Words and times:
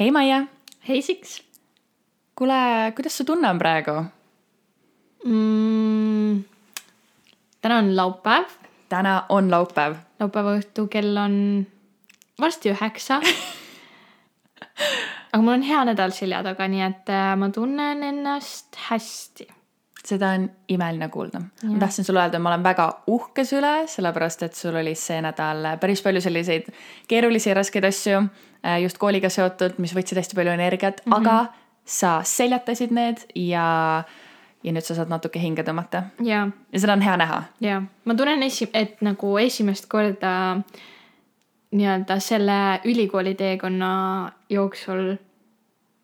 hei 0.00 0.10
Maie, 0.12 0.42
hei 0.88 1.02
Siks 1.02 1.38
kuule, 2.36 2.92
kuidas 2.96 3.16
su 3.16 3.24
tunne 3.24 3.48
on 3.48 3.58
praegu 3.58 3.94
mm,? 5.24 6.44
täna 7.60 7.78
on 7.78 7.96
laupäev. 7.96 8.44
täna 8.88 9.22
on 9.28 9.50
laupäev. 9.50 9.94
laupäeva 10.20 10.56
õhtu 10.58 10.84
kell 10.92 11.16
on 11.16 11.66
varsti 12.40 12.74
üheksa 12.74 13.20
aga 15.32 15.40
mul 15.42 15.54
on 15.54 15.64
hea 15.64 15.84
nädal 15.88 16.12
selja 16.12 16.42
taga, 16.44 16.68
nii 16.68 16.82
et 16.84 17.12
äh, 17.12 17.32
ma 17.40 17.48
tunnen 17.48 18.02
ennast 18.04 18.76
hästi. 18.90 19.46
seda 20.04 20.34
on 20.36 20.50
imeline 20.68 21.08
kuulda. 21.08 21.40
ma 21.62 21.78
tahtsin 21.80 22.04
sulle 22.04 22.20
öelda, 22.20 22.38
ma 22.38 22.52
olen 22.52 22.66
väga 22.68 22.90
uhke 23.06 23.46
su 23.48 23.56
üle, 23.62 23.86
sellepärast 23.88 24.44
et 24.44 24.60
sul 24.60 24.76
oli 24.76 24.92
see 24.94 25.22
nädal 25.24 25.70
päris 25.80 26.04
palju 26.04 26.20
selliseid 26.20 26.68
keerulisi 27.08 27.48
ja 27.48 27.56
raskeid 27.62 27.88
asju 27.88 28.26
just 28.82 28.98
kooliga 28.98 29.28
seotud, 29.28 29.78
mis 29.78 29.94
võtsid 29.94 30.18
hästi 30.18 30.36
palju 30.36 30.52
energiat 30.52 31.02
mm, 31.04 31.12
-hmm. 31.12 31.18
aga 31.20 31.66
sa 31.84 32.20
seljatasid 32.26 32.90
need 32.90 33.22
ja, 33.34 34.04
ja 34.62 34.72
nüüd 34.72 34.84
sa 34.84 34.96
saad 34.98 35.10
natuke 35.12 35.38
hinge 35.38 35.62
tõmmata. 35.62 36.02
ja 36.24 36.48
seda 36.74 36.92
on 36.92 37.04
hea 37.06 37.16
näha. 37.16 37.42
ja 37.60 37.82
ma 38.04 38.14
tunnen 38.14 38.42
esi-, 38.42 38.70
et 38.74 39.02
nagu 39.06 39.38
esimest 39.38 39.86
korda 39.88 40.32
nii-öelda 41.76 42.18
selle 42.20 42.80
ülikooli 42.84 43.34
teekonna 43.34 44.32
jooksul 44.50 45.16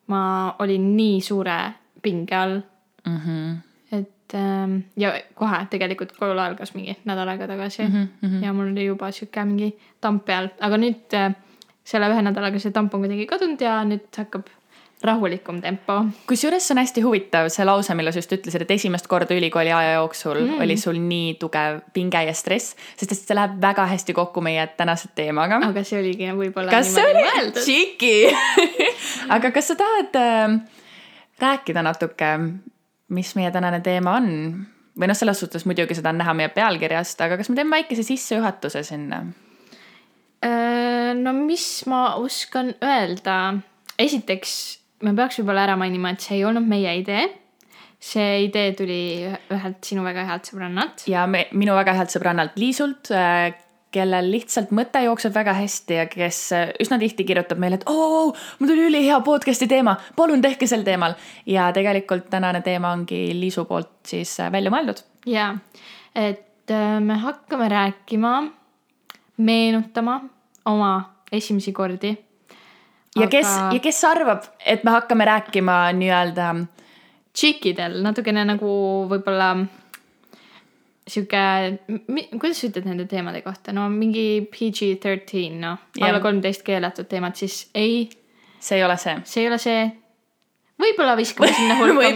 ma 0.07 0.55
olin 0.59 0.89
nii 0.97 1.21
suure 1.21 1.59
pinge 2.01 2.35
all 2.35 2.59
mm. 3.05 3.17
-hmm. 3.17 3.55
et 3.91 4.35
ähm, 4.35 4.77
ja 4.97 5.13
kohe 5.35 5.65
tegelikult 5.69 6.11
kool 6.17 6.39
algas 6.39 6.73
mingi 6.73 6.97
nädal 7.05 7.27
aega 7.27 7.47
tagasi 7.47 7.83
mm 7.83 8.07
-hmm. 8.23 8.43
ja 8.45 8.53
mul 8.53 8.71
oli 8.71 8.85
juba 8.85 9.11
sihuke 9.11 9.45
mingi 9.45 9.77
tamp 10.01 10.25
peal, 10.25 10.49
aga 10.59 10.77
nüüd 10.77 11.13
äh, 11.13 11.35
selle 11.83 12.09
ühe 12.11 12.25
nädalaga 12.25 12.59
see 12.59 12.75
tamp 12.75 12.93
on 12.95 13.03
kuidagi 13.03 13.25
kadunud 13.29 13.61
ja 13.61 13.79
nüüd 13.87 14.07
hakkab 14.17 14.51
rahulikum 15.03 15.59
tempo. 15.61 15.93
kusjuures 16.27 16.63
see 16.67 16.73
on 16.75 16.79
hästi 16.79 17.01
huvitav, 17.03 17.49
see 17.51 17.65
lause, 17.67 17.95
mille 17.97 18.13
sa 18.15 18.21
just 18.21 18.31
ütlesid, 18.37 18.63
et 18.63 18.71
esimest 18.71 19.07
korda 19.11 19.35
ülikooli 19.35 19.73
aja 19.75 19.97
jooksul 19.97 20.39
mm. 20.39 20.61
oli 20.63 20.77
sul 20.79 20.99
nii 20.99 21.33
tugev 21.41 21.81
pinge 21.93 22.21
ja 22.23 22.35
stress, 22.37 22.77
sest 22.95 23.11
et 23.11 23.19
see 23.19 23.35
läheb 23.35 23.57
väga 23.61 23.85
hästi 23.91 24.15
kokku 24.15 24.43
meie 24.45 24.63
tänase 24.77 25.11
teemaga. 25.15 25.59
aga 25.67 25.83
see 25.83 25.99
oligi 25.99 26.31
võib-olla. 26.31 26.71
kas 26.71 26.93
see 26.95 27.07
oli 27.09 27.51
tšiki 27.59 28.15
aga 29.35 29.51
kas 29.55 29.73
sa 29.73 29.79
tahad 29.79 30.19
äh, 30.19 30.55
rääkida 31.43 31.83
natuke, 31.83 32.37
mis 33.11 33.35
meie 33.35 33.51
tänane 33.51 33.83
teema 33.83 34.17
on? 34.21 34.31
või 34.99 35.09
noh, 35.09 35.17
selles 35.17 35.39
suhtes 35.41 35.65
muidugi 35.67 35.97
seda 35.97 36.13
on 36.13 36.21
näha 36.21 36.35
meie 36.37 36.51
pealkirjast, 36.53 37.19
aga 37.25 37.39
kas 37.39 37.49
me 37.49 37.59
teeme 37.59 37.75
väikese 37.81 38.05
sissejuhatuse 38.07 38.85
sinna? 38.87 39.25
Äh, 40.43 41.13
no 41.15 41.31
mis 41.37 41.85
ma 41.87 42.15
oskan 42.19 42.73
öelda, 42.83 43.55
esiteks 44.01 44.55
me 45.03 45.13
peaks 45.15 45.39
võib-olla 45.39 45.67
ära 45.69 45.77
mainima, 45.79 46.11
et 46.11 46.23
see 46.23 46.39
ei 46.39 46.45
olnud 46.47 46.67
meie 46.67 46.97
idee. 46.99 47.29
see 48.03 48.49
idee 48.49 48.73
tuli 48.75 49.23
ühelt 49.23 49.85
sinu 49.87 50.01
väga 50.03 50.25
healt 50.27 50.49
sõbrannalt. 50.49 51.05
ja 51.07 51.23
me, 51.27 51.45
minu 51.55 51.75
väga 51.77 51.93
healt 51.95 52.11
sõbrannalt 52.11 52.59
Liisult, 52.59 53.11
äh, 53.15 53.53
kellel 53.93 54.27
lihtsalt 54.33 54.73
mõte 54.75 54.99
jookseb 55.05 55.35
väga 55.35 55.53
hästi 55.55 55.99
ja 56.01 56.05
kes 56.11 56.39
äh, 56.57 56.73
üsna 56.83 56.99
tihti 56.99 57.23
kirjutab 57.29 57.61
meile, 57.63 57.79
et 57.79 57.87
oo, 57.87 58.33
mul 58.59 58.73
tuli 58.73 58.89
ülihea 58.89 59.21
podcast'i 59.23 59.69
teema, 59.71 59.95
palun 60.17 60.43
tehke 60.43 60.67
sel 60.67 60.83
teemal. 60.83 61.15
ja 61.45 61.71
tegelikult 61.71 62.27
tänane 62.33 62.59
teema 62.65 62.91
ongi 62.91 63.29
Liisu 63.39 63.63
poolt 63.69 63.95
siis 64.11 64.35
välja 64.51 64.75
mõeldud. 64.75 65.05
ja, 65.25 65.53
et 66.15 66.75
me 66.99 67.15
hakkame 67.23 67.71
rääkima, 67.71 68.37
meenutama 69.37 70.21
oma 70.65 70.93
esimesi 71.31 71.73
kordi 71.73 72.13
ja 73.19 73.27
kes 73.27 73.47
aga..., 73.47 73.69
ja 73.75 73.83
kes 73.83 74.01
arvab, 74.09 74.49
et 74.65 74.83
me 74.83 74.95
hakkame 74.95 75.25
rääkima 75.25 75.77
nii-öelda. 75.97 76.49
tšikkidel 77.33 78.01
natukene 78.05 78.43
nagu 78.45 78.71
võib-olla 79.09 79.47
sihuke, 81.09 81.39
kuidas 82.37 82.59
sa 82.61 82.69
ütled 82.69 82.85
nende 82.87 83.07
teemade 83.09 83.41
kohta, 83.43 83.73
no 83.75 83.87
mingi 83.91 84.45
PG-13 84.53 85.57
noh, 85.59 85.81
alla 86.01 86.21
kolmteist 86.23 86.63
keelatud 86.65 87.09
teemad, 87.09 87.35
siis 87.35 87.67
ei. 87.73 88.09
see 88.59 88.77
ei 88.77 88.85
ole 88.85 88.97
see. 88.97 89.17
see 89.25 89.43
ei 89.43 89.49
ole 89.49 89.59
see. 89.59 89.83
Võib-olla 90.81 91.15
viskame 91.19 91.51
sinna 91.53 91.77
hulka 91.79 92.09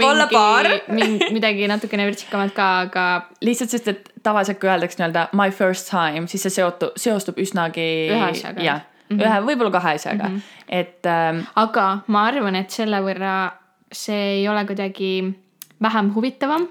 mingi, 0.97 1.31
midagi 1.35 1.69
natukene 1.69 2.07
vürtsikamat 2.09 2.53
ka, 2.57 2.67
aga. 2.87 3.07
lihtsalt 3.45 3.73
sest, 3.73 3.87
et 3.87 4.11
tavaliselt 4.23 4.59
kui 4.61 4.69
öeldakse 4.71 5.01
nii-öelda 5.01 5.29
my 5.37 5.53
first 5.53 5.89
time, 5.91 6.27
siis 6.27 6.47
see 6.47 6.59
seotu-, 6.59 6.93
seostub 6.99 7.39
üsnagi. 7.41 7.89
ühe 8.11 8.29
asjaga. 8.31 8.63
jah 8.63 8.85
mm 9.09 9.17
-hmm. 9.17 9.25
ühe, 9.25 9.41
võib-olla 9.49 9.71
kahe 9.71 9.95
asjaga 9.95 10.29
mm, 10.29 10.35
-hmm. 10.35 10.41
et 10.67 11.05
ähm,. 11.05 11.43
aga 11.55 11.99
ma 12.07 12.25
arvan, 12.31 12.55
et 12.55 12.69
selle 12.69 13.01
võrra 13.01 13.51
see 13.91 14.23
ei 14.39 14.49
ole 14.49 14.65
kuidagi 14.65 15.33
vähem 15.81 16.13
huvitavam. 16.15 16.67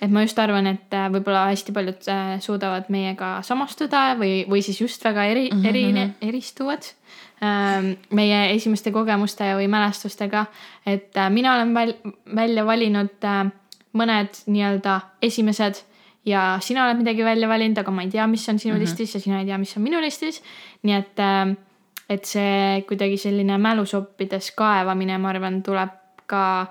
et 0.00 0.10
ma 0.10 0.22
just 0.22 0.38
arvan, 0.38 0.66
et 0.66 0.94
äh, 0.94 1.10
võib-olla 1.12 1.46
hästi 1.50 1.72
paljud 1.72 2.08
äh, 2.08 2.40
suudavad 2.40 2.84
meiega 2.88 3.42
samastuda 3.42 4.14
või, 4.18 4.44
või 4.48 4.62
siis 4.62 4.80
just 4.80 5.04
väga 5.04 5.24
eri 5.24 5.50
mm, 5.50 5.62
-hmm. 5.62 5.68
eri, 5.68 6.10
eristuvad 6.20 6.82
ähm, 6.82 7.03
meie 8.10 8.38
esimeste 8.54 8.92
kogemuste 8.92 9.50
või 9.58 9.68
mälestustega. 9.68 10.46
et 10.86 11.16
äh, 11.16 11.30
mina 11.30 11.54
olen 11.54 11.74
väl, 11.74 11.94
välja 12.36 12.66
valinud 12.66 13.28
mõned 13.94 14.40
nii-öelda 14.46 15.00
esimesed 15.22 15.82
ja 16.26 16.56
sina 16.60 16.86
oled 16.86 17.02
midagi 17.02 17.24
välja 17.24 17.48
valinud, 17.48 17.78
aga 17.78 17.92
ma 17.94 18.02
ei 18.02 18.10
tea, 18.10 18.26
mis 18.26 18.48
on 18.48 18.58
sinu 18.58 18.74
mm 18.74 18.78
-hmm. 18.78 18.82
listis 18.82 19.14
ja 19.14 19.20
sina 19.20 19.40
ei 19.40 19.46
tea, 19.46 19.58
mis 19.58 19.76
on 19.76 19.82
minu 19.82 20.00
listis. 20.00 20.42
nii 20.82 20.94
et 20.94 21.18
äh, 21.18 21.56
et 22.08 22.24
see 22.24 22.84
kuidagi 22.88 23.16
selline 23.16 23.58
mälusoppides 23.58 24.50
kaevamine, 24.56 25.18
ma 25.18 25.28
arvan, 25.28 25.62
tuleb 25.62 25.90
ka 26.26 26.66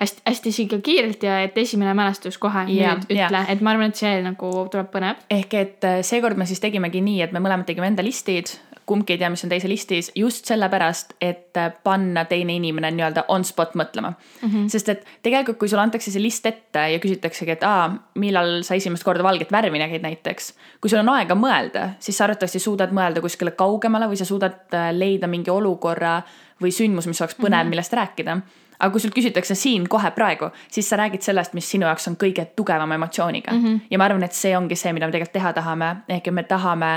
hästi, 0.00 0.22
hästi 0.26 0.52
sihuke 0.52 0.80
kiirelt 0.80 1.22
ja 1.22 1.40
et 1.42 1.58
esimene 1.58 1.94
mälestus 1.94 2.38
kohe 2.42 2.64
yeah, 2.68 2.96
nüüd 2.96 3.06
ütle 3.06 3.38
yeah., 3.38 3.50
et 3.52 3.60
ma 3.60 3.74
arvan, 3.74 3.92
et 3.92 4.02
see 4.02 4.18
nagu 4.24 4.50
tuleb 4.72 4.90
põnev. 4.94 5.22
ehk 5.30 5.54
et 5.54 5.88
äh, 5.88 6.00
seekord 6.06 6.40
me 6.40 6.46
siis 6.46 6.60
tegimegi 6.60 7.00
nii, 7.04 7.20
et 7.22 7.32
me 7.32 7.42
mõlemad 7.42 7.68
tegime 7.68 7.90
enda 7.92 8.04
listid, 8.04 8.54
kumbki 8.86 9.14
ei 9.14 9.18
tea, 9.18 9.30
mis 9.30 9.44
on 9.44 9.50
teise 9.52 9.68
listis, 9.70 10.10
just 10.18 10.48
sellepärast, 10.50 11.14
et 11.20 11.56
äh, 11.56 11.72
panna 11.84 12.24
teine 12.28 12.56
inimene 12.58 12.90
nii-öelda 12.96 13.24
on 13.32 13.44
spot 13.44 13.76
mõtlema 13.78 14.12
mm. 14.12 14.48
-hmm. 14.48 14.68
sest 14.72 14.88
et 14.88 15.04
tegelikult, 15.22 15.58
kui 15.58 15.68
sulle 15.68 15.82
antakse 15.82 16.10
see 16.10 16.22
list 16.22 16.46
ette 16.46 16.86
ja 16.92 16.98
küsitaksegi, 17.02 17.56
et 17.56 17.66
aa, 17.66 17.90
millal 18.14 18.62
sa 18.62 18.74
esimest 18.74 19.04
korda 19.04 19.22
valget 19.22 19.52
värvi 19.52 19.78
nägid 19.78 20.02
näiteks. 20.02 20.54
kui 20.80 20.90
sul 20.90 20.98
on 20.98 21.08
aega 21.08 21.34
mõelda, 21.34 21.88
siis 21.98 22.18
sa 22.18 22.24
arvatavasti 22.24 22.58
suudad 22.58 22.90
mõelda 22.90 23.20
kuskile 23.20 23.50
kaugemale 23.50 24.06
või 24.06 24.16
sa 24.16 24.24
suudad 24.24 24.74
äh, 24.74 24.90
leida 24.92 25.26
mingi 25.26 25.50
olukorra 25.50 26.22
või 26.62 26.70
sündmus, 26.70 27.06
mis 27.06 27.20
oleks 27.20 27.34
põnev 27.34 27.50
mm, 27.50 27.62
-hmm. 27.62 27.70
millest 27.70 27.92
rääkida 27.92 28.40
aga 28.82 28.90
kui 28.90 29.00
sult 29.00 29.14
küsitakse 29.14 29.54
siin 29.54 29.86
kohe 29.88 30.10
praegu, 30.10 30.50
siis 30.70 30.88
sa 30.90 30.98
räägid 30.98 31.22
sellest, 31.22 31.54
mis 31.54 31.70
sinu 31.70 31.86
jaoks 31.86 32.08
on 32.10 32.16
kõige 32.18 32.44
tugevama 32.56 32.94
emotsiooniga 32.98 33.52
mm. 33.52 33.64
-hmm. 33.64 33.80
ja 33.90 33.98
ma 33.98 34.04
arvan, 34.04 34.22
et 34.22 34.32
see 34.32 34.56
ongi 34.56 34.76
see, 34.76 34.92
mida 34.92 35.06
me 35.06 35.12
tegelikult 35.12 35.32
teha 35.38 35.52
tahame, 35.52 35.96
ehk 36.08 36.28
et 36.28 36.34
me 36.34 36.42
tahame 36.42 36.92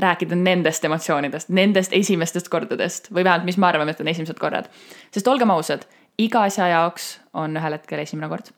rääkida 0.00 0.36
nendest 0.38 0.84
emotsioonidest, 0.84 1.48
nendest 1.48 1.92
esimestest 1.92 2.48
kordadest 2.48 3.10
või 3.12 3.24
vähemalt, 3.24 3.44
mis 3.44 3.58
me 3.60 3.66
arvame, 3.68 3.92
et 3.92 4.00
on 4.00 4.08
esimesed 4.08 4.38
korrad. 4.40 4.70
sest 5.10 5.28
olgem 5.28 5.50
ausad, 5.50 5.86
iga 6.18 6.46
asja 6.48 6.68
jaoks 6.68 7.18
on 7.34 7.56
ühel 7.56 7.78
hetkel 7.78 7.98
esimene 7.98 8.28
kord. 8.28 8.52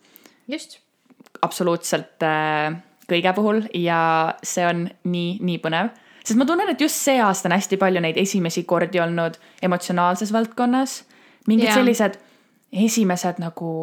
just. 0.49 0.79
absoluutselt 1.43 2.23
äh, 2.23 2.77
kõige 3.11 3.33
puhul 3.35 3.63
ja 3.75 4.35
see 4.43 4.67
on 4.67 4.89
nii, 5.05 5.39
nii 5.41 5.59
põnev 5.59 5.91
sest 6.25 6.39
ma 6.41 6.47
tunnen, 6.49 6.71
et 6.73 6.81
just 6.81 6.97
see 6.97 7.19
aasta 7.21 7.51
on 7.51 7.57
hästi 7.57 7.79
palju 7.81 8.01
neid 8.01 8.17
esimesi 8.21 8.65
kordi 8.65 9.01
olnud 9.01 9.37
emotsionaalses 9.63 10.33
valdkonnas. 10.33 11.03
mingid 11.47 11.69
yeah. 11.69 11.77
sellised 11.77 12.17
esimesed 12.73 13.39
nagu 13.43 13.75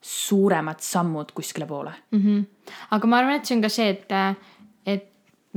suuremad 0.00 0.80
sammud 0.80 1.32
kuskile 1.34 1.66
poole 1.66 1.92
mm. 2.10 2.18
-hmm. 2.18 2.72
aga 2.90 3.06
ma 3.06 3.18
arvan, 3.18 3.36
et 3.36 3.46
see 3.46 3.56
on 3.56 3.62
ka 3.62 3.68
see, 3.68 3.88
et, 3.88 4.12
et 4.86 5.06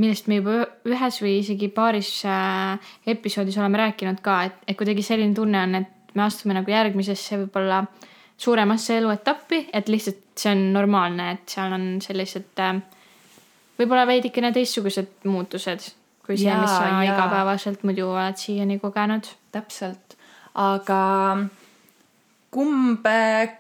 millest 0.02 0.30
me 0.32 0.40
juba 0.40 0.58
ühes 0.90 1.20
või 1.24 1.38
isegi 1.40 1.70
paaris 1.74 2.12
äh, 2.30 2.94
episoodis 3.14 3.60
oleme 3.62 3.84
rääkinud 3.84 4.22
ka, 4.26 4.42
et, 4.50 4.58
et 4.68 4.80
kuidagi 4.80 5.06
selline 5.06 5.38
tunne 5.38 5.62
on, 5.68 5.78
et 5.84 6.16
me 6.18 6.26
astume 6.26 6.58
nagu 6.58 6.72
järgmisesse 6.72 7.40
võib-olla 7.44 7.84
suuremasse 8.42 8.98
eluetappi, 8.98 9.68
et 9.74 9.90
lihtsalt 9.92 10.42
see 10.42 10.52
on 10.56 10.68
normaalne, 10.74 11.32
et 11.36 11.56
seal 11.56 11.74
on 11.78 11.88
sellised 12.04 12.62
äh, 12.66 12.82
võib-olla 13.80 14.08
veidikene 14.10 14.52
teistsugused 14.56 15.28
muutused 15.30 15.92
kui 16.26 16.38
see, 16.38 16.54
mis 16.56 16.72
sa 16.72 16.88
ja. 16.88 17.02
igapäevaselt 17.12 17.84
muidu 17.88 18.10
oled 18.14 18.38
siiani 18.40 18.80
kogenud. 18.82 19.28
täpselt, 19.52 20.16
aga 20.56 21.00
kumb, 22.52 23.06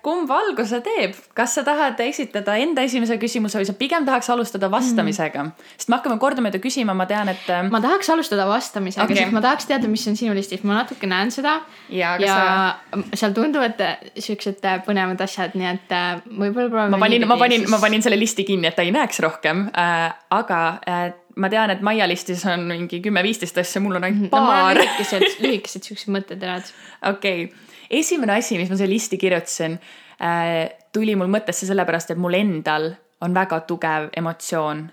kumb 0.04 0.32
alguse 0.36 0.82
teeb, 0.84 1.16
kas 1.38 1.54
sa 1.56 1.64
tahad 1.64 2.00
esitada 2.04 2.58
enda 2.60 2.84
esimese 2.84 3.16
küsimuse 3.22 3.62
või 3.62 3.68
sa 3.70 3.76
pigem 3.80 4.04
tahaks 4.08 4.28
alustada 4.34 4.68
vastamisega 4.72 5.46
mm.? 5.46 5.70
sest 5.78 5.92
me 5.92 5.96
hakkame 5.96 6.18
kordamööda 6.20 6.60
küsima, 6.64 6.96
ma 6.98 7.08
tean, 7.08 7.32
et. 7.32 7.48
ma 7.72 7.80
tahaks 7.84 8.12
alustada 8.12 8.50
vastamisega 8.50 9.06
okay., 9.08 9.22
sest 9.22 9.36
ma 9.36 9.44
tahaks 9.46 9.70
teada, 9.70 9.88
mis 9.92 10.04
on 10.12 10.20
sinu 10.20 10.36
listis, 10.36 10.66
ma 10.68 10.82
natuke 10.82 11.08
näen 11.08 11.32
seda. 11.32 11.62
ja, 11.88 12.18
ja 12.20 12.36
sa... 12.36 13.00
seal 13.16 13.36
tunduvad 13.38 13.80
siuksed 14.20 14.60
põnevad 14.84 15.24
asjad, 15.24 15.56
nii 15.56 15.72
et 15.72 15.96
äh, 15.96 16.12
võib-olla 16.28 16.68
proovime. 16.68 16.98
ma 16.98 17.02
panin, 17.06 17.28
ma 17.32 17.40
panin, 17.40 17.68
ma 17.72 17.80
panin 17.80 18.04
selle 18.04 18.20
listi 18.20 18.44
kinni, 18.48 18.68
et 18.68 18.76
ta 18.76 18.84
ei 18.84 18.92
näeks 18.96 19.24
rohkem 19.24 19.70
äh,, 19.72 20.10
aga 20.36 20.62
äh, 20.84 21.08
ma 21.42 21.50
tean, 21.52 21.74
et 21.74 21.82
Maia 21.86 22.08
listis 22.10 22.46
on 22.50 22.68
mingi 22.70 23.02
kümme-viisteist 23.04 23.58
asja, 23.64 23.82
mul 23.84 24.00
on 24.00 24.08
ainult 24.08 24.32
paar 24.34 24.76
no,. 24.76 24.82
lühikesed, 24.82 25.28
lühikesed 25.46 25.90
siuksed 25.90 26.14
mõtteterad. 26.14 26.72
okei 27.14 27.46
okay., 27.50 27.68
esimene 28.02 28.38
asi, 28.40 28.60
mis 28.62 28.72
ma 28.72 28.80
siia 28.80 28.90
listi 28.90 29.20
kirjutasin 29.22 29.78
äh,, 30.22 30.72
tuli 30.94 31.18
mul 31.20 31.32
mõttesse 31.32 31.68
sellepärast, 31.70 32.14
et 32.14 32.22
mul 32.22 32.38
endal 32.40 32.94
on 33.22 33.36
väga 33.36 33.62
tugev 33.70 34.10
emotsioon 34.18 34.88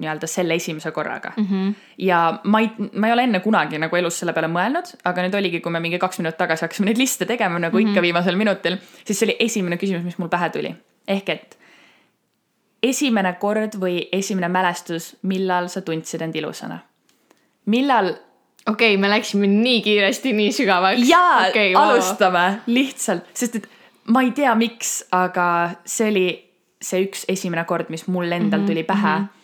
nii-öelda 0.00 0.26
selle 0.30 0.54
esimese 0.54 0.90
korraga 0.94 1.32
mm. 1.36 1.46
-hmm. 1.46 1.74
ja 1.98 2.40
ma 2.44 2.60
ei, 2.60 2.70
ma 2.94 3.06
ei 3.06 3.12
ole 3.12 3.22
enne 3.26 3.40
kunagi 3.40 3.78
nagu 3.78 3.96
elus 3.96 4.18
selle 4.22 4.32
peale 4.32 4.48
mõelnud, 4.48 4.92
aga 5.04 5.24
nüüd 5.26 5.34
oligi, 5.34 5.60
kui 5.60 5.72
me 5.72 5.80
mingi 5.80 5.98
kaks 5.98 6.20
minutit 6.22 6.38
tagasi 6.38 6.64
hakkasime 6.64 6.90
neid 6.90 6.98
liste 6.98 7.26
tegema 7.26 7.58
nagu 7.58 7.76
mm 7.76 7.84
-hmm. 7.84 7.88
ikka 7.90 8.02
viimasel 8.02 8.36
minutil, 8.36 8.78
siis 9.04 9.18
see 9.18 9.26
oli 9.26 9.36
esimene 9.38 9.76
küsimus, 9.76 10.04
mis 10.04 10.18
mul 10.18 10.28
pähe 10.28 10.50
tuli. 10.50 10.74
ehk 11.08 11.28
et 11.28 11.58
esimene 12.82 13.34
kord 13.40 13.76
või 13.80 14.08
esimene 14.12 14.48
mälestus, 14.48 15.16
millal 15.22 15.68
sa 15.68 15.82
tundsid 15.86 16.22
end 16.22 16.36
ilusana? 16.36 16.78
millal? 17.66 18.14
okei 18.66 18.94
okay,, 18.94 19.00
me 19.00 19.10
läksime 19.10 19.46
nii 19.50 19.82
kiiresti 19.82 20.32
nii 20.32 20.52
sügavaks. 20.52 21.08
jaa 21.08 21.48
okay,, 21.48 21.74
wow. 21.74 21.94
alustame 21.94 22.46
lihtsalt, 22.66 23.28
sest 23.34 23.60
et 23.60 23.68
ma 24.04 24.22
ei 24.22 24.32
tea, 24.36 24.54
miks, 24.54 25.04
aga 25.12 25.46
see 25.84 26.08
oli 26.10 26.28
see 26.80 27.04
üks 27.04 27.26
esimene 27.28 27.66
kord, 27.68 27.90
mis 27.92 28.06
mul 28.08 28.32
endal 28.32 28.60
mm 28.60 28.64
-hmm, 28.64 28.72
tuli 28.72 28.82
pähe 28.82 29.18
mm. 29.18 29.24
-hmm 29.24 29.40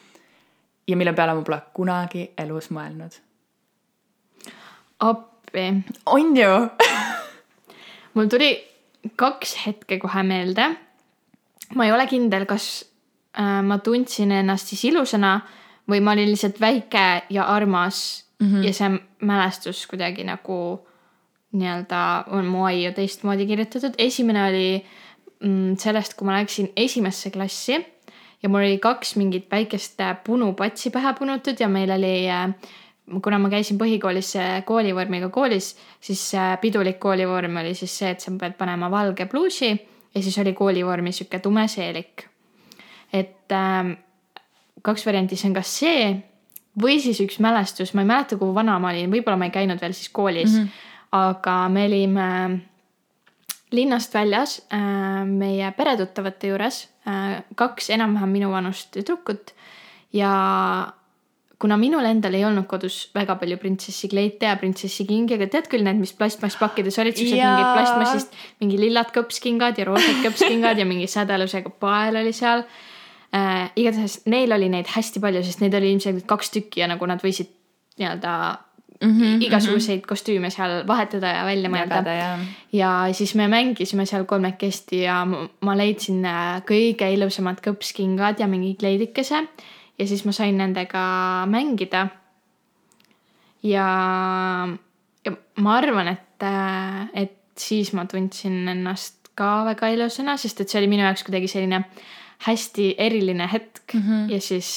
ja 0.89 0.97
mille 0.97 1.13
peale 1.13 1.35
ma 1.35 1.43
pole 1.43 1.61
kunagi 1.75 2.31
elus 2.39 2.71
mõelnud. 2.71 3.19
appi. 5.01 5.67
on 6.07 6.37
ju 6.37 6.53
mul 8.15 8.29
tuli 8.31 8.51
kaks 9.17 9.57
hetke 9.67 9.99
kohe 9.99 10.23
meelde. 10.23 10.69
ma 11.75 11.87
ei 11.87 11.93
ole 11.93 12.07
kindel, 12.07 12.47
kas 12.47 12.85
ma 13.37 13.79
tundsin 13.85 14.33
ennast 14.33 14.71
siis 14.73 14.85
ilusana 14.89 15.41
või 15.91 16.01
ma 16.01 16.15
olin 16.17 16.31
lihtsalt 16.31 16.61
väike 16.61 17.23
ja 17.31 17.45
armas 17.53 18.25
mm 18.41 18.47
-hmm. 18.47 18.65
ja 18.65 18.73
see 18.73 18.91
mälestus 19.21 19.87
kuidagi 19.87 20.25
nagu 20.25 20.87
nii-öelda 21.53 22.25
on 22.31 22.47
mu 22.47 22.65
aiu 22.65 22.93
teistmoodi 22.93 23.47
kirjutatud. 23.47 23.95
esimene 23.99 24.49
oli 24.49 24.87
mm, 25.41 25.77
sellest, 25.77 26.15
kui 26.15 26.27
ma 26.27 26.39
läksin 26.39 26.73
esimesse 26.77 27.31
klassi 27.31 27.85
ja 28.43 28.49
mul 28.49 28.65
oli 28.65 28.79
kaks 28.79 29.17
mingit 29.17 29.51
väikest 29.51 30.01
äh, 30.01 30.17
punupatsi 30.25 30.91
pähe 30.91 31.15
punutud 31.19 31.61
ja 31.61 31.69
meil 31.69 31.91
oli 31.91 32.29
äh, 32.31 32.55
kuna 33.23 33.39
ma 33.39 33.51
käisin 33.51 33.79
põhikoolis 33.79 34.37
äh, 34.41 34.65
koolivormiga 34.65 35.29
koolis, 35.29 35.77
siis 36.01 36.33
pidulik 36.61 36.99
koolivorm 37.01 37.57
oli 37.63 37.75
siis 37.75 37.99
see, 37.99 38.11
et 38.11 38.21
sa 38.21 38.33
pead 38.41 38.57
panema 38.59 38.91
valge 38.91 39.27
pluusi 39.27 39.71
ja 40.15 40.23
siis 40.23 40.39
oli 40.39 40.53
koolivormi 40.53 41.13
sihuke 41.13 41.39
tume 41.39 41.69
seelik. 41.69 42.29
Et 43.47 43.55
äh, 43.55 43.97
kaks 44.83 45.07
varianti, 45.07 45.39
see 45.39 45.51
on 45.51 45.57
kas 45.57 45.73
see 45.81 46.09
või 46.81 46.99
siis 47.01 47.21
üks 47.25 47.39
mälestus, 47.41 47.95
ma 47.97 48.05
ei 48.05 48.11
mäleta, 48.11 48.39
kui 48.41 48.53
vana 48.55 48.77
ma 48.83 48.93
olin, 48.93 49.11
võib-olla 49.13 49.39
ma 49.41 49.49
ei 49.49 49.55
käinud 49.55 49.81
veel 49.81 49.95
siis 49.97 50.11
koolis. 50.13 50.53
Mm, 50.53 50.67
-hmm. 50.67 50.93
aga 51.17 51.55
me 51.73 51.87
olime 51.87 52.29
linnast 53.73 54.15
väljas 54.15 54.61
äh, 54.73 55.25
meie 55.27 55.73
peretuttavate 55.77 56.53
juures 56.53 56.89
äh, 57.09 57.43
kaks 57.55 57.91
enam-vähem 57.91 58.29
minu 58.29 58.51
vanust 58.51 58.93
tüdrukut. 58.95 59.55
Ja 60.13 60.93
kuna 61.59 61.77
minul 61.81 62.05
endal 62.05 62.35
ei 62.37 62.45
olnud 62.45 62.67
kodus 62.69 63.11
väga 63.15 63.39
palju 63.41 63.57
printsessi 63.57 64.09
kleite 64.13 64.47
ja 64.47 64.57
printsessi 64.61 65.07
kingi, 65.09 65.35
aga 65.39 65.49
tead 65.53 65.71
küll 65.73 65.85
need, 65.87 65.97
mis 65.97 66.13
plastmasspakkides 66.13 66.99
olid, 67.01 67.17
siuksed 67.17 67.41
mingid 67.41 67.73
plastmassist, 67.73 68.37
mingi 68.61 68.81
lillad 68.81 69.09
kõpskingad 69.15 69.81
ja 69.81 69.89
roosad 69.89 70.21
kõpskingad 70.27 70.79
ja 70.79 70.85
mingi 70.89 71.09
sädelusega 71.09 71.73
pael 71.81 72.21
oli 72.21 72.35
seal 72.37 72.67
äh,. 73.37 73.71
igatahes 73.77 74.23
neil 74.27 74.53
oli 74.53 74.71
neid 74.73 74.89
hästi 74.95 75.21
palju, 75.21 75.45
sest 75.45 75.61
neid 75.65 75.75
oli 75.75 75.93
ilmselgelt 75.93 76.27
kaks 76.31 76.51
tükki 76.55 76.83
ja 76.85 76.91
nagu 76.91 77.07
nad 77.07 77.23
võisid 77.25 77.53
nii-öelda 78.01 78.33
mm 79.01 79.13
-hmm, 79.13 79.45
igasuguseid 79.45 79.99
mm 79.99 80.03
-hmm. 80.03 80.09
kostüüme 80.09 80.51
seal 80.51 80.87
vahetada 80.87 81.27
ja 81.27 81.45
välja 81.45 81.71
mõelda. 81.71 82.05
ja 82.73 83.09
siis 83.13 83.35
me 83.35 83.49
mängisime 83.49 84.07
seal 84.07 84.25
kolmekesti 84.25 85.03
ja 85.03 85.27
ma 85.61 85.77
leidsin 85.77 86.25
äh, 86.25 86.63
kõige 86.63 87.13
ilusamad 87.13 87.61
kõpskingad 87.67 88.41
ja 88.41 88.47
mingi 88.47 88.75
kleidikese 88.75 89.49
ja 89.99 90.07
siis 90.07 90.25
ma 90.25 90.33
sain 90.33 90.59
nendega 90.59 91.47
mängida. 91.47 92.09
ja, 93.63 93.89
ja 95.25 95.33
ma 95.57 95.77
arvan, 95.77 96.09
et, 96.09 96.43
äh, 96.43 97.09
et 97.15 97.33
siis 97.57 97.93
ma 97.93 98.05
tundsin 98.05 98.69
ennast 98.69 99.15
ka 99.35 99.65
väga 99.65 99.89
ilusana, 99.89 100.37
sest 100.37 100.61
et 100.61 100.69
see 100.69 100.79
oli 100.81 100.89
minu 100.89 101.03
jaoks 101.03 101.25
kuidagi 101.25 101.49
selline 101.49 101.85
hästi 102.39 102.95
eriline 102.99 103.49
hetk 103.53 103.95
mm 103.95 104.03
-hmm. 104.03 104.33
ja 104.33 104.41
siis 104.41 104.71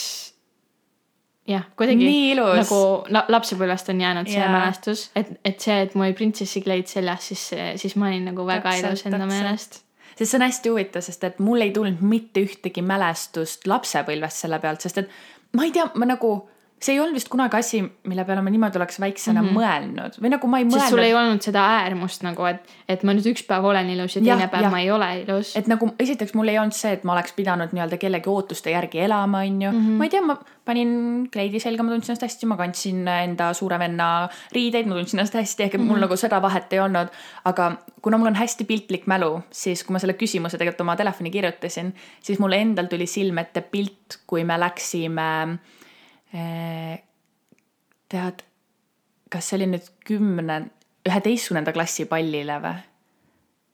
jah, 1.47 1.65
kuidagi 1.75 2.35
nagu 2.35 2.79
lapsepõlvest 3.09 3.89
on 3.89 4.01
jäänud 4.01 4.29
see 4.29 4.47
mälestus, 4.47 5.09
et, 5.15 5.31
et 5.45 5.59
see, 5.59 5.81
et 5.81 5.95
mul 5.95 6.09
oli 6.09 6.17
printsessi 6.17 6.61
kleit 6.61 6.87
seljas, 6.87 7.27
siis, 7.27 7.49
siis 7.75 7.95
ma 7.95 8.07
olin 8.07 8.29
nagu 8.31 8.45
väga 8.45 8.75
ilus 8.81 9.05
enda 9.05 9.25
meelest. 9.25 9.81
Sest 10.19 10.31
see 10.31 10.37
on 10.37 10.43
hästi 10.43 10.69
huvitav, 10.69 11.01
sest 11.01 11.23
et 11.23 11.37
mul 11.39 11.61
ei 11.63 11.71
tulnud 11.71 12.01
mitte 12.03 12.41
ühtegi 12.43 12.81
mälestust 12.83 13.67
lapsepõlvest 13.67 14.43
selle 14.43 14.59
pealt, 14.59 14.81
sest 14.81 14.97
et 14.97 15.09
ma 15.55 15.63
ei 15.63 15.71
tea, 15.71 15.85
ma 15.95 16.09
nagu 16.09 16.33
see 16.79 16.95
ei 16.95 16.99
olnud 17.03 17.17
vist 17.17 17.29
kunagi 17.31 17.57
asi, 17.59 17.81
mille 18.07 18.23
peale 18.25 18.41
ma 18.43 18.51
niimoodi 18.53 18.79
oleks 18.79 18.99
väiksena 19.03 19.41
mm 19.41 19.47
-hmm. 19.47 19.57
mõelnud 19.59 20.19
või 20.23 20.31
nagu 20.33 20.47
ma 20.47 20.59
ei 20.59 20.65
mõelnud. 20.67 20.79
sest 20.79 20.95
sul 20.95 21.03
ei 21.03 21.13
olnud 21.13 21.43
seda 21.43 21.63
äärmust 21.79 22.23
nagu, 22.23 22.45
et, 22.45 22.75
et 22.87 23.03
ma 23.03 23.15
nüüd 23.15 23.27
üks 23.33 23.43
päev 23.47 23.65
olen 23.71 23.89
ilus 23.95 24.15
ja 24.15 24.21
teine 24.21 24.45
ja, 24.47 24.51
päev 24.51 24.67
ja. 24.67 24.69
ma 24.71 24.79
ei 24.79 24.91
ole 24.91 25.09
ilus. 25.21 25.55
et 25.59 25.67
nagu 25.67 25.91
esiteks 25.99 26.33
mul 26.33 26.47
ei 26.47 26.59
olnud 26.59 26.75
see, 26.75 26.93
et 26.95 27.03
ma 27.03 27.13
oleks 27.17 27.33
pidanud 27.35 27.75
nii-öelda 27.75 27.99
kellegi 27.99 28.29
ootuste 28.29 28.71
järgi 28.71 29.03
elama, 29.07 29.43
on 29.43 29.61
ju 29.61 29.71
mm. 29.71 29.77
-hmm. 29.77 29.97
ma 29.99 30.03
ei 30.03 30.09
tea, 30.09 30.21
ma 30.21 30.37
panin 30.65 31.29
kleidi 31.33 31.59
selga, 31.59 31.83
ma 31.83 31.91
tundsin 31.91 32.13
ennast 32.13 32.27
hästi, 32.27 32.45
ma 32.45 32.57
kandsin 32.57 33.07
enda 33.07 33.53
suure 33.53 33.79
venna 33.79 34.29
riideid, 34.55 34.87
ma 34.87 34.95
tundsin 34.95 35.19
ennast 35.19 35.35
hästi, 35.35 35.63
ehk 35.63 35.75
et 35.75 35.81
mul 35.81 35.89
mm 35.89 35.95
-hmm. 35.95 36.07
nagu 36.07 36.15
seda 36.15 36.41
vahet 36.41 36.73
ei 36.73 36.79
olnud. 36.79 37.07
aga 37.45 37.71
kuna 38.01 38.17
mul 38.17 38.27
on 38.27 38.35
hästi 38.35 38.63
piltlik 38.63 39.07
mälu, 39.07 39.41
siis 39.51 39.83
kui 39.83 39.93
ma 39.93 39.99
selle 39.99 40.13
küsimuse 40.13 40.57
tegelikult 40.57 40.81
oma 40.81 40.95
telefoni 40.95 41.31
kirjutasin, 41.31 41.93
siis 42.21 42.39
mul 42.39 42.51
endal 42.51 42.85
tuli 42.85 43.05
silme 43.05 43.41
ette 43.41 43.61
pilt, 43.61 44.21
kui 44.27 44.43
me 44.43 44.59
läksime 44.59 45.59
tead, 48.09 48.43
kas 49.31 49.49
see 49.49 49.57
oli 49.59 49.71
nüüd 49.71 49.89
kümne, 50.05 50.61
üheteistkümnenda 51.09 51.73
klassi 51.73 52.05
pallile 52.09 52.59
või? 52.63 52.77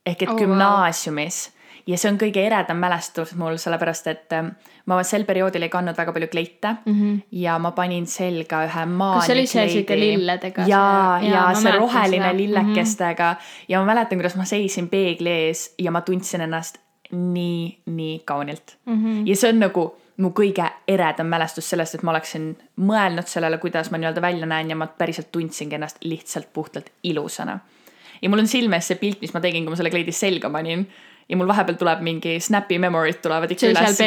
ehk 0.05 0.21
et 0.21 0.29
oh, 0.29 0.37
gümnaasiumis 0.37 1.37
wow. 1.47 1.81
ja 1.89 1.97
see 1.97 2.11
on 2.11 2.19
kõige 2.21 2.43
eredam 2.45 2.77
mälestus 2.81 3.33
mul, 3.39 3.57
sellepärast 3.61 4.09
et 4.11 4.35
ähm, 4.37 4.51
ma 4.89 4.99
sel 5.07 5.25
perioodil 5.25 5.65
ei 5.65 5.71
kandnud 5.73 5.97
väga 5.97 6.13
palju 6.13 6.29
kleite 6.29 6.75
mm 6.75 6.93
-hmm. 6.93 7.19
ja 7.41 7.57
ma 7.59 7.71
panin 7.71 8.05
selga 8.07 8.61
ühe 8.67 8.85
maani. 8.85 9.19
kas 9.19 9.25
see 9.25 9.35
oli 9.35 9.47
see 9.47 9.67
siuke 9.69 9.99
lilledega? 9.99 10.67
ja, 10.69 11.19
ja, 11.21 11.33
ja 11.33 11.43
see 11.53 11.71
roheline 11.77 12.29
seda. 12.29 12.37
lillekestega 12.37 13.31
mm 13.33 13.37
-hmm. 13.37 13.65
ja 13.67 13.79
ma 13.79 13.85
mäletan, 13.93 14.19
kuidas 14.19 14.35
ma 14.35 14.45
seisin 14.45 14.89
peegli 14.89 15.29
ees 15.29 15.73
ja 15.79 15.91
ma 15.91 16.01
tundsin 16.01 16.41
ennast 16.41 16.77
nii, 17.11 17.81
nii 17.85 18.19
kaunilt 18.25 18.77
mm. 18.85 19.03
-hmm. 19.03 19.27
ja 19.27 19.35
see 19.35 19.49
on 19.49 19.59
nagu 19.59 19.95
mu 20.17 20.31
kõige 20.35 20.65
eredam 20.87 21.27
mälestus 21.27 21.69
sellest, 21.69 21.97
et 21.97 22.03
ma 22.03 22.13
oleksin 22.13 22.51
mõelnud 22.87 23.27
sellele, 23.27 23.57
kuidas 23.59 23.91
ma 23.91 23.99
nii-öelda 23.99 24.21
välja 24.23 24.47
näen 24.49 24.69
ja 24.71 24.77
ma 24.79 24.87
päriselt 24.87 25.31
tundsingi 25.31 25.75
ennast 25.75 26.03
lihtsalt 26.03 26.53
puhtalt 26.53 26.91
ilusana. 27.03 27.59
ja 28.21 28.29
mul 28.29 28.39
on 28.39 28.47
silme 28.47 28.79
ees 28.79 28.87
see 28.87 29.01
pilt, 29.01 29.21
mis 29.21 29.33
ma 29.33 29.41
tegin, 29.43 29.65
kui 29.65 29.75
ma 29.75 29.79
selle 29.79 29.91
kleidi 29.91 30.15
selga 30.15 30.49
panin 30.49 30.87
ja 31.29 31.37
mul 31.37 31.47
vahepeal 31.47 31.77
tuleb 31.79 32.03
mingi 32.05 32.37
Snapi 32.39 32.77
memory'd 32.79 33.19
tulevad 33.21 33.51
ikka 33.51 33.71
üles. 33.73 33.99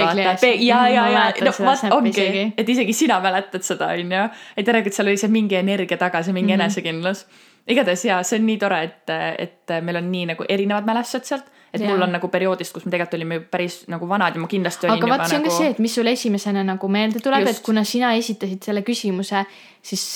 ja, 0.61 0.81
ja, 0.89 1.05
ja, 1.11 1.27
no 1.45 1.53
vot 1.59 1.85
ongi, 1.91 2.53
et 2.57 2.69
isegi 2.69 2.93
sina 2.93 3.21
mäletad 3.21 3.67
seda, 3.67 3.93
onju. 3.99 4.25
et 4.57 4.67
järelikult 4.67 4.97
seal 4.97 5.11
oli 5.11 5.21
see 5.21 5.33
mingi 5.33 5.59
energia 5.59 5.99
taga, 6.01 6.23
see 6.23 6.33
mingi 6.33 6.55
mm 6.55 6.61
-hmm. 6.61 6.65
enesekindlus. 6.65 7.27
igatahes 7.69 8.05
jaa, 8.05 8.23
see 8.23 8.39
on 8.39 8.47
nii 8.47 8.59
tore, 8.59 8.83
et, 8.83 9.15
et 9.39 9.81
meil 9.83 9.97
on 9.97 10.13
nii 10.13 10.27
nagu 10.33 10.45
erinevad 10.49 10.87
mälestused 10.87 11.25
sealt 11.25 11.58
et 11.73 11.81
ja. 11.81 11.89
mul 11.91 12.03
on 12.03 12.15
nagu 12.17 12.29
perioodist, 12.33 12.73
kus 12.73 12.87
me 12.87 12.93
tegelikult 12.93 13.19
olime 13.19 13.41
päris 13.53 13.83
nagu 13.93 14.09
vanad 14.09 14.37
ja 14.37 14.41
ma 14.41 14.49
kindlasti 14.51 14.89
olin 14.89 14.97
aga 14.97 15.11
vaat 15.13 15.29
see 15.29 15.39
on 15.39 15.45
nagu... 15.45 15.53
ka 15.53 15.63
see, 15.63 15.73
et 15.75 15.83
mis 15.85 15.95
sul 15.99 16.11
esimesena 16.11 16.65
nagu 16.67 16.91
meelde 16.93 17.23
tuleb, 17.25 17.49
et 17.51 17.61
kuna 17.65 17.85
sina 17.89 18.15
esitasid 18.19 18.65
selle 18.65 18.85
küsimuse, 18.87 19.45
siis 19.85 20.07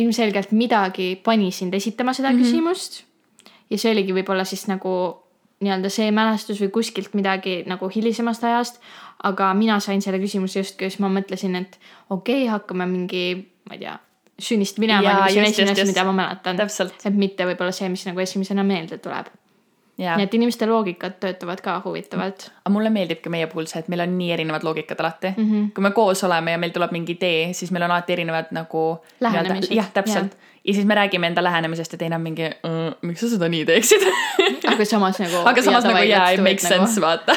ilmselgelt 0.00 0.54
midagi 0.56 1.14
pani 1.24 1.50
sind 1.52 1.74
esitama 1.74 2.14
seda 2.16 2.30
mm 2.30 2.38
-hmm. 2.38 2.46
küsimust. 2.46 3.02
ja 3.70 3.78
see 3.78 3.92
oligi 3.92 4.12
võib-olla 4.12 4.44
siis 4.44 4.66
nagu 4.68 5.18
nii-öelda 5.62 5.88
see 5.88 6.10
mälestus 6.10 6.60
või 6.60 6.70
kuskilt 6.70 7.14
midagi 7.14 7.62
nagu 7.66 7.88
hilisemast 7.88 8.44
ajast. 8.44 8.80
aga 9.22 9.54
mina 9.54 9.80
sain 9.80 10.02
selle 10.02 10.18
küsimuse 10.18 10.58
justkui, 10.58 10.90
siis 10.90 10.98
ma 10.98 11.08
mõtlesin, 11.08 11.54
et 11.56 11.78
okei 12.10 12.42
okay,, 12.42 12.48
hakkame 12.50 12.86
mingi, 12.86 13.52
ma 13.68 13.74
ei 13.74 13.78
tea 13.78 13.98
sünnist 14.38 14.78
minema, 14.78 15.28
see 15.28 15.38
on 15.38 15.46
esimene 15.46 15.72
asi, 15.72 15.84
mida 15.84 16.04
ma 16.04 16.12
mäletan. 16.12 16.58
et 17.04 17.14
mitte 17.14 17.46
võib-olla 17.46 17.72
see, 17.72 17.88
mis 17.88 18.06
nagu 18.06 18.20
esimesena 18.20 18.64
meelde 18.64 18.98
tuleb 18.98 19.26
nii 20.00 20.24
et 20.24 20.34
inimeste 20.34 20.66
loogikad 20.66 21.18
töötavad 21.20 21.60
ka 21.60 21.80
huvitavalt. 21.84 22.48
aga 22.64 22.72
mulle 22.72 22.90
meeldibki 22.90 23.28
meie 23.28 23.46
puhul 23.46 23.66
see, 23.70 23.82
et 23.82 23.90
meil 23.92 24.00
on 24.04 24.14
nii 24.18 24.30
erinevad 24.32 24.64
loogikad 24.64 25.00
alati 25.00 25.34
mm. 25.36 25.50
-hmm. 25.50 25.68
kui 25.74 25.82
me 25.82 25.90
koos 25.90 26.24
oleme 26.24 26.52
ja 26.52 26.58
meil 26.58 26.72
tuleb 26.72 26.92
mingi 26.92 27.12
idee, 27.12 27.52
siis 27.52 27.70
meil 27.70 27.84
on 27.84 27.90
alati 27.90 28.12
erinevad 28.12 28.50
nagu. 28.50 29.04
jah, 29.20 29.90
täpselt 29.94 30.32
ja. 30.32 30.48
ja 30.64 30.74
siis 30.74 30.86
me 30.86 30.94
räägime 30.94 31.26
enda 31.26 31.42
lähenemisest 31.44 31.92
ja 31.92 31.98
teine 31.98 32.16
on 32.16 32.22
mingi 32.22 32.48
mm,, 32.48 32.94
miks 33.02 33.20
sa 33.20 33.28
seda 33.28 33.48
nii 33.48 33.64
teeksid 33.64 34.08
aga 34.72 34.84
samas 34.84 35.20
nagu. 35.20 35.44
aga 35.44 35.62
samas 35.62 35.84
nagu 35.84 36.04
jaa, 36.08 36.30
it 36.30 36.42
makes 36.42 36.68
sense 36.68 37.00
nagu. 37.00 37.06
vaata 37.06 37.36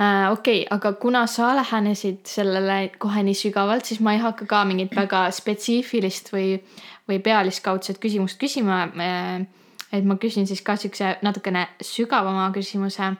äh,. 0.00 0.32
okei 0.32 0.62
okay,, 0.62 0.66
aga 0.70 0.92
kuna 0.92 1.26
sa 1.26 1.56
lähenesid 1.56 2.26
sellele 2.26 2.90
kohe 2.98 3.22
nii 3.22 3.34
sügavalt, 3.34 3.84
siis 3.84 4.00
ma 4.00 4.12
ei 4.12 4.18
hakka 4.18 4.46
ka 4.46 4.64
mingit 4.64 4.96
väga 4.96 5.30
spetsiifilist 5.30 6.32
või, 6.32 6.60
või 7.08 7.18
pealiskaudset 7.18 7.98
küsimust 7.98 8.38
küsima 8.38 8.84
äh, 8.86 9.48
et 9.92 10.06
ma 10.06 10.16
küsin 10.22 10.46
siis 10.46 10.62
ka 10.62 10.76
siukse 10.78 11.16
natukene 11.22 11.66
sügavama 11.82 12.50
küsimuse. 12.54 13.12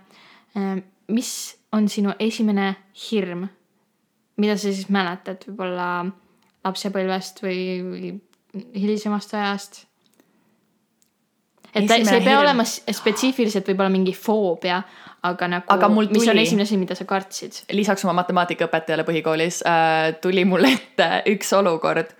Äh, 0.56 0.82
mis 1.10 1.32
on 1.72 1.88
sinu 1.88 2.14
esimene 2.18 2.74
hirm, 3.10 3.46
mida 4.40 4.56
sa 4.56 4.70
siis 4.70 4.88
mäletad 4.90 5.44
võib-olla 5.48 5.90
lapsepõlvest 6.64 7.42
või, 7.44 7.60
või 7.86 8.10
hilisemast 8.74 9.34
ajast? 9.34 9.86
et 11.70 11.86
ta, 11.86 12.00
see 12.02 12.18
ei 12.18 12.24
pea 12.24 12.40
olema 12.40 12.64
spetsiifiliselt 12.66 13.68
võib-olla 13.70 13.92
mingi 13.92 14.10
foobia, 14.16 14.80
aga 15.26 15.48
nagu, 15.52 15.68
tuli, 15.70 16.08
mis 16.16 16.26
on 16.32 16.40
esimene 16.42 16.66
asi, 16.66 16.78
mida 16.80 16.96
sa 16.98 17.06
kartsid? 17.08 17.60
lisaks 17.76 18.04
oma 18.06 18.16
matemaatikaõpetajale 18.22 19.06
põhikoolis 19.06 19.60
äh, 19.68 20.10
tuli 20.22 20.44
mul 20.48 20.66
ette 20.66 21.10
üks 21.30 21.52
olukord, 21.56 22.10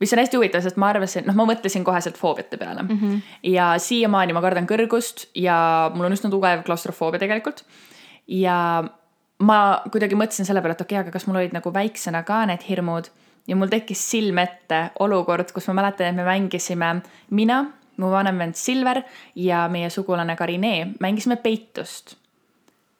mis 0.00 0.12
on 0.12 0.20
hästi 0.20 0.36
huvitav, 0.36 0.62
sest 0.64 0.78
ma 0.80 0.90
arvasin, 0.92 1.24
noh, 1.28 1.36
ma 1.38 1.46
mõtlesin 1.48 1.84
koheselt 1.84 2.18
foobiate 2.20 2.58
peale 2.60 2.82
mm. 2.82 2.98
-hmm. 3.00 3.20
ja 3.52 3.72
siiamaani 3.80 4.36
ma 4.36 4.42
kardan 4.44 4.68
kõrgust 4.68 5.28
ja 5.34 5.90
mul 5.94 6.08
on 6.08 6.16
üsna 6.16 6.30
tugev 6.30 6.64
klaustrofoobia 6.66 7.22
tegelikult. 7.22 7.64
ja 8.26 8.84
ma 9.38 9.58
kuidagi 9.92 10.18
mõtlesin 10.18 10.48
selle 10.48 10.60
peale, 10.60 10.76
et 10.76 10.80
okei 10.80 10.96
okay,, 10.96 11.04
aga 11.06 11.14
kas 11.14 11.26
mul 11.26 11.40
olid 11.40 11.56
nagu 11.56 11.72
väiksena 11.72 12.22
ka 12.22 12.44
need 12.46 12.62
hirmud 12.68 13.08
ja 13.46 13.56
mul 13.56 13.70
tekkis 13.72 14.02
silme 14.10 14.42
ette 14.42 14.90
olukord, 14.98 15.52
kus 15.52 15.68
ma 15.68 15.80
mäletan, 15.80 16.10
et 16.10 16.16
me 16.16 16.24
mängisime 16.24 17.02
mina, 17.30 17.64
mu 17.96 18.10
vanem 18.10 18.38
vend 18.38 18.54
Silver 18.54 19.02
ja 19.34 19.68
meie 19.72 19.90
sugulane 19.90 20.36
Karinee 20.36 20.86
mängisime 21.00 21.36
peitust. 21.36 22.16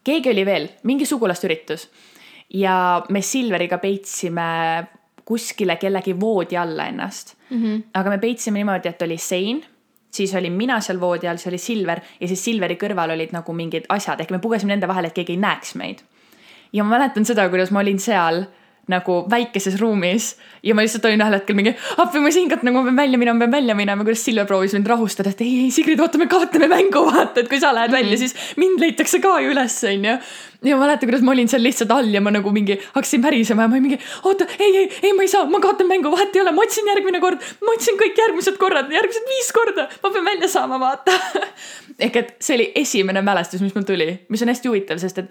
keegi 0.04 0.30
oli 0.30 0.46
veel, 0.46 0.68
mingi 0.82 1.06
sugulaste 1.06 1.46
üritus 1.46 1.88
ja 2.54 3.02
me 3.08 3.22
Silveriga 3.22 3.78
peitsime 3.78 4.86
kuskile 5.26 5.76
kellegi 5.76 6.14
voodi 6.20 6.56
alla 6.56 6.86
ennast 6.86 7.34
mm. 7.50 7.62
-hmm. 7.62 7.82
aga 7.94 8.10
me 8.10 8.18
peitsime 8.18 8.60
niimoodi, 8.62 8.88
et 8.88 9.02
oli 9.02 9.18
sein, 9.18 9.64
siis 10.10 10.34
olin 10.34 10.52
mina 10.52 10.80
seal 10.80 11.00
voodi 11.00 11.28
all, 11.28 11.36
siis 11.36 11.52
oli 11.52 11.58
Silver 11.58 12.00
ja 12.20 12.28
siis 12.28 12.44
Silveri 12.44 12.78
kõrval 12.80 13.14
olid 13.14 13.34
nagu 13.34 13.52
mingid 13.52 13.88
asjad, 13.88 14.20
ehk 14.20 14.30
me 14.30 14.38
pugesime 14.38 14.72
nende 14.72 14.88
vahele, 14.88 15.10
et 15.10 15.18
keegi 15.18 15.34
ei 15.34 15.42
näeks 15.42 15.74
meid. 15.74 16.04
ja 16.72 16.84
ma 16.84 16.98
mäletan 16.98 17.24
seda, 17.24 17.48
kuidas 17.48 17.70
ma 17.70 17.80
olin 17.80 17.98
seal 17.98 18.44
nagu 18.90 19.24
väikeses 19.30 19.80
ruumis 19.80 20.34
ja 20.62 20.74
ma 20.74 20.84
lihtsalt 20.84 21.06
olin 21.08 21.22
ühel 21.22 21.34
hetkel 21.34 21.56
mingi, 21.58 21.72
appi 22.02 22.20
ma 22.22 22.30
siin 22.34 22.50
ka 22.50 22.58
nagu 22.62 22.80
ma 22.80 22.88
pean 22.88 22.98
välja 23.00 23.18
minema, 23.18 23.38
ma 23.38 23.44
pean 23.44 23.54
välja 23.56 23.74
minema, 23.78 24.04
kuidas 24.06 24.22
Silver 24.22 24.46
proovis 24.46 24.74
mind 24.76 24.86
rahustada, 24.90 25.32
et 25.34 25.42
ei, 25.42 25.52
ei 25.64 25.72
Sigrid, 25.74 26.00
oota, 26.02 26.20
me 26.22 26.28
kaotame 26.30 26.68
mängu, 26.70 27.02
vaata, 27.08 27.42
et 27.42 27.50
kui 27.50 27.58
sa 27.62 27.72
lähed 27.74 27.94
välja, 27.94 28.14
mhm. 28.14 28.22
siis 28.22 28.56
mind 28.60 28.82
leitakse 28.82 29.20
ka 29.22 29.36
ju 29.42 29.50
üles, 29.54 29.78
onju. 29.90 30.14
ja 30.66 30.78
ma 30.78 30.84
mäletan, 30.84 31.10
kuidas 31.10 31.26
ma 31.26 31.34
olin 31.34 31.50
seal 31.50 31.66
lihtsalt 31.66 31.92
all 31.94 32.14
ja 32.14 32.22
ma 32.22 32.32
nagu 32.34 32.52
mingi 32.54 32.78
hakkasin 32.84 33.26
pärisema 33.26 33.66
ja 33.66 33.72
ma 33.74 33.82
mingi, 33.82 33.98
oota, 34.22 34.46
ei, 34.58 34.70
ei, 34.70 34.86
ei, 35.02 35.12
ma 35.18 35.26
ei 35.26 35.34
saa, 35.34 35.44
ma 35.50 35.60
kaotan 35.62 35.90
mängu, 35.90 36.10
vahet 36.14 36.34
ei 36.34 36.44
ole, 36.44 36.54
ma 36.54 36.66
otsin 36.66 36.90
järgmine 36.94 37.22
kord, 37.22 37.42
ma 37.66 37.74
otsin 37.74 37.98
kõik 38.00 38.22
järgmised 38.22 38.58
korrad, 38.62 38.90
järgmised 38.94 39.30
viis 39.34 39.50
korda, 39.54 39.90
ma 40.02 40.14
pean 40.14 40.30
välja 40.30 40.50
saama, 40.50 40.80
vaata 40.82 41.14
ehk 42.06 42.22
et 42.22 42.34
see 42.38 42.58
oli 42.58 42.70
esimene 42.82 43.22
mälestus, 43.26 43.62
mis 43.66 43.74
mul 43.74 43.86
tuli, 43.86 44.12
mis 44.30 44.42
on 44.46 44.54
hästi 44.54 44.70
huvitav, 44.70 45.02
sest 45.02 45.24
et 45.24 45.30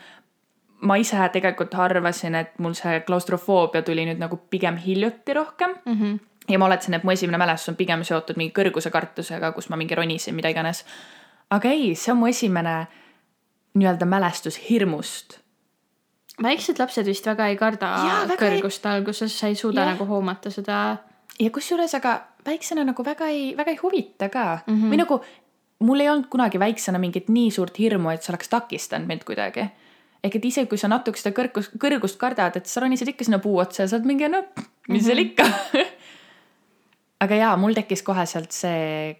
ma 0.81 0.97
ise 0.99 1.29
tegelikult 1.31 1.73
arvasin, 1.79 2.35
et 2.35 2.59
mul 2.59 2.75
see 2.77 2.99
klaustrofoobia 3.07 3.83
tuli 3.85 4.05
nüüd 4.07 4.19
nagu 4.21 4.39
pigem 4.51 4.77
hiljuti 4.81 5.33
rohkem 5.33 5.75
mm. 5.85 6.01
-hmm. 6.01 6.19
ja 6.49 6.59
ma 6.59 6.65
oletasin, 6.65 6.93
et 6.93 7.03
mu 7.03 7.11
esimene 7.11 7.37
mälestus 7.37 7.69
on 7.69 7.75
pigem 7.75 8.03
seotud 8.03 8.37
mingi 8.37 8.53
kõrgusekartusega, 8.59 9.51
kus 9.51 9.69
ma 9.69 9.75
mingi 9.75 9.95
ronisin, 9.95 10.35
mida 10.35 10.49
iganes. 10.49 10.85
aga 11.49 11.69
ei, 11.69 11.95
see 11.95 12.11
on 12.11 12.17
mu 12.17 12.27
esimene 12.27 12.87
nii-öelda 13.73 14.05
mälestus 14.05 14.59
hirmust. 14.69 15.39
väiksed 16.43 16.79
lapsed 16.79 17.05
vist 17.05 17.25
väga 17.25 17.47
ei 17.47 17.57
karda 17.57 17.85
ja, 17.85 18.27
väga 18.27 18.45
kõrgust 18.45 18.85
ei... 18.85 18.91
alguses, 18.91 19.39
sa 19.39 19.47
ei 19.47 19.55
suuda 19.55 19.81
ja. 19.81 19.91
nagu 19.91 20.05
hoomata 20.05 20.49
seda. 20.49 20.97
ja 21.39 21.49
kusjuures, 21.49 21.95
aga 21.95 22.21
väiksena 22.45 22.83
nagu 22.83 23.05
väga 23.05 23.27
ei, 23.27 23.57
väga 23.57 23.71
ei 23.71 23.79
huvita 23.83 24.29
ka 24.29 24.59
mm 24.67 24.75
-hmm. 24.75 24.91
või 24.91 24.97
nagu 24.97 25.23
mul 25.79 25.99
ei 25.99 26.09
olnud 26.09 26.27
kunagi 26.29 26.59
väiksena 26.59 26.99
mingit 26.99 27.29
nii 27.29 27.51
suurt 27.51 27.79
hirmu, 27.79 28.09
et 28.09 28.23
see 28.23 28.31
oleks 28.31 28.49
takistanud 28.49 29.07
mind 29.07 29.23
kuidagi 29.23 29.69
ehk 30.25 30.39
et 30.39 30.47
isegi 30.49 30.69
kui 30.69 30.79
sa 30.81 30.89
natuke 30.91 31.19
seda 31.21 31.35
kõrgust, 31.37 31.75
kõrgust 31.81 32.17
kardad, 32.21 32.57
et 32.57 32.69
sa 32.69 32.81
ronised 32.83 33.09
ikka 33.11 33.27
sinna 33.27 33.39
puu 33.43 33.59
otsa 33.61 33.83
ja 33.83 33.91
sa 33.91 33.99
oled 33.99 34.09
mingi 34.09 34.29
no 34.31 34.41
mis 34.89 35.05
seal 35.05 35.21
mm 35.21 35.23
-hmm. 35.23 35.31
ikka 35.31 35.45
aga 37.25 37.35
jaa, 37.35 37.57
mul 37.57 37.73
tekkis 37.77 38.03
kohe 38.03 38.25
sealt 38.25 38.51
see 38.51 39.15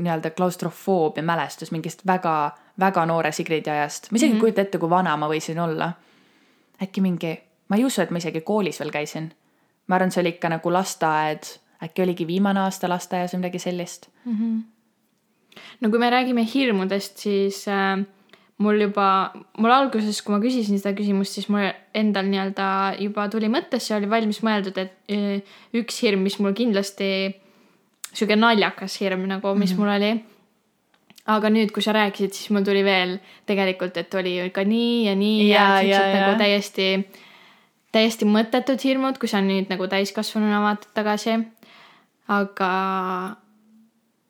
nii-öelda 0.00 0.30
klaustrofoobia 0.30 1.22
mälestus 1.22 1.72
mingist 1.74 2.06
väga, 2.06 2.52
väga 2.80 3.06
noore 3.06 3.32
Sigridi 3.32 3.70
ajast. 3.70 4.10
ma 4.10 4.16
isegi 4.16 4.26
ei 4.26 4.32
mm 4.32 4.36
-hmm. 4.36 4.40
kujuta 4.40 4.60
ette, 4.60 4.78
kui 4.78 4.90
vana 4.90 5.16
ma 5.16 5.28
võisin 5.28 5.58
olla. 5.58 5.92
äkki 6.82 7.00
mingi, 7.00 7.40
ma 7.68 7.76
ei 7.76 7.84
usu, 7.84 8.02
et 8.02 8.10
ma 8.10 8.18
isegi 8.18 8.40
koolis 8.40 8.80
veel 8.80 8.90
käisin. 8.90 9.32
ma 9.86 9.96
arvan, 9.96 10.10
see 10.10 10.20
oli 10.20 10.28
ikka 10.28 10.48
nagu 10.48 10.72
lasteaed, 10.72 11.42
äkki 11.82 12.02
oligi 12.02 12.26
viimane 12.26 12.60
aasta 12.60 12.88
lasteaias 12.88 13.34
või 13.34 13.38
midagi 13.38 13.58
sellist 13.58 14.08
mm. 14.24 14.36
-hmm. 14.36 14.62
no 15.80 15.90
kui 15.90 15.98
me 15.98 16.10
räägime 16.10 16.46
hirmudest, 16.54 17.18
siis 17.18 17.68
äh 17.68 18.06
mul 18.60 18.80
juba, 18.84 19.32
mul 19.56 19.72
alguses, 19.72 20.20
kui 20.24 20.34
ma 20.34 20.40
küsisin 20.42 20.80
seda 20.80 20.92
küsimust, 20.96 21.36
siis 21.36 21.48
mul 21.52 21.70
endal 21.96 22.28
nii-öelda 22.28 22.66
juba 23.00 23.24
tuli 23.32 23.48
mõttesse, 23.52 23.94
oli 23.96 24.10
valmis 24.10 24.42
mõeldud, 24.44 24.76
et 24.82 24.92
e, 25.08 25.38
üks 25.80 26.02
hirm, 26.04 26.26
mis 26.26 26.36
mul 26.44 26.52
kindlasti, 26.56 27.08
sihuke 28.12 28.36
naljakas 28.36 28.98
hirm 29.00 29.24
nagu, 29.30 29.54
mis 29.54 29.72
mm 29.72 29.76
-hmm. 29.76 29.80
mul 29.80 29.94
oli. 29.96 30.12
aga 31.30 31.48
nüüd, 31.52 31.70
kui 31.70 31.82
sa 31.82 31.92
rääkisid, 31.92 32.32
siis 32.34 32.50
mul 32.50 32.64
tuli 32.64 32.82
veel 32.84 33.18
tegelikult, 33.46 33.96
et 33.96 34.14
oli 34.14 34.32
ikka 34.46 34.64
nii 34.64 35.04
ja 35.06 35.14
nii 35.14 35.48
ja, 35.48 35.66
ja, 35.80 35.82
ja, 35.82 36.06
ja 36.06 36.20
nagu 36.20 36.38
täiesti, 36.38 37.06
täiesti 37.92 38.24
mõttetud 38.24 38.80
hirmud, 38.84 39.18
kui 39.18 39.28
sa 39.28 39.40
nüüd 39.40 39.68
nagu 39.70 39.86
täiskasvanuna 39.86 40.60
vaatad 40.60 40.90
tagasi. 40.94 41.38
aga 42.28 42.70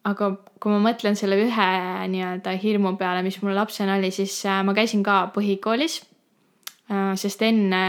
aga 0.08 0.30
kui 0.60 0.72
ma 0.72 0.80
mõtlen 0.80 1.16
selle 1.18 1.36
ühe 1.40 1.68
nii-öelda 2.12 2.54
hirmu 2.62 2.94
peale, 3.00 3.22
mis 3.26 3.38
mul 3.42 3.56
lapsena 3.56 3.98
oli, 3.98 4.10
siis 4.14 4.38
äh, 4.48 4.62
ma 4.64 4.74
käisin 4.76 5.02
ka 5.04 5.26
põhikoolis. 5.34 6.00
Äh, 6.90 7.12
sest 7.20 7.42
enne 7.44 7.84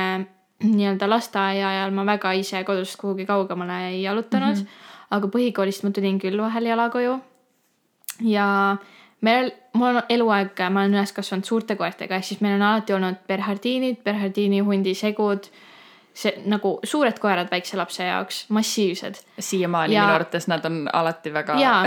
nii-öelda 0.61 1.09
lasteaia 1.09 1.69
ajal 1.71 1.95
ma 1.95 2.05
väga 2.05 2.33
ise 2.37 2.63
kodust 2.67 2.99
kuhugi 3.01 3.25
kaugemale 3.25 3.79
ei 3.89 4.03
jalutanud 4.03 4.55
mm. 4.55 4.61
-hmm. 4.61 4.89
aga 5.17 5.27
põhikoolist 5.27 5.83
ma 5.83 5.91
tulin 5.91 6.19
küll 6.19 6.37
vahel 6.41 6.65
jala 6.65 6.89
koju. 6.89 7.19
ja 8.21 8.77
meil, 9.21 9.51
mul 9.73 9.95
on 9.95 10.03
eluaeg, 10.09 10.59
ma 10.69 10.83
olen 10.83 10.93
üles 10.93 11.13
kasvanud 11.13 11.45
suurte 11.45 11.75
koertega, 11.75 12.15
ehk 12.15 12.25
siis 12.25 12.41
meil 12.41 12.55
on 12.59 12.61
alati 12.61 12.93
olnud 12.93 13.23
berhardiinid, 13.27 14.03
berhardiini 14.03 14.59
hundi 14.59 14.93
segud 14.95 15.47
see 16.13 16.33
nagu 16.51 16.77
suured 16.83 17.19
koerad 17.19 17.51
väikse 17.51 17.77
lapse 17.79 18.03
jaoks, 18.03 18.45
massiivsed. 18.49 19.21
siiamaani 19.39 19.95
ja... 19.95 20.03
minu 20.05 20.19
arvates 20.19 20.47
nad 20.51 20.65
on 20.65 20.83
alati 20.93 21.33
väga. 21.33 21.59
jaa, 21.59 21.85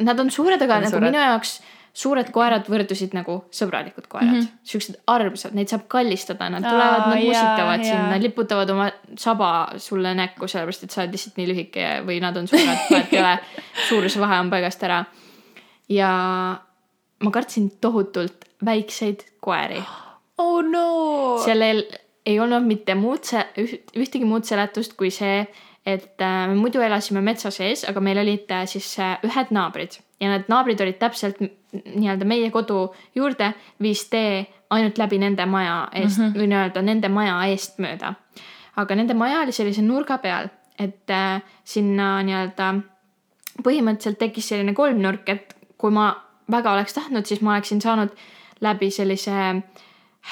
nad 0.00 0.18
on 0.18 0.30
suured, 0.30 0.62
aga 0.62 0.74
on 0.80 0.88
nagu 0.88 0.96
suured. 0.96 1.10
minu 1.10 1.22
jaoks 1.22 1.60
suured 1.92 2.30
koerad 2.32 2.68
võrdusid 2.72 3.12
nagu 3.16 3.42
sõbralikud 3.52 4.06
koerad 4.08 4.30
mm 4.30 4.40
-hmm., 4.40 4.60
siuksed 4.64 4.96
armsad, 5.12 5.52
neid 5.56 5.68
saab 5.68 5.84
kallistada, 5.92 6.48
nad 6.50 6.64
tulevad, 6.64 7.08
nad 7.12 7.20
musitavad 7.20 7.84
sind, 7.84 8.04
nad 8.14 8.22
liputavad 8.24 8.70
oma 8.72 8.88
saba 9.18 9.50
sulle 9.76 10.14
näkku, 10.16 10.48
sellepärast 10.48 10.86
et 10.86 10.90
sa 10.94 11.02
oled 11.02 11.12
lihtsalt 11.12 11.36
nii 11.36 11.48
lühike 11.52 11.88
või 12.08 12.20
nad 12.24 12.36
on 12.36 12.48
suured, 12.48 12.86
vahet 12.90 13.12
ei 13.12 13.20
ole. 13.20 13.38
suuruse 13.88 14.20
vahe 14.20 14.40
on 14.40 14.50
paigast 14.50 14.82
ära. 14.88 15.04
ja 15.88 16.12
ma 17.22 17.30
kartsin 17.30 17.70
tohutult 17.80 18.48
väikseid 18.64 19.26
koeri. 19.40 19.82
oh 20.42 20.62
no. 20.64 21.38
sellel 21.44 21.84
ei 22.26 22.38
olnud 22.40 22.66
mitte 22.66 22.94
muud 22.94 23.24
see, 23.26 23.42
ühtegi 23.98 24.24
muud 24.28 24.46
seletust 24.46 24.94
kui 24.98 25.10
see, 25.10 25.46
et 25.86 26.22
äh, 26.22 26.46
me 26.48 26.54
muidu 26.54 26.80
elasime 26.80 27.20
metsa 27.24 27.50
sees, 27.50 27.84
aga 27.88 28.00
meil 28.00 28.20
olid 28.22 28.50
äh, 28.54 28.66
siis 28.70 28.94
äh, 29.02 29.16
ühed 29.26 29.50
naabrid 29.50 29.98
ja 30.22 30.30
need 30.30 30.48
naabrid 30.50 30.80
olid 30.80 30.98
täpselt 31.00 31.40
nii-öelda 31.42 32.26
meie 32.28 32.50
kodu 32.54 32.86
juurde 33.16 33.52
viis 33.82 34.04
tee 34.12 34.44
ainult 34.72 34.98
läbi 35.00 35.18
nende 35.18 35.46
maja 35.46 35.88
eest 35.92 36.18
mm 36.18 36.24
-hmm. 36.24 36.38
või 36.38 36.48
nii-öelda 36.52 36.82
nende 36.82 37.08
maja 37.08 37.38
eest 37.50 37.78
mööda. 37.78 38.14
aga 38.76 38.94
nende 38.94 39.14
maja 39.14 39.40
oli 39.40 39.52
sellise 39.52 39.82
nurga 39.82 40.18
peal, 40.18 40.48
et 40.78 41.10
äh, 41.10 41.42
sinna 41.64 42.22
nii-öelda 42.22 42.74
põhimõtteliselt 43.62 44.18
tekkis 44.18 44.48
selline 44.48 44.74
kolmnurk, 44.74 45.28
et 45.28 45.56
kui 45.78 45.90
ma 45.90 46.14
väga 46.50 46.72
oleks 46.72 46.94
tahtnud, 46.94 47.26
siis 47.26 47.40
ma 47.40 47.52
oleksin 47.52 47.80
saanud 47.80 48.08
läbi 48.60 48.90
sellise 48.90 49.62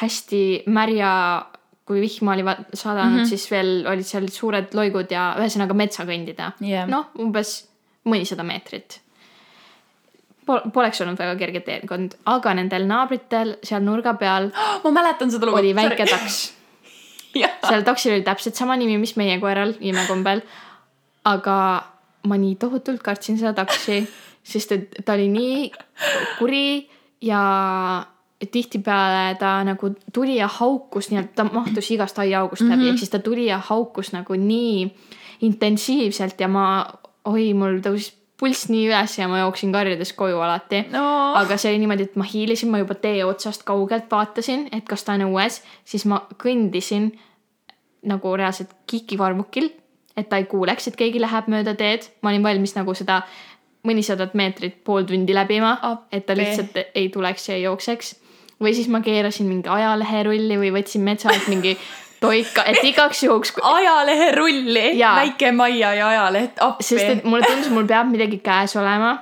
hästi 0.00 0.62
märja 0.66 1.46
kui 1.90 2.00
vihma 2.04 2.36
oli 2.36 2.44
sadanud 2.46 3.16
mm, 3.16 3.22
-hmm. 3.22 3.28
siis 3.28 3.50
veel 3.50 3.70
olid 3.90 4.06
seal 4.06 4.28
suured 4.30 4.74
loigud 4.78 5.10
ja 5.10 5.32
ühesõnaga 5.40 5.74
metsa 5.74 6.06
kõndida 6.06 6.52
yeah.. 6.62 6.86
noh, 6.88 7.10
umbes 7.18 7.56
mõnisada 8.06 8.46
meetrit 8.46 9.00
Pol. 10.46 10.62
Poleks 10.72 11.02
olnud 11.04 11.18
väga 11.20 11.34
kerge 11.38 11.60
teekond, 11.66 12.14
aga 12.30 12.54
nendel 12.56 12.86
naabritel 12.88 13.58
seal 13.62 13.82
nurga 13.84 14.14
peal 14.18 14.48
oh,. 14.48 14.80
ma 14.84 14.94
mäletan 15.02 15.30
seda 15.30 15.46
lugu. 15.46 15.58
oli 15.58 15.74
väike 15.76 16.06
taks 16.06 16.40
seal 17.68 17.84
taksil 17.86 18.14
oli 18.16 18.26
täpselt 18.26 18.58
sama 18.58 18.76
nimi, 18.76 18.98
mis 18.98 19.16
meie 19.16 19.38
koeral 19.42 19.74
imekombel. 19.80 20.42
aga 21.24 21.56
ma 22.30 22.36
nii 22.36 22.56
tohutult 22.60 23.02
kartsin 23.04 23.38
seda 23.40 23.52
taksi, 23.64 24.02
sest 24.44 24.72
et 24.72 25.02
ta 25.04 25.16
oli 25.16 25.28
nii 25.32 25.70
kuri 26.38 26.88
ja 27.24 27.42
tihtipeale 28.46 29.34
ta 29.38 29.58
nagu 29.64 29.90
tuli 30.12 30.36
ja 30.36 30.48
haukus 30.48 31.10
nii-öelda, 31.10 31.34
ta 31.36 31.44
mahtus 31.44 31.90
igast 31.90 32.18
aiaaugust 32.18 32.62
läbi 32.62 32.76
mm 32.76 32.82
-hmm. 32.82 32.90
ehk 32.90 32.98
siis 32.98 33.10
ta 33.10 33.18
tuli 33.18 33.46
ja 33.46 33.58
haukus 33.58 34.12
nagu 34.12 34.34
nii 34.34 34.96
intensiivselt 35.40 36.40
ja 36.40 36.48
ma, 36.48 36.86
oi, 37.24 37.54
mul 37.54 37.80
tõusis 37.84 38.14
pulss 38.40 38.70
nii 38.72 38.86
üles 38.88 39.18
ja 39.18 39.28
ma 39.28 39.42
jooksin 39.42 39.72
karjudes 39.72 40.12
koju 40.16 40.40
alati 40.40 40.84
no.. 40.92 41.34
aga 41.36 41.56
see 41.60 41.72
oli 41.72 41.82
niimoodi, 41.82 42.08
et 42.08 42.16
ma 42.16 42.24
hiilisin, 42.24 42.70
ma 42.72 42.80
juba 42.80 42.94
tee 42.94 43.24
otsast 43.24 43.66
kaugelt 43.68 44.08
vaatasin, 44.10 44.68
et 44.72 44.86
kas 44.88 45.04
ta 45.04 45.12
on 45.18 45.26
õues, 45.28 45.60
siis 45.84 46.06
ma 46.08 46.22
kõndisin 46.40 47.10
nagu 48.08 48.32
reaalselt 48.36 48.72
kikivarmukil, 48.90 49.68
et 50.16 50.28
ta 50.28 50.40
ei 50.40 50.48
kuuleks, 50.48 50.88
et 50.88 50.96
keegi 50.96 51.20
läheb 51.20 51.50
mööda 51.52 51.74
teed. 51.76 52.08
ma 52.22 52.32
olin 52.32 52.42
valmis 52.42 52.74
nagu 52.76 52.94
seda 52.96 53.20
mõnisadat 53.86 54.34
meetrit 54.36 54.80
pool 54.84 55.04
tundi 55.08 55.36
läbima, 55.36 55.76
et 56.12 56.26
ta 56.26 56.36
lihtsalt 56.36 56.76
ei 56.94 57.08
tuleks 57.12 57.48
ja 57.48 57.54
ei 57.56 57.62
jookseks. 57.62 58.14
Või 58.60 58.74
siis 58.76 58.90
ma 58.92 59.00
keerasin 59.04 59.48
mingi 59.48 59.70
ajaleherulli 59.72 60.60
või 60.60 60.70
võtsin 60.74 61.04
metsa 61.06 61.30
alt 61.32 61.48
mingi 61.50 61.76
toika, 62.20 62.64
et 62.68 62.84
igaks 62.84 63.24
juhuks 63.24 63.54
kui.... 63.56 63.64
ajaleherulli, 63.64 64.86
väike 65.00 65.52
Maia 65.56 65.94
ja 65.96 66.08
ajaleht, 66.12 66.60
appi. 66.60 66.86
sest 66.92 67.16
et 67.16 67.24
mulle 67.24 67.48
tundus, 67.48 67.70
mul 67.72 67.88
peab 67.88 68.10
midagi 68.12 68.40
käes 68.44 68.76
olema 68.80 69.16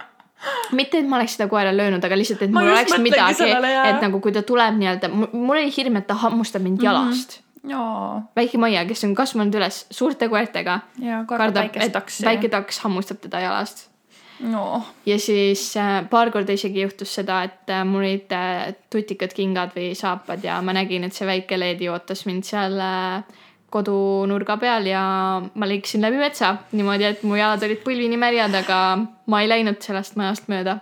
mitte, 0.79 1.01
et 1.01 1.09
ma 1.11 1.19
oleks 1.19 1.35
seda 1.35 1.49
koera 1.51 1.73
löönud, 1.75 2.05
aga 2.05 2.19
lihtsalt, 2.19 2.45
et 2.47 2.55
mul 2.55 2.71
oleks 2.71 2.95
midagi, 3.03 3.51
et 3.51 4.01
nagu 4.05 4.23
kui 4.23 4.35
ta 4.35 4.45
tuleb 4.47 4.79
nii-öelda, 4.79 5.11
mul 5.11 5.57
oli 5.57 5.71
hirm, 5.75 5.99
et 5.99 6.07
ta 6.11 6.19
hammustab 6.27 6.63
mind 6.65 6.81
mhm. 6.81 6.89
jalast 6.91 7.37
mm. 7.37 7.43
-hmm 7.43 7.45
Jaa. 7.69 8.23
väike 8.37 8.59
Maia, 8.59 8.85
kes 8.87 9.05
on 9.05 9.15
kasvanud 9.19 9.55
üles 9.55 9.87
suurte 9.91 10.29
koertega. 10.29 10.81
kardab, 11.27 11.75
et 11.75 11.93
väike 12.25 12.49
taks 12.49 12.79
hammustab 12.85 13.19
teda 13.21 13.41
jalast 13.41 13.89
no.. 14.41 14.83
ja 15.07 15.19
siis 15.19 15.77
äh, 15.77 16.09
paar 16.11 16.31
korda 16.35 16.55
isegi 16.55 16.83
juhtus 16.85 17.13
seda, 17.21 17.43
et 17.49 17.73
äh, 17.73 17.85
mul 17.87 18.05
olid 18.05 18.33
äh, 18.35 18.73
tutikad 18.91 19.35
kingad 19.37 19.75
või 19.77 19.93
saapad 19.99 20.45
ja 20.45 20.61
ma 20.63 20.75
nägin, 20.77 21.07
et 21.07 21.17
see 21.17 21.29
väike 21.29 21.59
leedi 21.59 21.91
ootas 21.93 22.25
mind 22.29 22.47
seal 22.49 22.79
kodunurga 23.69 24.57
peal 24.57 24.89
ja 24.89 25.03
ma 25.43 25.69
liikusin 25.69 26.05
läbi 26.05 26.21
metsa 26.21 26.55
niimoodi, 26.73 27.11
et 27.11 27.23
mu 27.29 27.37
jalad 27.37 27.63
olid 27.67 27.83
põlvini 27.85 28.21
märjad, 28.21 28.55
aga 28.63 28.81
ma 29.29 29.43
ei 29.43 29.51
läinud 29.51 29.83
sellest 29.85 30.17
majast 30.21 30.49
mööda. 30.49 30.81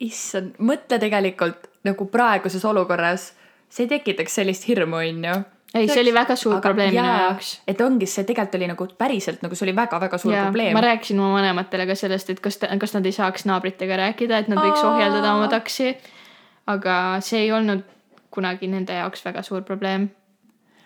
issand, 0.00 0.58
mõtle 0.60 0.98
tegelikult 1.00 1.70
nagu 1.86 2.04
praeguses 2.12 2.64
olukorras, 2.68 3.30
see 3.72 3.88
tekitaks 3.88 4.34
sellist 4.36 4.66
hirmu, 4.68 4.98
onju 5.00 5.38
ei, 5.76 5.88
see 5.90 6.02
oli 6.02 6.12
väga 6.14 6.36
suur 6.38 6.56
aga, 6.56 6.62
probleem 6.68 6.94
minu 6.94 7.06
jaoks. 7.06 7.50
et 7.68 7.80
ongi, 7.84 8.08
see 8.10 8.26
tegelikult 8.28 8.58
oli 8.58 8.68
nagu 8.70 8.86
päriselt 8.98 9.42
nagu 9.44 9.58
see 9.58 9.66
oli 9.68 9.74
väga-väga 9.76 10.20
suur 10.22 10.34
ja, 10.34 10.44
probleem. 10.48 10.76
ma 10.76 10.82
rääkisin 10.84 11.20
oma 11.20 11.38
vanematele 11.38 11.86
ka 11.90 11.96
sellest, 11.98 12.30
et 12.32 12.42
kas, 12.44 12.58
kas 12.62 12.96
nad 12.96 13.08
ei 13.08 13.14
saaks 13.16 13.46
naabritega 13.48 13.98
rääkida, 14.02 14.42
et 14.44 14.52
nad 14.52 14.62
võiks 14.62 14.84
ohjeldada 14.86 15.34
oma 15.34 15.50
taksi. 15.52 15.92
aga 16.72 16.96
see 17.24 17.46
ei 17.46 17.52
olnud 17.54 17.84
kunagi 18.34 18.68
nende 18.70 18.96
jaoks 18.96 19.24
väga 19.26 19.44
suur 19.46 19.64
probleem. 19.66 20.08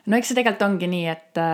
no 0.07 0.19
eks 0.19 0.33
see 0.33 0.41
tegelikult 0.41 0.67
ongi 0.69 0.91
nii, 0.91 1.07
et, 1.15 1.45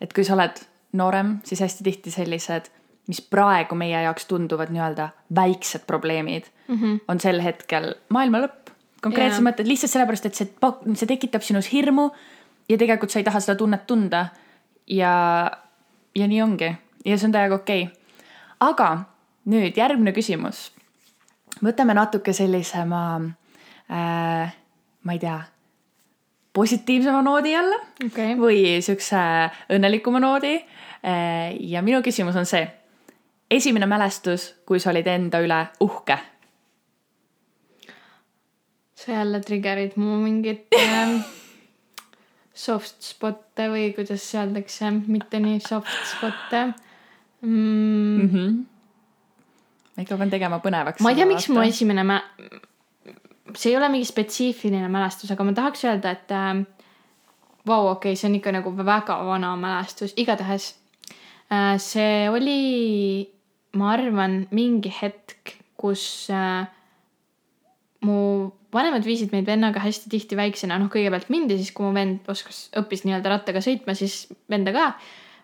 et 0.00 0.16
kui 0.16 0.26
sa 0.26 0.36
oled 0.38 0.62
noorem, 0.96 1.38
siis 1.44 1.60
hästi 1.64 1.84
tihti 1.86 2.12
sellised, 2.14 2.70
mis 3.06 3.20
praegu 3.22 3.76
meie 3.78 3.98
jaoks 4.06 4.26
tunduvad 4.30 4.72
nii-öelda 4.74 5.10
väiksed 5.34 5.86
probleemid 5.86 6.48
mm, 6.68 6.78
-hmm. 6.78 7.02
on 7.08 7.20
sel 7.20 7.42
hetkel 7.44 7.94
maailma 8.10 8.42
lõpp 8.46 8.66
konkreetses 9.06 9.42
mõttes 9.44 9.68
lihtsalt 9.68 9.92
sellepärast, 9.92 10.28
et 10.28 10.38
see, 10.38 10.48
see 10.94 11.10
tekitab 11.10 11.44
sinus 11.46 11.70
hirmu 11.72 12.08
ja 12.68 12.78
tegelikult 12.78 13.10
sa 13.10 13.20
ei 13.20 13.26
taha 13.26 13.40
seda 13.40 13.56
tunnet 13.58 13.86
tunda. 13.86 14.26
ja, 14.86 15.50
ja 16.14 16.26
nii 16.28 16.42
ongi 16.42 16.70
ja 17.04 17.18
see 17.18 17.26
on 17.28 17.34
täiega 17.34 17.54
okei 17.54 17.82
okay.. 17.82 17.94
aga 18.60 18.90
nüüd 19.50 19.76
järgmine 19.78 20.12
küsimus. 20.14 20.70
võtame 21.62 21.94
natuke 21.94 22.32
sellisema 22.32 23.02
äh,, 23.90 24.54
ma 25.02 25.12
ei 25.12 25.22
tea, 25.22 25.40
positiivsema 26.52 27.22
noodi 27.22 27.52
jälle 27.52 27.80
okay. 28.06 28.34
või 28.38 28.80
siukse 28.82 29.18
õnnelikuma 29.72 30.22
noodi 30.22 30.56
äh,. 30.56 31.54
ja 31.60 31.82
minu 31.82 32.02
küsimus 32.02 32.36
on 32.36 32.46
see, 32.46 32.66
esimene 33.50 33.86
mälestus, 33.86 34.54
kui 34.66 34.80
sa 34.80 34.90
olid 34.94 35.06
enda 35.06 35.42
üle 35.42 35.66
uhke 35.80 36.18
sa 38.96 39.12
jälle 39.12 39.40
trigger'id 39.40 39.92
mu 39.96 40.16
mingit 40.18 40.66
äh, 40.74 41.20
soft 42.56 43.04
spot'e 43.04 43.68
või 43.72 43.90
kuidas 43.96 44.24
öeldakse, 44.34 44.90
mitte 45.06 45.40
nii 45.42 45.60
soft 45.64 45.92
spot'e 46.14 46.62
mm.. 46.66 47.50
Mm 47.50 48.30
-hmm. 48.32 48.54
ikka 50.02 50.16
pean 50.16 50.32
tegema 50.32 50.60
põnevaks. 50.64 51.02
ma 51.04 51.12
ei 51.12 51.20
tea, 51.20 51.28
miks 51.28 51.48
mu 51.52 51.60
esimene 51.64 52.04
mä-, 52.06 52.22
see 53.54 53.70
ei 53.72 53.76
ole 53.76 53.90
mingi 53.92 54.08
spetsiifiline 54.08 54.88
mälestus, 54.88 55.30
aga 55.30 55.44
ma 55.44 55.52
tahaks 55.52 55.84
öelda, 55.84 56.16
et 56.16 56.32
äh, 56.32 56.64
vau, 57.66 57.90
okei 57.90 58.12
okay,, 58.12 58.16
see 58.16 58.30
on 58.30 58.38
ikka 58.40 58.52
nagu 58.56 58.72
väga 58.76 59.18
vana 59.26 59.52
mälestus, 59.60 60.16
igatahes 60.16 60.74
äh, 61.52 61.76
see 61.78 62.30
oli, 62.30 63.28
ma 63.76 63.92
arvan, 63.92 64.46
mingi 64.50 64.92
hetk, 65.02 65.58
kus 65.76 66.30
äh, 66.32 66.64
mu 68.04 68.16
vanemad 68.76 69.04
viisid 69.06 69.32
meid 69.32 69.46
vennaga 69.48 69.80
hästi 69.80 70.10
tihti 70.12 70.36
väiksena, 70.38 70.78
noh, 70.80 70.90
kõigepealt 70.92 71.30
mind 71.32 71.52
ja 71.52 71.60
siis, 71.60 71.72
kui 71.74 71.86
mu 71.86 71.94
vend 71.96 72.26
oskas, 72.30 72.66
õppis 72.76 73.06
nii-öelda 73.06 73.32
rattaga 73.32 73.62
sõitma, 73.64 73.96
siis 73.98 74.26
venda 74.52 74.74
ka 74.76 74.88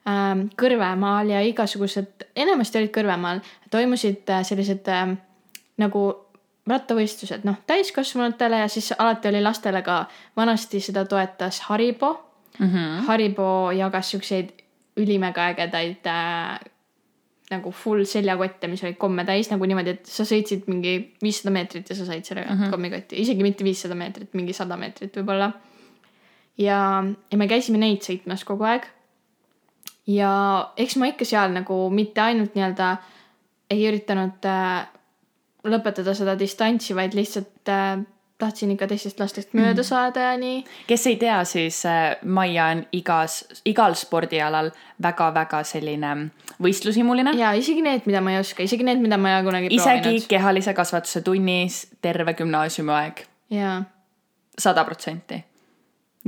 ähm,. 0.09 0.49
Kõrvemaal 0.59 1.31
ja 1.31 1.41
igasugused, 1.47 2.27
enamasti 2.37 2.81
olid 2.81 2.93
Kõrvemaal, 2.95 3.41
toimusid 3.71 4.29
äh, 4.35 4.43
sellised 4.47 4.91
äh, 4.93 5.15
nagu 5.81 6.03
rattavõistlused, 6.69 7.47
noh, 7.47 7.57
täiskasvanutele 7.67 8.63
ja 8.63 8.69
siis 8.71 8.93
alati 8.99 9.31
oli 9.33 9.41
lastele 9.43 9.83
ka, 9.83 10.05
vanasti 10.39 10.81
seda 10.81 11.05
toetas 11.11 11.61
Haribo 11.69 12.13
mm. 12.59 12.67
-hmm. 12.67 13.01
Haribo 13.07 13.71
jagas 13.75 14.11
siukseid 14.11 14.53
ülimega 14.97 15.49
ägedaid 15.53 16.07
äh, 16.07 16.61
nagu 17.53 17.73
full 17.77 18.07
seljakotte, 18.09 18.71
mis 18.71 18.83
olid 18.85 18.99
komme 19.01 19.25
täis 19.29 19.51
nagu 19.53 19.67
niimoodi, 19.69 19.97
et 19.97 20.09
sa 20.11 20.27
sõitsid 20.29 20.67
mingi 20.71 20.97
viissada 21.23 21.53
meetrit 21.55 21.91
ja 21.91 21.97
sa 21.99 22.07
said 22.09 22.27
selle 22.27 22.45
mm 22.45 22.57
-hmm. 22.57 22.73
kommikotti, 22.73 23.21
isegi 23.23 23.45
mitte 23.47 23.65
viissada 23.65 23.95
meetrit, 23.99 24.33
mingi 24.35 24.57
sada 24.57 24.77
meetrit 24.77 25.17
võib-olla. 25.17 25.53
ja, 26.59 27.05
ja 27.31 27.39
me 27.39 27.49
käisime 27.49 27.79
neid 27.79 28.03
sõitmas 28.03 28.45
kogu 28.45 28.65
aeg. 28.65 28.87
ja 30.07 30.73
eks 30.77 30.97
ma 30.97 31.07
ikka 31.07 31.25
seal 31.25 31.53
nagu 31.53 31.91
mitte 31.91 32.21
ainult 32.21 32.55
nii-öelda 32.55 32.97
ei 33.71 33.87
üritanud 33.89 34.45
äh, 34.45 34.89
lõpetada 35.65 36.15
seda 36.15 36.39
distantsi, 36.39 36.95
vaid 36.95 37.15
lihtsalt 37.15 37.69
äh, 37.69 38.03
tahtsin 38.43 38.75
ikka 38.75 38.89
teistest 38.91 39.21
lastest 39.23 39.55
mööda 39.57 39.81
mm. 39.81 39.89
saada 39.89 40.27
ja 40.31 40.33
nii. 40.41 40.63
kes 40.89 41.07
ei 41.11 41.19
tea, 41.21 41.39
siis 41.49 41.83
äh, 41.89 42.17
Maia 42.25 42.71
on 42.75 42.83
igas, 42.99 43.43
igal 43.69 43.97
spordialal 43.99 44.73
väga-väga 45.03 45.63
selline 45.69 46.15
võistlushimuline. 46.63 47.37
ja 47.39 47.55
isegi 47.59 47.85
need, 47.85 48.09
mida 48.11 48.25
ma 48.25 48.35
ei 48.35 48.43
oska, 48.43 48.67
isegi 48.67 48.87
need, 48.87 49.03
mida 49.05 49.21
ma 49.21 49.33
ei 49.33 49.39
ole 49.39 49.49
kunagi 49.51 49.71
isegi 49.71 49.87
proovinud. 49.87 50.19
isegi 50.19 50.35
kehalise 50.35 50.75
kasvatuse 50.79 51.25
tunnis 51.27 51.81
terve 52.03 52.37
gümnaasiumiaeg. 52.39 53.25
jaa. 53.59 53.81
sada 54.59 54.85
protsenti 54.89 55.45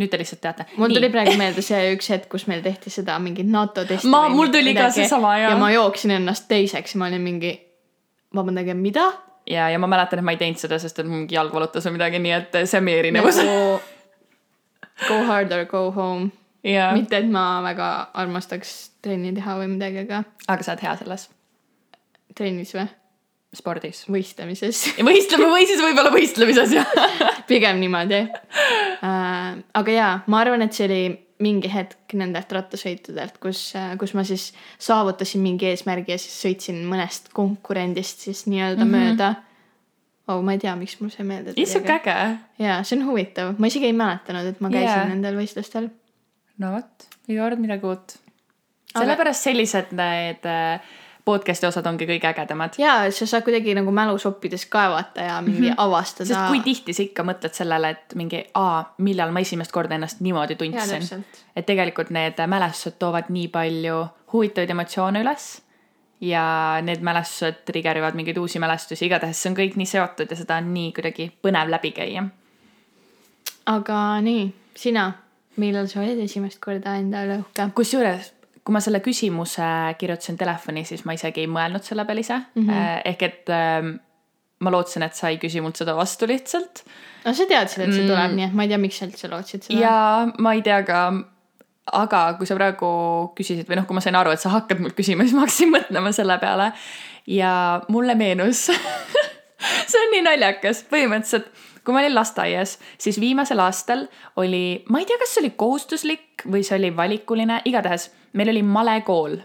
nüüd 0.01 0.11
te 0.11 0.19
lihtsalt 0.19 0.43
teate. 0.43 0.67
mul 0.77 0.91
Nii. 0.91 0.99
tuli 0.99 1.11
praegu 1.13 1.37
meelde 1.39 1.63
see 1.69 1.93
üks 1.95 2.11
hetk, 2.11 2.29
kus 2.33 2.49
meil 2.51 2.63
tehti 2.65 2.91
seda 2.91 3.19
mingit 3.23 3.51
NATO 3.51 3.85
testi. 3.89 4.11
ma, 4.11 4.27
mul 4.33 4.51
tuli 4.55 4.73
midagi. 4.73 4.81
ka 4.83 4.91
seesama 5.03 5.37
ja. 5.39 5.53
ja 5.55 5.61
ma 5.61 5.71
jooksin 5.75 6.17
ennast 6.19 6.49
teiseks 6.51 6.97
ja 6.97 7.03
ma 7.03 7.11
olin 7.11 7.23
mingi, 7.25 7.55
vabandage, 8.35 8.75
mida? 8.79 9.11
Ja, 9.51 9.69
ja 9.71 9.79
ma 9.79 9.91
mäletan, 9.91 10.21
et 10.21 10.27
ma 10.27 10.35
ei 10.35 10.41
teinud 10.41 10.61
seda, 10.61 10.79
sest 10.83 10.99
et 11.03 11.09
mingi 11.09 11.37
jalg 11.37 11.55
valutas 11.55 11.85
või 11.89 11.99
midagi, 11.99 12.23
nii 12.23 12.35
et 12.39 12.59
see 12.65 12.81
on 12.81 12.89
meie 12.89 13.03
erinevus 13.03 13.41
nagu 13.43 13.61
go 15.09 15.21
hard 15.29 15.53
or 15.53 15.65
go 15.71 15.91
home 15.95 16.31
yeah.. 16.65 16.95
mitte, 16.97 17.19
et 17.19 17.31
ma 17.31 17.63
väga 17.65 17.91
armastaks 18.25 18.75
trenni 19.05 19.35
teha 19.37 19.59
või 19.61 19.73
midagi, 19.77 20.05
aga. 20.07 20.25
aga 20.49 20.67
sa 20.67 20.75
oled 20.75 20.85
hea 20.87 20.99
selles? 21.03 21.29
trennis 22.35 22.75
või? 22.77 22.87
spordis. 23.55 24.05
võistlemises. 24.11 24.81
võistleme 25.09 25.51
või 25.53 25.69
siis 25.69 25.83
võib-olla 25.83 26.11
võistlemises, 26.15 26.75
jah 26.75 26.89
pigem 27.51 27.79
niimoodi 27.83 28.25
uh,. 28.25 29.61
aga 29.81 29.99
jaa, 29.99 30.15
ma 30.27 30.43
arvan, 30.43 30.65
et 30.67 30.77
see 30.77 30.89
oli 30.89 31.03
mingi 31.45 31.71
hetk 31.71 32.15
nendelt 32.19 32.53
rattasõitudelt, 32.57 33.37
kus, 33.43 33.67
kus 34.01 34.15
ma 34.17 34.25
siis 34.27 34.49
saavutasin 34.83 35.43
mingi 35.45 35.69
eesmärgi 35.71 36.15
ja 36.15 36.21
siis 36.21 36.37
sõitsin 36.47 36.81
mõnest 36.89 37.31
konkurendist 37.37 38.25
siis 38.27 38.45
nii-öelda 38.49 38.85
mm 38.85 38.95
-hmm. 38.95 39.11
mööda. 39.11 39.35
oh, 40.29 40.43
ma 40.43 40.57
ei 40.57 40.63
tea, 40.63 40.75
miks 40.81 40.99
mul 41.01 41.13
see 41.13 41.27
meelde 41.29 41.55
tuli. 41.55 41.67
kui 41.67 41.95
äge. 41.97 42.19
jaa, 42.59 42.83
see 42.83 42.99
on 42.99 43.07
huvitav, 43.11 43.55
ma 43.59 43.71
isegi 43.71 43.91
ei 43.91 43.97
mäletanud, 43.97 44.51
et 44.53 44.61
ma 44.61 44.71
käisin 44.73 44.91
yeah. 44.91 45.09
nendel 45.09 45.41
võistlustel. 45.41 45.91
no 46.59 46.75
vot, 46.77 47.09
iga 47.29 47.49
kord 47.49 47.61
midagi 47.61 47.87
uut. 47.87 48.19
sellepärast 48.95 49.51
sellised 49.51 49.93
need 49.93 50.47
äh, 50.47 50.95
podcast'i 51.25 51.67
osad 51.67 51.87
ongi 51.87 52.07
kõige 52.09 52.29
ägedamad. 52.29 52.77
ja 52.79 53.11
sa 53.13 53.27
saad 53.27 53.45
kuidagi 53.47 53.75
nagu 53.75 53.91
mälusoppides 53.91 54.67
kaevata 54.67 55.21
ja 55.21 55.41
mingi 55.43 55.61
mm 55.61 55.67
-hmm. 55.73 55.75
avastada. 55.77 56.29
sest 56.29 56.49
kui 56.49 56.61
tihti 56.61 56.93
sa 56.93 57.03
ikka 57.03 57.23
mõtled 57.23 57.53
sellele, 57.53 57.91
et 57.91 58.15
mingi, 58.15 58.45
aa, 58.55 58.95
millal 58.99 59.33
ma 59.33 59.41
esimest 59.41 59.73
korda 59.73 59.95
ennast 59.95 60.21
niimoodi 60.21 60.57
tundsin. 60.57 61.25
et 61.57 61.67
tegelikult 61.67 62.11
need 62.11 62.47
mälestused 62.47 62.99
toovad 62.99 63.25
nii 63.29 63.49
palju 63.49 64.07
huvitavaid 64.33 64.71
emotsioone 64.71 65.23
üles 65.23 65.65
ja 66.21 66.79
need 66.83 67.03
mälestused 67.05 67.65
trigger 67.65 67.97
ivad 67.97 68.15
mingeid 68.15 68.37
uusi 68.37 68.59
mälestusi, 68.59 69.07
igatahes 69.07 69.43
see 69.43 69.51
on 69.51 69.57
kõik 69.59 69.77
nii 69.77 69.87
seotud 69.87 70.31
ja 70.31 70.37
seda 70.37 70.59
on 70.63 70.73
nii 70.75 70.93
kuidagi 70.97 71.31
põnev 71.43 71.71
läbi 71.71 71.93
käia. 71.97 72.25
aga 73.67 73.99
nii, 74.21 74.47
sina, 74.77 75.13
millal 75.57 75.87
sa 75.91 76.01
olid 76.01 76.21
esimest 76.25 76.61
korda 76.61 76.97
enda 77.01 77.25
üle 77.27 77.39
uhke? 77.43 77.69
kusjuures, 77.75 78.33
kui 78.65 78.73
ma 78.73 78.81
selle 78.81 79.01
küsimuse 79.05 79.67
kirjutasin 80.01 80.39
telefoni, 80.41 80.87
siis 80.89 81.05
ma 81.05 81.17
isegi 81.17 81.45
ei 81.45 81.51
mõelnud 81.51 81.85
selle 81.85 82.07
peale 82.09 82.25
ise 82.25 82.39
mm. 82.41 82.65
-hmm. 82.65 83.03
ehk 83.13 83.23
et 83.27 83.53
äh, 83.53 83.93
ma 84.65 84.73
lootsin, 84.73 85.05
et 85.07 85.17
sa 85.17 85.31
ei 85.33 85.39
küsi 85.43 85.63
mult 85.65 85.77
seda 85.81 85.97
vastu 85.97 86.29
lihtsalt. 86.31 86.85
no 87.25 87.35
sa 87.35 87.47
teadsid, 87.51 87.85
et 87.85 87.93
see 87.93 88.07
tuleb 88.09 88.31
mm., 88.31 88.37
nii 88.39 88.49
et 88.49 88.57
ma 88.57 88.67
ei 88.67 88.73
tea, 88.73 88.81
miks 88.81 89.01
sa 89.01 89.09
üldse 89.09 89.31
lootsid 89.31 89.69
seda. 89.69 89.81
ja 89.81 89.97
ma 90.39 90.55
ei 90.57 90.63
tea 90.67 90.81
ka, 90.87 91.03
aga 92.01 92.23
kui 92.39 92.49
sa 92.49 92.57
praegu 92.59 92.91
küsisid 93.39 93.69
või 93.69 93.81
noh, 93.81 93.89
kui 93.89 93.99
ma 93.99 94.05
sain 94.05 94.17
aru, 94.19 94.33
et 94.35 94.43
sa 94.43 94.55
hakkad 94.55 94.81
mult 94.85 94.97
küsima, 94.97 95.25
siis 95.27 95.37
ma 95.37 95.45
hakkasin 95.45 95.75
mõtlema 95.75 96.15
selle 96.17 96.39
peale 96.43 96.73
ja 97.31 97.53
mulle 97.93 98.17
meenus 98.19 98.67
see 99.91 100.01
on 100.01 100.13
nii 100.17 100.25
naljakas, 100.31 100.85
põhimõtteliselt 100.91 101.51
kui 101.85 101.95
ma 101.95 102.01
olin 102.01 102.15
lasteaias, 102.15 102.79
siis 102.99 103.21
viimasel 103.21 103.61
aastal 103.61 104.07
oli, 104.41 104.85
ma 104.89 105.01
ei 105.03 105.09
tea, 105.09 105.19
kas 105.21 105.35
see 105.35 105.45
oli 105.45 105.55
kohustuslik 105.57 106.47
või 106.51 106.65
see 106.67 106.79
oli 106.79 106.95
valikuline, 106.97 107.61
igatahes 107.69 108.11
meil 108.35 108.51
oli 108.53 108.63
malekool 108.67 109.37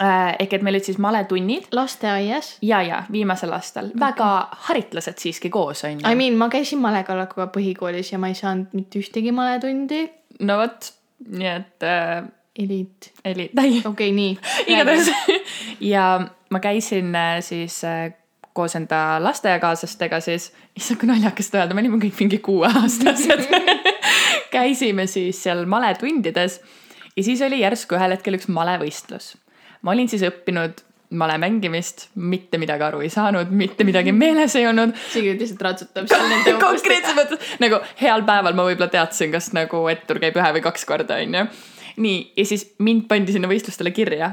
äh, 0.00 0.34
ehk 0.38 0.56
et 0.56 0.64
meil 0.64 0.76
olid 0.76 0.88
siis 0.88 1.00
maletunnid. 1.02 1.68
lasteaias? 1.72 2.56
ja, 2.62 2.82
ja 2.82 3.02
viimasel 3.12 3.52
aastal 3.52 3.90
okay., 3.90 4.00
väga 4.00 4.30
haritlased 4.68 5.18
siiski 5.22 5.50
koos 5.50 5.84
on 5.88 6.00
ju. 6.00 6.06
I 6.08 6.18
mean, 6.18 6.38
ma 6.40 6.48
käisin 6.52 6.82
malekallakuga 6.82 7.50
põhikoolis 7.54 8.12
ja 8.14 8.20
ma 8.22 8.32
ei 8.32 8.38
saanud 8.38 8.72
mitte 8.76 9.02
ühtegi 9.02 9.34
maletundi. 9.34 10.06
no 10.40 10.60
vot, 10.62 10.92
nii 11.28 11.50
et 11.56 11.88
äh,. 11.88 12.22
eliit. 12.58 13.12
eliit, 13.24 13.54
okei 13.60 13.84
okay,, 13.90 14.10
nii. 14.12 14.38
igatahes 14.66 15.12
ja 15.92 16.08
ma 16.50 16.60
käisin 16.60 17.14
äh, 17.16 17.38
siis 17.44 17.82
äh, 17.84 18.12
koos 18.52 18.76
enda 18.76 19.18
lasteaiakaaslastega 19.24 20.20
siis, 20.24 20.50
issand 20.76 21.00
kui 21.00 21.08
naljakas 21.08 21.48
seda 21.48 21.62
öelda, 21.62 21.76
me 21.76 21.84
olime 21.84 22.00
kõik 22.02 22.20
mingi 22.20 22.38
kuueaastased 22.44 23.48
käisime 24.54 25.06
siis 25.10 25.42
seal 25.42 25.64
maletundides 25.70 26.60
ja 27.16 27.24
siis 27.24 27.42
oli 27.42 27.62
järsku 27.62 27.96
ühel 27.98 28.16
hetkel 28.16 28.36
üks 28.38 28.50
malevõistlus. 28.52 29.34
ma 29.82 29.94
olin 29.94 30.08
siis 30.08 30.24
õppinud 30.28 30.84
male 31.12 31.36
mängimist, 31.38 32.06
mitte 32.14 32.56
midagi 32.58 32.86
aru 32.86 33.02
ei 33.04 33.10
saanud, 33.12 33.50
mitte 33.52 33.84
midagi 33.84 34.14
meeles 34.16 34.54
ei 34.56 34.64
olnud. 34.64 34.94
Sigrid 35.12 35.42
lihtsalt 35.42 35.64
ratsutab 35.66 36.06
seal 36.08 36.24
nende 36.30 36.54
konkreetses 36.60 37.16
mõttes 37.18 37.50
nagu 37.60 37.82
heal 38.00 38.24
päeval 38.28 38.56
ma 38.56 38.64
võib-olla 38.64 38.88
teadsin, 38.92 39.28
kas 39.34 39.50
nagu 39.56 39.82
ettur 39.92 40.22
käib 40.22 40.38
ühe 40.40 40.54
või 40.56 40.64
kaks 40.64 40.88
korda, 40.88 41.20
onju. 41.20 41.44
nii, 42.00 42.22
ja 42.36 42.46
siis 42.48 42.64
mind 42.80 43.04
pandi 43.10 43.36
sinna 43.36 43.50
võistlustele 43.50 43.92
kirja 43.92 44.32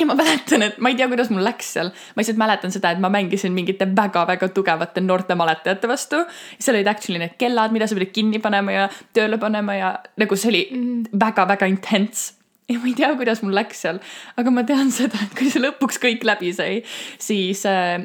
ja 0.00 0.06
ma 0.06 0.16
mäletan, 0.16 0.62
et 0.66 0.78
ma 0.82 0.90
ei 0.92 0.96
tea, 0.98 1.08
kuidas 1.08 1.30
mul 1.32 1.44
läks 1.46 1.72
seal, 1.76 1.90
ma 1.90 2.20
lihtsalt 2.20 2.40
mäletan 2.40 2.72
seda, 2.74 2.92
et 2.92 3.02
ma 3.02 3.08
mängisin 3.12 3.54
mingite 3.56 3.88
väga-väga 3.96 4.50
tugevate 4.54 5.00
noorte 5.00 5.36
maletajate 5.38 5.88
vastu. 5.88 6.22
seal 6.58 6.76
olid 6.76 6.90
actually 6.90 7.20
need 7.22 7.36
kellad, 7.40 7.72
mida 7.72 7.88
sa 7.88 7.96
pidid 7.96 8.12
kinni 8.16 8.40
panema 8.42 8.74
ja 8.74 8.88
tööle 9.16 9.38
panema 9.40 9.76
ja 9.76 9.92
nagu 10.20 10.36
see 10.36 10.50
oli 10.52 10.64
väga-väga 11.12 11.68
mm. 11.68 11.76
intens. 11.76 12.26
ja 12.68 12.80
ma 12.82 12.90
ei 12.90 12.96
tea, 12.98 13.12
kuidas 13.16 13.40
mul 13.44 13.56
läks 13.56 13.80
seal, 13.86 14.00
aga 14.36 14.52
ma 14.52 14.66
tean 14.68 14.92
seda, 14.92 15.22
et 15.22 15.36
kui 15.38 15.48
see 15.52 15.64
lõpuks 15.64 16.00
kõik 16.02 16.26
läbi 16.28 16.52
sai, 16.56 16.82
siis 17.22 17.64
äh, 17.70 18.04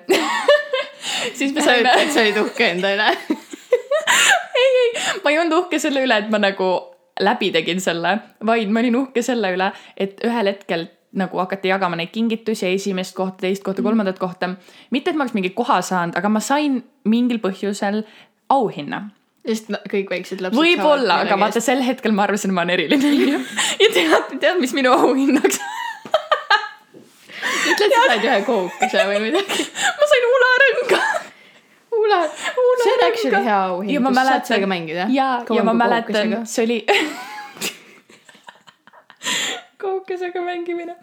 siis 1.37 1.51
me 1.55 1.65
saime. 1.65 1.97
sa 2.13 2.23
olid 2.23 2.39
uhke 2.45 2.71
enda 2.71 2.93
üle 2.95 3.11
ei, 4.61 4.71
ei, 4.85 4.89
ma 5.25 5.33
ei 5.33 5.41
olnud 5.43 5.65
uhke 5.65 5.81
selle 5.81 6.05
üle, 6.07 6.23
et 6.23 6.31
ma 6.31 6.39
nagu 6.39 6.71
läbi 7.21 7.51
tegin 7.51 7.83
selle, 7.83 8.15
vaid 8.47 8.71
ma 8.71 8.79
olin 8.79 8.97
uhke 9.03 9.25
selle 9.25 9.51
üle, 9.57 9.73
et 9.99 10.23
ühel 10.25 10.53
hetkel 10.53 10.87
nagu 11.17 11.39
hakati 11.41 11.71
jagama 11.71 11.97
neid 11.99 12.11
kingitusi, 12.13 12.69
esimest 12.71 13.15
kohta, 13.15 13.43
teist 13.45 13.63
kohta, 13.63 13.83
kolmandat 13.83 14.19
kohta. 14.19 14.53
mitte, 14.91 15.11
et 15.11 15.17
ma 15.17 15.25
oleks 15.25 15.35
mingi 15.35 15.51
koha 15.55 15.81
saanud, 15.83 16.15
aga 16.17 16.29
ma 16.29 16.39
sain 16.43 16.81
mingil 17.03 17.41
põhjusel 17.43 18.03
auhinna. 18.51 19.09
Sest 19.41 19.71
kõik 19.89 20.11
väiksed 20.13 20.43
lapsed 20.43 20.59
võib-olla, 20.59 21.23
aga 21.25 21.37
vaata 21.41 21.61
sel 21.63 21.81
hetkel 21.81 22.13
ma 22.13 22.27
arvasin, 22.27 22.53
ma 22.53 22.61
olen 22.61 22.77
eriline 22.77 23.39
ja 23.81 23.89
tead, 23.95 24.35
tead, 24.37 24.59
mis 24.61 24.75
minu 24.77 24.93
auhinnaks? 24.93 25.57
Ütle, 27.71 27.87
et 27.87 27.95
sa 27.95 28.05
said 28.05 28.27
ühe 28.27 28.37
kookuse 28.45 29.07
või 29.09 29.19
midagi. 29.25 29.65
ma 29.97 30.13
sain 30.13 30.29
ularõnga 30.29 31.01
Ula, 31.91 32.21
Ula, 32.23 32.83
see 32.83 32.93
on 32.93 33.01
actually 33.03 33.43
hea 33.43 33.57
auhind, 33.65 34.05
kus 34.05 34.15
sa 34.15 34.23
saad 34.29 34.45
sellega 34.47 34.69
mängida. 34.69 35.07
ja, 35.11 35.27
ja 35.43 35.63
ma 35.67 35.73
mäletan, 35.75 36.37
see 36.47 36.63
oli 36.63 36.77
kaukesega 40.01 40.41
mängimine. 40.41 40.95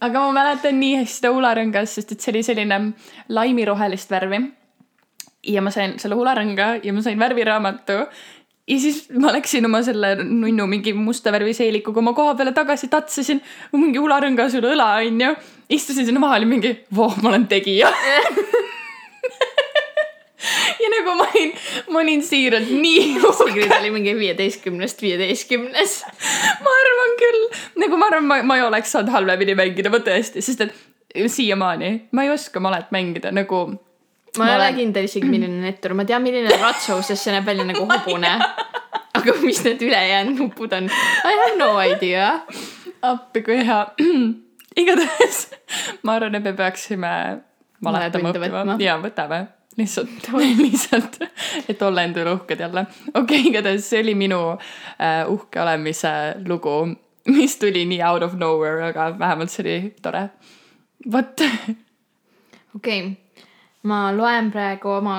aga 0.00 0.20
ma 0.20 0.32
mäletan 0.32 0.80
nii 0.80 0.96
hästi 1.00 1.20
seda 1.20 1.32
hularõngas, 1.34 1.96
sest 1.98 2.12
et 2.12 2.20
see 2.24 2.32
oli 2.32 2.42
selline 2.46 2.78
laimirohelist 3.28 4.10
värvi. 4.10 4.40
ja 5.46 5.62
ma 5.62 5.70
sain 5.70 5.98
selle 6.02 6.16
hularõnga 6.16 6.80
ja 6.82 6.92
ma 6.92 7.02
sain 7.02 7.18
värviraamatu. 7.18 7.98
ja 8.66 8.78
siis 8.80 9.08
ma 9.12 9.32
läksin 9.32 9.66
oma 9.66 9.82
selle 9.82 10.16
nunnu 10.22 10.66
mingi 10.66 10.92
musta 10.92 11.32
värvi 11.32 11.54
seelikuga 11.54 12.00
oma 12.00 12.12
koha 12.12 12.34
peale 12.34 12.52
tagasi, 12.52 12.88
tatsasin 12.88 13.42
mingi 13.72 13.98
hularõnga 13.98 14.48
sul 14.50 14.64
õla 14.72 14.94
onju. 15.02 15.34
istusin 15.68 16.06
sinna 16.06 16.20
maha, 16.20 16.40
oli 16.40 16.46
mingi, 16.46 16.76
voh, 16.94 17.16
ma 17.22 17.34
olen 17.34 17.46
tegija 17.46 17.92
ja 20.82 20.90
nagu 20.92 21.14
ma 21.18 21.26
olin, 21.30 21.54
ma 21.92 22.00
olin 22.02 22.22
siiralt 22.22 22.70
nii. 22.70 23.16
Sigrid 23.40 23.72
oli 23.78 23.90
mingi 23.94 24.16
viieteistkümnest 24.18 25.02
viieteistkümnes 25.02 25.96
ma 26.64 26.76
arvan 26.82 27.16
küll, 27.22 27.42
nagu 27.82 28.00
ma 28.00 28.10
arvan, 28.10 28.28
ma, 28.28 28.40
ma 28.46 28.58
ei 28.60 28.66
oleks 28.66 28.94
saanud 28.96 29.12
halvemini 29.14 29.56
mängida, 29.58 29.92
ma 29.92 30.02
tõesti, 30.04 30.44
sest 30.44 30.66
et 30.66 30.76
siiamaani 31.32 31.90
ma 32.12 32.26
ei 32.26 32.32
oska 32.34 32.60
malet 32.60 32.90
mängida 32.94 33.32
nagu. 33.34 33.66
ma 34.38 34.48
ei 34.48 34.56
ole 34.56 34.64
olen... 34.64 34.80
kindel 34.80 35.08
isegi, 35.08 35.28
milline 35.28 35.60
on 35.62 35.68
ettur, 35.70 35.96
ma 35.96 36.04
tean, 36.08 36.24
milline 36.24 36.52
on 36.52 36.64
ratsu, 36.64 36.98
sest 37.06 37.24
see 37.24 37.34
näeb 37.34 37.46
välja 37.48 37.66
nagu 37.68 37.86
hobune. 37.88 38.36
aga 39.16 39.36
mis 39.42 39.62
need 39.64 39.82
ülejäänud 39.82 40.42
nupud 40.44 40.74
on? 40.76 40.90
I 41.24 41.38
have 41.42 41.56
no 41.60 41.72
idea. 41.80 42.40
appi, 43.02 43.42
kui 43.46 43.62
hea. 43.64 43.84
igatahes 44.82 45.46
ma 46.04 46.18
arvan, 46.18 46.36
et 46.36 46.44
me 46.44 46.52
peaksime 46.56 47.12
maletama 47.84 48.32
õppima 48.32 48.76
ja 48.82 48.98
võtame 49.00 49.46
lihtsalt 49.76 50.28
lihtsalt, 50.64 51.18
et 51.68 51.82
olla 51.82 52.02
enda 52.06 52.22
üle 52.22 52.32
uhked 52.36 52.60
jälle. 52.60 52.86
okei 53.14 53.40
okay,, 53.40 53.50
igatahes 53.50 53.90
see 53.90 54.00
oli 54.00 54.14
minu 54.14 54.38
uh, 54.52 55.32
uhke 55.32 55.60
olemise 55.62 56.12
lugu, 56.46 56.76
mis 57.28 57.56
tuli 57.60 57.84
nii 57.84 58.02
out 58.02 58.22
of 58.22 58.34
nowhere, 58.40 58.88
aga 58.88 59.10
vähemalt 59.18 59.52
see 59.52 59.64
oli 59.64 59.94
tore. 60.02 60.28
vot. 61.12 61.44
okei 62.76 63.00
okay., 63.00 63.44
ma 63.82 64.10
loen 64.16 64.50
praegu 64.52 64.96
oma 64.96 65.18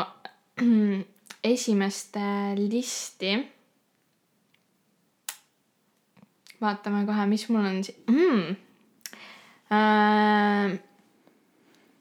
esimest 1.54 2.18
listi. 2.58 3.38
vaatame 6.62 7.06
kohe, 7.06 7.26
mis 7.30 7.50
mul 7.50 7.66
on 7.66 7.84
siin 7.84 8.04
mm.. 8.08 8.56
Äh, 9.68 10.78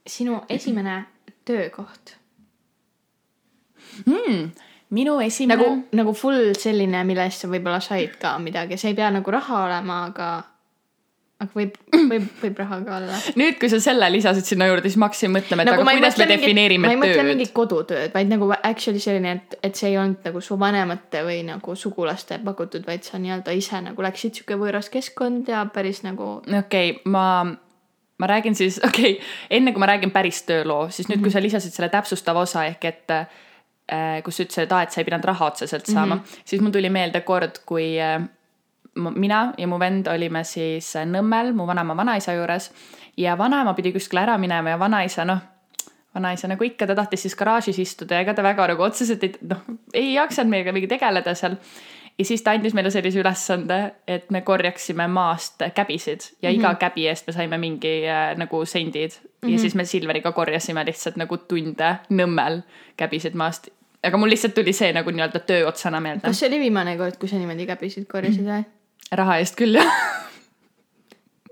sinu 0.07 0.37
esimene 0.49 1.01
töökoht 1.45 2.15
mm,. 4.05 4.51
minu 4.97 5.21
esimene. 5.21 5.57
nagu, 5.57 5.87
nagu 5.97 6.13
full 6.15 6.53
selline, 6.59 7.05
mille 7.09 7.25
eest 7.27 7.45
sa 7.45 7.51
võib-olla 7.53 7.81
said 7.85 8.19
ka 8.21 8.37
midagi, 8.43 8.79
see 8.81 8.93
ei 8.93 8.99
pea 8.99 9.11
nagu 9.15 9.35
raha 9.35 9.65
olema, 9.65 10.05
aga 10.11 10.31
aga 11.37 11.53
võib, 11.53 11.75
võib, 12.11 12.29
võib 12.41 12.61
raha 12.63 12.79
ka 12.85 12.95
olla. 12.99 13.19
nüüd, 13.37 13.59
kui 13.61 13.69
sa 13.73 13.81
selle 13.83 14.09
lisasid 14.13 14.49
sinna 14.49 14.69
juurde, 14.71 14.89
siis 14.89 14.99
ma 15.01 15.11
hakkasin 15.11 15.35
mõtlema, 15.35 15.65
et 15.65 15.71
nagu 15.71 15.85
aga 15.85 15.97
kuidas 15.99 16.17
me 16.21 16.29
defineerime 16.31 16.89
tööd. 16.89 16.97
ma 16.97 17.09
ei 17.09 17.13
mõtle 17.13 17.27
mingit 17.29 17.53
kodutööd, 17.57 18.15
vaid 18.15 18.33
nagu 18.33 18.49
actually 18.57 19.03
selline, 19.03 19.37
et, 19.37 19.59
et 19.69 19.77
see 19.77 19.91
ei 19.93 19.99
olnud 20.01 20.25
nagu 20.31 20.43
su 20.45 20.57
vanemate 20.61 21.23
või 21.27 21.43
nagu 21.49 21.77
sugulaste 21.77 22.41
pakutud, 22.47 22.87
vaid 22.89 23.05
sa 23.07 23.21
nii-öelda 23.21 23.55
ise 23.57 23.83
nagu 23.85 24.09
läksid 24.09 24.41
sihuke 24.41 24.59
võõras 24.61 24.89
keskkond 24.93 25.53
ja 25.53 25.67
päris 25.73 26.03
nagu. 26.07 26.39
okei 26.47 26.97
okay,, 26.97 27.01
ma, 27.13 27.27
ma 28.17 28.31
räägin 28.33 28.57
siis, 28.57 28.81
okei 28.89 29.19
okay,, 29.19 29.35
enne 29.59 29.77
kui 29.77 29.85
ma 29.85 29.93
räägin 29.93 30.15
päris 30.15 30.41
tööloo, 30.49 30.89
siis 30.89 31.11
nüüd 31.11 31.19
mm, 31.19 31.21
-hmm. 31.21 31.29
kui 31.29 31.37
sa 31.37 31.45
lisasid 31.45 31.77
selle 31.77 31.93
täpsustava 31.93 32.49
osa 32.49 32.65
ehk 32.71 32.89
et 32.89 33.13
Äh, 33.13 33.27
kus 34.25 34.37
sa 34.37 34.43
ütlesid, 34.43 34.67
et 34.67 34.73
aa, 34.73 34.83
et 34.83 34.91
sa 34.91 35.01
ei 35.01 35.05
pidanud 35.07 35.25
raha 35.25 35.47
otseselt 35.47 35.87
saama 35.87 36.15
mm, 36.15 36.21
-hmm. 36.21 36.41
siis 36.45 36.63
mul 36.63 36.75
tuli 36.75 36.91
meelde 36.91 37.21
kord, 37.21 37.63
kui 37.67 38.01
äh, 38.01 38.23
mina 38.97 39.53
ja 39.59 39.67
mu 39.67 39.79
vend 39.79 40.07
olime 40.07 40.45
siis 40.45 40.97
äh, 40.97 41.07
Nõmmel 41.07 41.53
mu 41.55 41.67
vanaema 41.67 41.97
vanaisa 41.97 42.33
juures 42.33 42.71
ja 43.17 43.39
vanaema 43.39 43.75
pidi 43.75 43.93
kuskile 43.93 44.21
ära 44.21 44.39
minema 44.39 44.71
ja 44.71 44.79
vanaisa 44.79 45.25
noh, 45.25 45.39
vanaisa 46.15 46.49
nagu 46.49 46.65
ikka, 46.65 46.87
ta 46.87 46.95
tahtis 46.95 47.23
siis 47.23 47.37
garaažis 47.37 47.79
istuda 47.79 48.15
ja 48.15 48.21
ega 48.21 48.35
ta 48.35 48.43
väga 48.43 48.67
nagu 48.73 48.83
otseselt 48.83 49.23
ei 49.23 49.35
noh, 49.43 49.63
ei 49.95 50.15
jaksanud 50.15 50.51
meiega 50.51 50.73
mingi 50.73 50.89
tegeleda 50.89 51.35
seal 51.35 51.57
ja 52.19 52.25
siis 52.25 52.43
ta 52.43 52.55
andis 52.57 52.75
meile 52.75 52.91
sellise 52.91 53.21
ülesande, 53.21 53.79
et 54.09 54.31
me 54.31 54.41
korjaksime 54.41 55.07
maast 55.13 55.63
käbisid 55.75 56.21
ja 56.43 56.51
mm 56.51 56.55
-hmm. 56.55 56.59
iga 56.59 56.69
mhm. 56.69 56.79
käbi 56.79 57.09
eest 57.09 57.27
me 57.27 57.33
saime 57.33 57.59
mingi 57.59 58.09
äh, 58.09 58.37
nagu 58.37 58.65
sendid 58.65 59.11
mm. 59.11 59.27
-hmm. 59.27 59.49
ja 59.51 59.57
mhm. 59.57 59.59
siis 59.59 59.75
me 59.75 59.85
Silveriga 59.85 60.33
korjasime 60.33 60.85
lihtsalt 60.85 61.17
nagu 61.17 61.37
tunde 61.37 61.97
Nõmmel 62.11 62.63
käbisid 62.97 63.35
maast. 63.35 63.69
Aga 64.07 64.21
mul 64.21 64.33
lihtsalt 64.33 64.55
tuli 64.57 64.75
see 64.77 64.93
nagu 64.97 65.13
nii-öelda 65.13 65.43
töö 65.49 65.67
otsana 65.71 66.01
meelde. 66.01 66.27
kas 66.27 66.43
see 66.43 66.51
oli 66.51 66.63
viimane 66.67 66.97
kord, 67.01 67.19
kui 67.21 67.31
sa 67.31 67.41
niimoodi 67.41 67.69
käbisid 67.69 68.09
korjasid 68.11 68.47
või? 68.47 68.65
raha 69.23 69.41
eest 69.43 69.59
küll 69.59 69.79
jah 69.79 69.93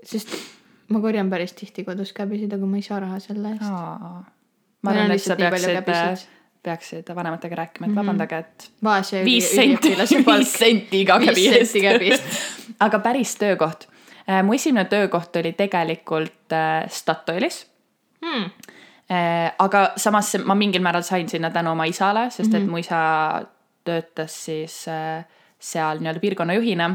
sest 0.05 0.35
ma 0.93 1.01
korjan 1.01 1.29
päris 1.29 1.55
tihti 1.57 1.83
kodus 1.87 2.13
käbisid, 2.13 2.53
aga 2.53 2.69
ma 2.69 2.79
ei 2.79 2.85
saa 2.85 3.01
raha 3.03 3.19
selle 3.23 3.55
eest. 3.55 3.67
ma 4.85 4.93
arvan, 4.93 5.15
et 5.15 5.23
sa 5.23 5.37
peaksid 5.37 6.31
peaksid 6.65 7.09
vanematega 7.15 7.55
rääkima, 7.55 7.85
et 7.85 7.91
mhm. 7.91 7.99
vabandage, 7.99 8.37
et. 8.37 8.69
vaese 8.83 9.21
viis 9.25 9.49
senti, 9.55 9.91
viis 10.29 10.53
senti 10.53 11.03
iga 11.03 11.19
käbi 11.21 11.45
eest. 11.53 12.39
aga 12.85 12.99
päris 13.03 13.35
töökoht. 13.41 13.85
Äh, 14.25 14.41
mu 14.45 14.55
esimene 14.57 14.87
töökoht 14.89 15.35
oli 15.37 15.53
tegelikult 15.53 16.53
äh, 16.55 16.87
Statoilis 16.89 17.67
hmm.. 18.25 18.49
Aga 19.09 19.81
samas 20.01 20.31
ma 20.45 20.55
mingil 20.55 20.81
määral 20.81 21.03
sain 21.05 21.29
sinna 21.29 21.51
tänu 21.53 21.71
oma 21.71 21.85
isale, 21.85 22.29
sest 22.29 22.53
et 22.53 22.63
-hmm. 22.63 22.69
mu 22.69 22.77
isa 22.77 23.45
töötas 23.85 24.45
siis 24.45 24.85
seal 25.59 25.99
nii-öelda 25.99 26.19
piirkonnajuhina 26.19 26.89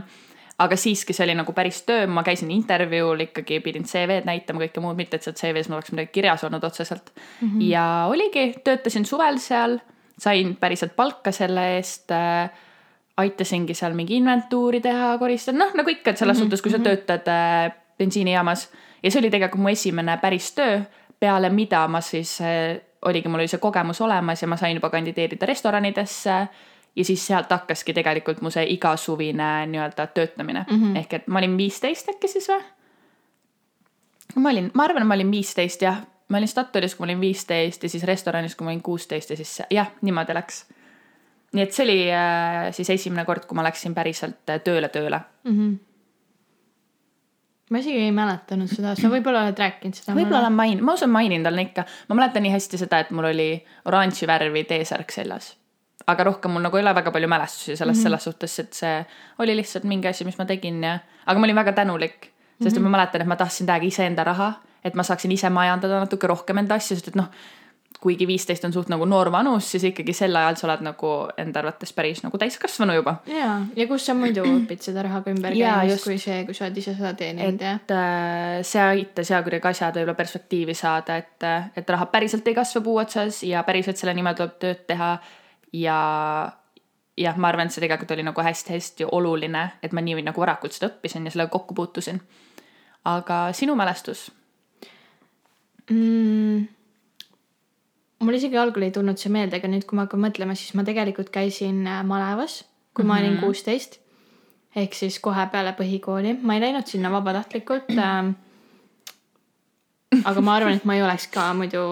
aga 0.60 0.76
siiski 0.76 1.14
see 1.16 1.24
oli 1.24 1.36
nagu 1.38 1.52
päris 1.56 1.82
töö, 1.88 2.06
ma 2.10 2.22
käisin 2.26 2.50
intervjuul 2.52 3.24
ikkagi, 3.28 3.60
pidin 3.64 3.86
CV-d 3.88 4.28
näitama, 4.28 4.62
kõike 4.66 4.82
muud, 4.84 4.98
mitte 4.98 5.16
et 5.16 5.24
seal 5.24 5.36
CV-s 5.38 5.70
mul 5.70 5.78
oleks 5.78 5.94
midagi 5.94 6.12
kirjas 6.18 6.44
olnud 6.44 6.64
otseselt 6.66 7.12
mm. 7.14 7.48
-hmm. 7.48 7.62
ja 7.70 7.84
oligi, 8.10 8.44
töötasin 8.64 9.06
suvel 9.08 9.40
seal, 9.40 9.78
sain 10.20 10.56
päriselt 10.60 10.96
palka 10.96 11.32
selle 11.32 11.64
eest 11.78 12.12
äh, 12.12 12.50
aitasingi 13.20 13.74
seal 13.74 13.96
mingi 13.96 14.18
inventuuri 14.20 14.82
teha, 14.84 15.14
koristada, 15.18 15.58
noh 15.58 15.74
nagu 15.76 15.90
ikka, 15.90 16.10
et 16.10 16.18
selles 16.18 16.36
mm 16.36 16.40
-hmm. 16.40 16.44
suhtes, 16.44 16.62
kui 16.62 16.72
sa 16.72 16.78
mhm. 16.78 16.84
töötad 16.84 17.28
äh, 17.28 17.72
bensiinijaamas. 17.98 18.68
ja 19.02 19.10
see 19.10 19.20
oli 19.20 19.30
tegelikult 19.30 19.62
mu 19.62 19.68
esimene 19.68 20.18
päris 20.20 20.52
töö, 20.52 20.80
peale 21.20 21.50
mida 21.50 21.88
ma 21.88 22.00
siis 22.00 22.40
äh,, 22.40 22.80
oligi, 23.02 23.28
mul 23.28 23.40
oli 23.40 23.48
see 23.48 23.60
kogemus 23.60 24.00
olemas 24.00 24.42
ja 24.42 24.48
ma 24.48 24.56
sain 24.56 24.76
juba 24.76 24.90
kandideerida 24.90 25.46
restoranidesse 25.46 26.36
ja 26.96 27.04
siis 27.04 27.26
sealt 27.26 27.50
hakkaski 27.50 27.94
tegelikult 27.94 28.40
mu 28.40 28.50
see 28.50 28.66
igasuvine 28.74 29.50
nii-öelda 29.66 30.06
töötamine 30.14 30.64
mm, 30.70 30.76
-hmm. 30.76 30.96
ehk 30.98 31.14
et 31.14 31.28
ma 31.28 31.38
olin 31.38 31.56
viisteist 31.56 32.08
äkki 32.08 32.28
siis 32.28 32.48
või? 32.48 32.62
ma 34.34 34.50
olin, 34.50 34.70
ma 34.74 34.84
arvan, 34.84 35.06
ma 35.06 35.14
olin 35.14 35.30
viisteist 35.30 35.82
jah, 35.82 36.02
ma 36.28 36.38
olin 36.38 36.48
Statoilis, 36.48 36.94
kui 36.94 37.06
ma 37.06 37.10
olin 37.10 37.20
viisteist 37.20 37.82
ja 37.82 37.88
siis 37.88 38.04
restoranis, 38.04 38.56
kui 38.56 38.64
ma 38.64 38.70
olin 38.70 38.82
kuusteist 38.82 39.30
ja 39.30 39.36
siis 39.36 39.62
jah, 39.70 39.90
niimoodi 40.00 40.34
läks. 40.34 40.64
nii 41.52 41.62
et 41.62 41.72
see 41.72 41.84
oli 41.84 42.00
äh, 42.12 42.72
siis 42.72 42.90
esimene 42.90 43.24
kord, 43.24 43.46
kui 43.46 43.56
ma 43.56 43.64
läksin 43.66 43.94
päriselt 43.94 44.50
äh, 44.50 44.60
tööle 44.60 44.88
tööle 44.88 45.20
mm. 45.44 45.56
-hmm 45.58 45.78
ma 47.70 47.78
isegi 47.78 48.02
ei 48.02 48.12
mäletanud 48.14 48.70
seda, 48.70 48.96
sa 48.98 49.08
võib-olla 49.12 49.44
oled 49.46 49.58
rääkinud 49.58 49.94
seda. 49.94 50.16
võib-olla 50.16 50.42
olen 50.46 50.58
maininud, 50.58 50.84
ma 50.84 50.98
usun 50.98 51.10
mainin 51.14 51.46
talle 51.46 51.62
ikka, 51.68 51.86
ma 52.08 52.18
mäletan 52.18 52.42
nii 52.46 52.52
hästi 52.56 52.82
seda, 52.82 52.98
et 53.04 53.14
mul 53.14 53.30
oli 53.30 53.50
oranži 53.90 54.26
värvi 54.30 54.64
T-särk 54.68 55.14
seljas 55.14 55.54
aga 56.10 56.24
rohkem 56.26 56.54
mul 56.54 56.64
nagu 56.64 56.78
ei 56.78 56.84
ole 56.84 56.94
väga 56.96 57.12
palju 57.14 57.28
mälestusi 57.28 57.76
sellest 57.76 57.96
mm 57.96 58.00
-hmm. 58.00 58.02
selles 58.02 58.24
suhtes, 58.24 58.58
et 58.58 58.72
see 58.72 59.06
oli 59.38 59.56
lihtsalt 59.56 59.84
mingi 59.84 60.08
asi, 60.08 60.24
mis 60.24 60.38
ma 60.38 60.44
tegin 60.44 60.82
ja, 60.84 60.98
aga 61.26 61.38
ma 61.38 61.44
olin 61.44 61.56
väga 61.56 61.72
tänulik, 61.72 62.20
sest 62.20 62.30
mm 62.30 62.64
-hmm. 62.64 62.66
et 62.66 62.74
mhm. 62.74 62.82
ma 62.82 62.96
mäletan, 62.96 63.20
et 63.20 63.28
ma 63.28 63.36
tahtsin 63.36 63.66
täiega 63.66 63.86
iseenda 63.86 64.24
raha, 64.24 64.52
et 64.84 64.94
ma 64.94 65.02
saaksin 65.02 65.32
ise 65.32 65.50
majandada 65.50 66.00
natuke 66.00 66.26
rohkem 66.26 66.58
enda 66.58 66.74
asju, 66.74 66.96
sest 66.96 67.08
et 67.08 67.14
noh, 67.14 67.28
kuigi 68.00 68.26
viisteist 68.26 68.64
on 68.64 68.72
suht 68.72 68.88
nagu 68.88 69.04
noor 69.08 69.28
vanus, 69.32 69.66
siis 69.74 69.84
ikkagi 69.90 70.14
sel 70.16 70.36
ajal 70.36 70.56
sa 70.56 70.66
oled 70.68 70.84
nagu 70.86 71.10
enda 71.40 71.60
arvates 71.60 71.92
päris 71.96 72.22
nagu 72.24 72.38
täiskasvanu 72.40 72.94
juba. 72.96 73.16
ja, 73.28 73.58
ja 73.76 73.86
kus 73.90 74.06
sa 74.08 74.14
muidu 74.16 74.44
õpid 74.56 74.86
seda 74.86 75.04
rahaga 75.04 75.32
ümber 75.34 75.56
käimist, 75.56 76.06
kui 76.06 76.16
see, 76.20 76.38
kui 76.48 76.56
sa 76.56 76.66
oled 76.66 76.80
ise 76.80 76.94
seda 76.96 77.12
teeninud 77.18 77.60
ja. 77.60 77.74
et 77.76 77.92
äh, 77.96 78.54
see 78.66 78.80
aitas 78.84 79.32
ja 79.32 79.42
kuidagi 79.44 79.68
asjad 79.72 80.00
võib-olla 80.00 80.16
perspektiivi 80.16 80.76
saada, 80.78 81.18
et, 81.20 81.48
et 81.76 81.92
raha 81.96 82.08
päriselt 82.12 82.48
ei 82.48 82.56
kasva 82.56 82.82
puu 82.86 82.96
otsas 83.02 83.42
ja 83.44 83.64
päriselt 83.68 84.00
selle 84.00 84.16
nimel 84.16 84.38
tuleb 84.38 84.56
tööd 84.64 84.82
teha 84.88 85.12
ja 85.76 86.00
jah, 87.20 87.36
ma 87.36 87.52
arvan, 87.52 87.68
et 87.68 87.76
see 87.76 87.84
tegelikult 87.84 88.16
oli 88.16 88.24
nagu 88.24 88.48
hästi-hästi 88.48 89.10
oluline, 89.12 89.66
et 89.84 89.92
ma 89.92 90.00
nii 90.04 90.24
nagu 90.24 90.40
varakult 90.40 90.76
seda 90.76 90.88
õppisin 90.88 91.28
ja 91.28 91.34
sellega 91.34 91.52
kokku 91.52 91.76
puutusin. 91.76 92.20
aga 93.04 93.48
sinu 93.56 93.76
mälestus 93.76 94.30
mm,? 95.90 96.79
Mul 98.20 98.36
isegi 98.36 98.58
algul 98.60 98.84
ei 98.86 98.92
tulnud 98.94 99.18
see 99.20 99.32
meelde, 99.32 99.58
aga 99.60 99.70
nüüd, 99.72 99.86
kui 99.88 99.96
ma 99.96 100.06
hakkan 100.06 100.22
mõtlema, 100.22 100.56
siis 100.58 100.74
ma 100.78 100.84
tegelikult 100.86 101.32
käisin 101.34 101.82
äh, 101.88 102.04
malevas, 102.06 102.62
kui 102.94 103.04
mm 103.04 103.10
-hmm. 103.10 103.12
ma 103.14 103.18
olin 103.18 103.34
mhm. 103.34 103.44
kuusteist. 103.44 104.00
ehk 104.76 104.94
siis 104.94 105.18
kohe 105.18 105.46
peale 105.52 105.72
põhikooli, 105.78 106.36
ma 106.42 106.54
ei 106.54 106.60
läinud 106.60 106.86
sinna 106.86 107.10
vabatahtlikult 107.10 107.90
äh,. 107.90 108.34
aga 110.24 110.40
ma 110.40 110.54
arvan, 110.54 110.72
et 110.72 110.84
ma 110.84 110.94
ei 110.94 111.02
oleks 111.02 111.26
ka 111.26 111.54
muidu 111.54 111.82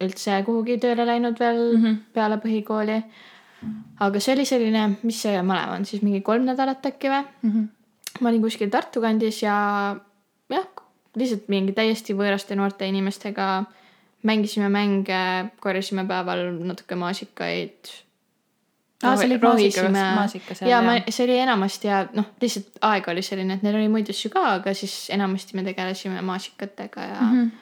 üldse 0.00 0.42
kuhugi 0.44 0.78
tööle 0.78 1.06
läinud 1.06 1.38
veel 1.40 1.76
mm 1.76 1.84
-hmm. 1.84 1.96
peale 2.12 2.36
põhikooli. 2.36 3.02
aga 4.00 4.20
see 4.20 4.34
oli 4.34 4.44
selline, 4.44 4.96
mis 5.02 5.22
see 5.22 5.42
malev 5.42 5.72
on 5.74 5.84
siis 5.84 6.02
mingi 6.02 6.20
kolm 6.20 6.44
nädalat 6.44 6.86
äkki 6.86 7.08
või 7.08 7.22
mm? 7.42 7.50
-hmm. 7.50 7.68
ma 8.20 8.28
olin 8.28 8.42
kuskil 8.42 8.70
Tartu 8.70 9.00
kandis 9.00 9.42
ja 9.42 9.96
jah, 10.48 10.66
lihtsalt 11.16 11.48
mingi 11.48 11.72
täiesti 11.72 12.14
võõraste 12.14 12.56
noorte 12.56 12.86
inimestega 12.86 13.64
mängisime 14.26 14.68
mänge, 14.72 15.20
korjasime 15.62 16.06
päeval 16.08 16.48
natuke 16.66 16.98
maasikaid. 16.98 17.92
Aa 19.04 19.12
see 19.20 19.26
oli 19.28 19.36
rohisime. 19.36 20.02
maasikas 20.16 20.62
ja 20.64 20.78
ma, 20.82 20.94
see 21.12 21.26
oli 21.26 21.36
enamasti 21.42 21.88
ja 21.90 21.98
noh, 22.16 22.30
lihtsalt 22.40 22.78
aeg 22.88 23.10
oli 23.12 23.22
selline, 23.22 23.58
et 23.58 23.64
neil 23.66 23.76
oli 23.76 23.90
muid 23.92 24.08
asju 24.08 24.30
ka, 24.32 24.44
aga 24.56 24.72
siis 24.74 25.10
enamasti 25.12 25.58
me 25.58 25.64
tegelesime 25.66 26.22
maasikatega 26.24 27.08
ja 27.12 27.20
mm 27.20 27.38
-hmm 27.38 27.54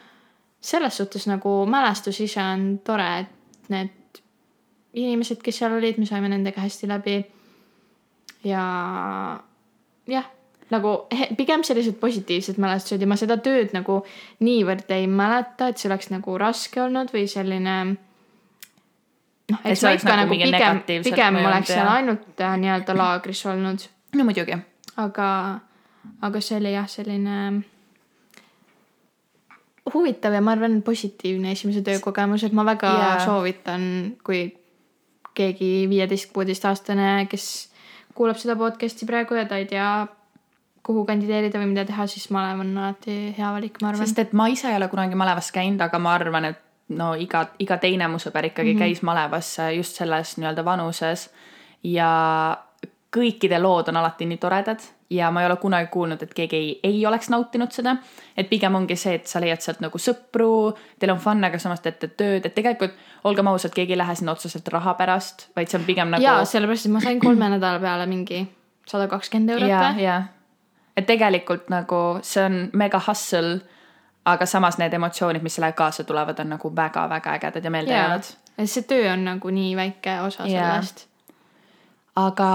selles 0.64 0.96
suhtes 0.96 1.26
nagu 1.28 1.66
mälestus 1.66 2.20
ise 2.24 2.40
on 2.42 2.78
tore, 2.84 3.08
et 3.18 3.68
need 3.68 4.20
inimesed, 4.94 5.42
kes 5.44 5.58
seal 5.60 5.74
olid, 5.76 5.98
me 6.00 6.08
saime 6.08 6.30
nendega 6.32 6.62
hästi 6.64 6.88
läbi. 6.88 7.18
ja 8.44 8.64
jah, 10.08 10.30
nagu 10.72 10.94
pigem 11.38 11.64
sellised 11.66 11.98
positiivsed 12.00 12.58
mälestused 12.62 13.02
ja 13.02 13.08
ma 13.10 13.18
seda 13.20 13.36
tööd 13.42 13.74
nagu 13.76 14.00
niivõrd 14.44 14.90
ei 14.96 15.06
mäleta, 15.10 15.68
et 15.70 15.80
see 15.80 15.90
oleks 15.90 16.10
nagu 16.12 16.38
raske 16.40 16.82
olnud 16.82 17.12
või 17.14 17.26
selline. 17.30 17.76
noh, 19.52 19.60
eks 19.64 19.84
ma 19.84 19.92
ikka 19.98 20.16
nagu, 20.22 20.38
nagu 20.38 20.56
pigem, 20.56 21.04
pigem 21.04 21.42
oleks 21.42 21.74
seal 21.74 21.90
ainult 21.90 22.40
äh, 22.40 22.56
nii-öelda 22.64 22.96
laagris 22.96 23.44
olnud. 23.50 23.86
no 24.16 24.24
muidugi. 24.24 24.58
aga, 24.96 25.28
aga 26.24 26.40
see 26.40 26.58
oli 26.62 26.74
jah, 26.76 26.88
selline 26.88 27.38
huvitav 29.92 30.32
ja 30.32 30.40
ma 30.40 30.54
arvan, 30.56 30.80
positiivne 30.82 31.52
esimese 31.52 31.82
töökogemus, 31.84 32.44
et 32.46 32.56
ma 32.56 32.64
väga 32.64 32.92
yeah. 32.96 33.24
soovitan, 33.24 33.82
kui 34.24 34.46
keegi 35.34 35.86
viieteist, 35.90 36.30
kuueteistaastane, 36.32 37.26
kes 37.30 37.68
kuulab 38.14 38.38
seda 38.40 38.56
podcast'i 38.56 39.06
praegu 39.08 39.36
ja 39.36 39.44
ta 39.50 39.58
ei 39.60 39.66
tea, 39.68 39.88
kuhu 40.84 41.04
kandideerida 41.08 41.60
või 41.62 41.70
mida 41.72 41.86
teha, 41.88 42.06
siis 42.10 42.28
malev 42.34 42.60
on 42.64 42.74
alati 42.76 43.16
hea 43.38 43.52
valik, 43.56 43.80
ma 43.80 43.90
arvan. 43.90 44.04
sest 44.04 44.20
et 44.20 44.32
ma 44.36 44.48
ise 44.52 44.68
ei 44.68 44.76
ole 44.76 44.90
kunagi 44.92 45.16
malevas 45.18 45.48
käinud, 45.54 45.80
aga 45.80 45.98
ma 46.02 46.12
arvan, 46.18 46.50
et 46.52 46.60
no 46.94 47.14
iga, 47.16 47.46
iga 47.58 47.78
teine 47.80 48.08
mu 48.12 48.20
sõber 48.20 48.50
ikkagi 48.50 48.74
mm 48.74 48.78
-hmm. 48.78 48.84
käis 48.84 49.02
malevas 49.02 49.56
just 49.76 49.96
selles 49.96 50.36
nii-öelda 50.36 50.64
vanuses 50.64 51.30
ja 51.82 52.10
kõikide 53.16 53.60
lood 53.62 53.88
on 53.88 53.96
alati 53.96 54.26
nii 54.26 54.38
toredad 54.42 54.82
ja 55.10 55.30
ma 55.30 55.42
ei 55.42 55.46
ole 55.46 55.56
kunagi 55.56 55.88
kuulnud, 55.92 56.22
et 56.22 56.34
keegi 56.34 56.56
ei, 56.56 56.80
ei 56.82 57.06
oleks 57.06 57.28
nautinud 57.30 57.72
seda. 57.72 57.96
et 58.36 58.48
pigem 58.50 58.74
ongi 58.74 58.96
see, 58.96 59.14
et 59.14 59.26
sa 59.26 59.40
leiad 59.40 59.60
sealt 59.60 59.80
nagu 59.80 59.98
sõpru, 59.98 60.74
teil 60.98 61.12
on 61.12 61.18
fun, 61.18 61.44
aga 61.44 61.58
samas 61.58 61.80
teete 61.80 62.08
tööd, 62.08 62.46
et 62.46 62.54
tegelikult 62.54 62.92
olgem 63.24 63.46
ausad, 63.46 63.70
keegi 63.74 63.92
ei 63.92 63.98
lähe 63.98 64.14
sinna 64.14 64.32
otseselt 64.32 64.68
raha 64.68 64.94
pärast, 64.94 65.48
vaid 65.56 65.68
see 65.68 65.78
on 65.78 65.84
pigem 65.84 66.10
nagu. 66.10 66.24
jaa, 66.24 66.44
sellepärast, 66.44 66.86
et 66.86 66.92
ma 66.92 67.00
sain 67.00 67.20
kolme 67.20 67.48
nädala 67.56 67.80
peale 67.80 68.06
mingi 68.10 68.46
sada 68.86 69.08
kakskümmend 69.08 69.50
eurot 69.56 69.70
või? 69.70 70.08
Et 70.96 71.06
tegelikult 71.06 71.70
nagu 71.72 72.02
see 72.22 72.44
on 72.44 72.60
mega 72.72 73.00
hustle, 73.08 73.60
aga 74.24 74.46
samas 74.46 74.78
need 74.78 74.94
emotsioonid, 74.94 75.42
mis 75.42 75.58
sellega 75.58 75.76
kaasa 75.76 76.04
tulevad, 76.04 76.38
on 76.40 76.54
nagu 76.56 76.70
väga-väga 76.76 77.34
ägedad 77.38 77.64
ja 77.64 77.70
meeldejäävad. 77.70 78.30
see 78.64 78.82
töö 78.82 79.12
on 79.12 79.24
nagu 79.24 79.50
nii 79.50 79.76
väike 79.76 80.20
osa 80.20 80.46
sellest 80.46 81.06
aga 82.18 82.48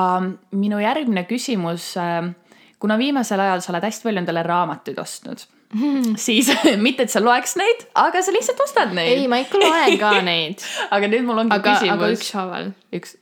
minu 0.55 0.79
järgmine 0.79 1.25
küsimus, 1.27 1.91
äh, 1.99 2.31
kuna 2.79 2.97
viimasel 2.99 3.41
ajal 3.43 3.63
sa 3.63 3.73
oled 3.73 3.87
hästi 3.87 4.07
palju 4.07 4.21
endale 4.23 4.43
raamatuid 4.47 4.99
ostnud 5.01 5.43
mm., 5.75 6.15
siis 6.27 6.51
mitte, 6.85 7.07
et 7.07 7.13
sa 7.13 7.23
loeks 7.23 7.57
neid, 7.59 7.87
aga 7.99 8.23
sa 8.23 8.35
lihtsalt 8.35 8.63
ostad 8.65 8.95
neid. 8.95 9.17
ei, 9.17 9.27
ma 9.31 9.41
ikka 9.43 9.61
loen 9.61 9.97
ka 10.01 10.13
neid 10.31 10.63
aga 10.89 11.11
nüüd 11.11 11.27
mul 11.27 11.43
ongi 11.43 11.57
aga, 11.57 11.75
küsimus. 11.75 11.95
aga 11.97 12.11
ükshaaval. 12.15 12.69
üks, 12.99 13.17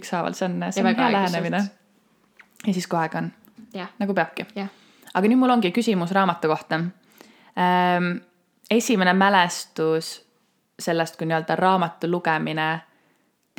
ükshaaval, 0.00 0.38
see 0.38 0.48
on, 0.48 0.62
see 0.72 0.86
on 0.86 0.94
hea 0.94 1.12
lähenemine. 1.18 1.66
ja 2.64 2.72
siis 2.72 2.88
kogu 2.88 3.02
aeg 3.04 3.20
on. 3.20 3.30
Nagu 3.98 4.14
peabki. 4.14 4.46
aga 5.14 5.28
nüüd 5.28 5.40
mul 5.40 5.50
ongi 5.50 5.72
küsimus 5.72 6.12
raamatu 6.12 6.48
kohta 6.48 6.80
ähm,. 7.58 8.16
esimene 8.70 9.12
mälestus 9.12 10.28
sellest, 10.78 11.16
kui 11.16 11.26
nii-öelda 11.26 11.56
raamatu 11.56 12.10
lugemine 12.10 12.68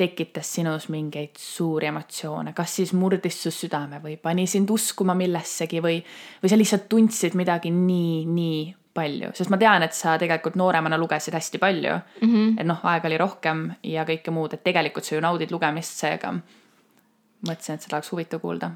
tekitas 0.00 0.54
sinus 0.54 0.88
mingeid 0.88 1.36
suuri 1.36 1.90
emotsioone, 1.90 2.54
kas 2.56 2.76
siis 2.76 2.92
murdis 2.96 3.42
su 3.42 3.50
südame 3.52 4.00
või 4.00 4.16
pani 4.16 4.46
sind 4.48 4.70
uskuma 4.72 5.14
millessegi 5.14 5.82
või, 5.84 5.98
või 6.42 6.52
sa 6.52 6.56
lihtsalt 6.56 6.86
tundsid 6.88 7.36
midagi 7.36 7.72
nii, 7.74 8.22
nii 8.24 8.62
palju, 8.96 9.34
sest 9.36 9.52
ma 9.52 9.58
tean, 9.60 9.84
et 9.84 9.94
sa 9.94 10.16
tegelikult 10.18 10.56
nooremana 10.58 10.98
lugesid 10.98 11.36
hästi 11.36 11.60
palju 11.62 11.92
mm. 11.92 12.30
-hmm. 12.30 12.54
et 12.60 12.66
noh, 12.66 12.80
aega 12.92 13.08
oli 13.08 13.18
rohkem 13.20 13.66
ja 13.82 14.06
kõike 14.08 14.32
muud, 14.34 14.56
et 14.56 14.64
tegelikult 14.64 15.04
sa 15.04 15.14
ju 15.14 15.20
naudid 15.20 15.52
lugemist, 15.52 16.00
seega 16.00 16.32
mõtlesin, 16.34 17.74
et 17.74 17.82
seda 17.82 17.96
oleks 17.96 18.12
huvitav 18.12 18.40
kuulda. 18.40 18.70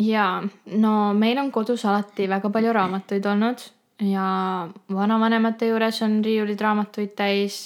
Jaa, 0.00 0.40
no 0.80 0.94
meil 1.14 1.38
on 1.38 1.52
kodus 1.52 1.84
alati 1.84 2.28
väga 2.28 2.50
palju 2.50 2.72
raamatuid 2.72 3.26
olnud 3.26 3.66
ja 4.00 4.68
vanavanemate 4.94 5.68
juures 5.68 6.02
on 6.02 6.20
riiulid 6.24 6.60
raamatuid 6.60 7.12
täis 7.16 7.60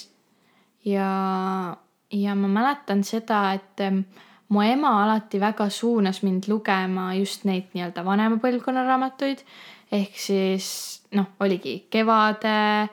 ja, 0.84 1.76
ja 2.10 2.34
ma 2.34 2.48
mäletan 2.48 3.04
seda, 3.04 3.52
et 3.54 3.84
mu 4.48 4.62
ema 4.62 4.96
alati 5.04 5.40
väga 5.40 5.68
suunas 5.70 6.22
mind 6.22 6.48
lugema 6.48 7.12
just 7.14 7.46
neid 7.48 7.72
nii-öelda 7.74 8.04
vanema 8.04 8.40
põlvkonna 8.42 8.84
raamatuid. 8.86 9.44
ehk 9.92 10.18
siis 10.18 10.66
noh, 11.14 11.26
oligi 11.40 11.86
Kevade, 11.90 12.88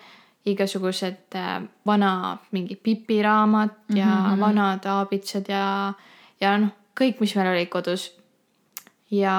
igasugused 0.46 1.38
vana 1.86 2.38
mingi 2.52 2.76
Pipi 2.76 3.22
raamat 3.22 3.74
ja 3.96 4.06
mm 4.06 4.26
-hmm. 4.26 4.40
vanad 4.40 4.86
aabitsad 4.86 5.50
ja, 5.50 5.94
ja 6.42 6.58
noh, 6.58 6.70
kõik, 7.00 7.20
mis 7.20 7.36
meil 7.36 7.48
oli 7.48 7.66
kodus. 7.66 8.21
Ja 9.12 9.36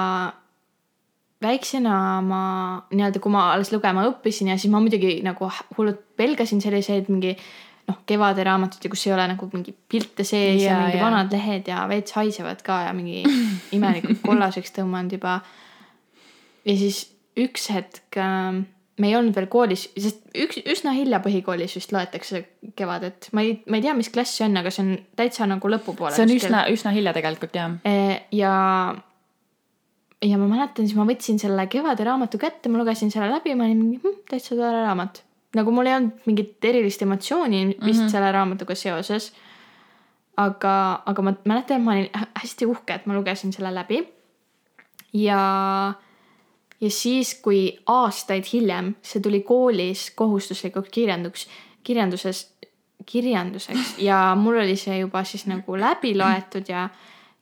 väiksena 1.43 1.97
ma 2.23 2.43
nii-öelda, 2.93 3.19
kui 3.23 3.33
ma 3.33 3.49
alles 3.53 3.73
lugema 3.73 4.05
õppisin 4.07 4.51
ja 4.53 4.57
siis 4.59 4.71
ma 4.71 4.81
muidugi 4.83 5.17
nagu 5.25 5.49
hullult 5.77 6.01
pelgasin 6.19 6.61
selliseid 6.63 7.09
mingi 7.11 7.33
noh, 7.89 7.97
Kevade 8.07 8.45
raamatut 8.47 8.83
ja 8.83 8.91
kus 8.91 9.07
ei 9.07 9.15
ole 9.15 9.25
nagu 9.33 9.49
mingi 9.51 9.73
pilte 9.73 10.23
sees 10.27 10.61
ja, 10.61 10.69
ja 10.69 10.77
mingi 10.83 11.01
ja. 11.01 11.07
vanad 11.07 11.33
lehed 11.35 11.67
ja 11.71 11.83
veits 11.91 12.15
haisevad 12.15 12.63
ka 12.65 12.83
ja 12.87 12.93
mingi 12.95 13.23
imelikult 13.75 14.23
kollaseks 14.23 14.75
tõmmanud 14.77 15.17
juba. 15.17 15.41
ja 16.63 16.77
siis 16.79 17.05
üks 17.39 17.67
hetk 17.73 18.21
äh, 18.21 18.63
me 19.01 19.09
ei 19.09 19.15
olnud 19.17 19.33
veel 19.35 19.47
koolis, 19.51 19.87
sest 19.97 20.21
üks, 20.37 20.59
üsna 20.69 20.93
hilja 20.95 21.19
põhikoolis 21.23 21.73
vist 21.79 21.93
loetakse 21.95 22.43
Kevadet. 22.77 23.29
ma 23.33 23.45
ei, 23.45 23.55
ma 23.67 23.79
ei 23.79 23.85
tea, 23.85 23.95
mis 23.97 24.11
klass 24.13 24.37
see 24.37 24.45
on, 24.47 24.59
aga 24.61 24.71
see 24.73 24.85
on 24.85 24.91
täitsa 25.19 25.47
nagu 25.49 25.71
lõpupoole. 25.71 26.13
see 26.13 26.27
on 26.27 26.33
kuskil. 26.33 26.51
üsna, 26.51 26.67
üsna 26.73 26.93
hilja 26.95 27.15
tegelikult 27.17 27.57
jah. 27.57 27.79
Äh, 27.89 28.21
ja, 28.35 28.53
ja 30.23 30.37
ma 30.37 30.47
mäletan, 30.47 30.87
siis 30.87 30.95
ma 30.97 31.05
võtsin 31.09 31.39
selle 31.39 31.67
Kevade 31.67 32.03
raamatu 32.07 32.39
kätte, 32.41 32.69
ma 32.69 32.79
lugesin 32.79 33.11
selle 33.11 33.29
läbi, 33.31 33.55
ma 33.55 33.67
olin 33.67 33.79
mingi 33.79 34.01
hm, 34.03 34.23
täitsa 34.29 34.55
tore 34.55 34.83
raamat 34.83 35.23
nagu 35.57 35.73
mul 35.73 35.89
ei 35.89 35.97
olnud 35.97 36.27
mingit 36.29 36.65
erilist 36.65 37.01
emotsiooni 37.05 37.65
vist 37.67 37.79
mm 37.79 37.89
-hmm. 37.89 38.11
selle 38.11 38.31
raamatuga 38.31 38.75
seoses. 38.75 39.33
aga, 40.37 41.03
aga 41.05 41.21
ma 41.21 41.33
mäletan, 41.45 41.77
et 41.77 41.83
ma 41.83 41.91
olin 41.91 42.09
hästi 42.41 42.65
uhke, 42.65 42.93
et 42.93 43.05
ma 43.05 43.13
lugesin 43.13 43.53
selle 43.53 43.75
läbi. 43.75 44.07
ja, 45.13 45.93
ja 46.81 46.89
siis, 46.89 47.35
kui 47.35 47.79
aastaid 47.85 48.43
hiljem 48.53 48.95
see 49.01 49.21
tuli 49.21 49.41
koolis 49.41 50.11
kohustuslikuks 50.15 50.89
kirjanduks, 50.89 51.47
kirjanduses, 51.83 52.53
kirjanduseks 53.05 53.97
ja 53.97 54.35
mul 54.35 54.57
oli 54.57 54.75
see 54.75 54.99
juba 54.99 55.23
siis 55.23 55.45
nagu 55.45 55.77
läbi 55.77 56.17
loetud 56.17 56.69
ja 56.69 56.89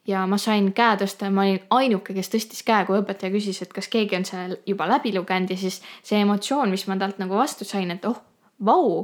ja 0.08 0.24
ma 0.28 0.38
sain 0.42 0.72
käe 0.74 0.98
tõsta 1.02 1.28
ja 1.28 1.34
ma 1.34 1.46
olin 1.46 1.60
ainuke, 1.78 2.14
kes 2.18 2.32
tõstis 2.34 2.64
käe, 2.66 2.86
kui 2.88 2.98
õpetaja 2.98 3.34
küsis, 3.34 3.62
et 3.62 3.74
kas 3.74 3.90
keegi 3.92 4.18
on 4.18 4.26
selle 4.26 4.58
juba 4.68 4.88
läbi 4.90 5.14
lugenud 5.16 5.54
ja 5.54 5.58
siis 5.58 5.82
see 6.04 6.22
emotsioon, 6.22 6.72
mis 6.74 6.88
ma 6.90 6.98
talt 7.02 7.22
nagu 7.22 7.38
vastu 7.38 7.68
sain, 7.68 7.92
et 7.94 8.06
oh, 8.10 8.18
vau, 8.66 9.04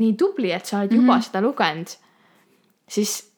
nii 0.00 0.16
tubli, 0.18 0.52
et 0.52 0.66
sa 0.66 0.80
oled 0.80 0.92
juba 0.92 1.12
mm 1.12 1.18
-hmm. 1.18 1.28
seda 1.28 1.44
lugenud. 1.44 1.98
siis 2.88 3.32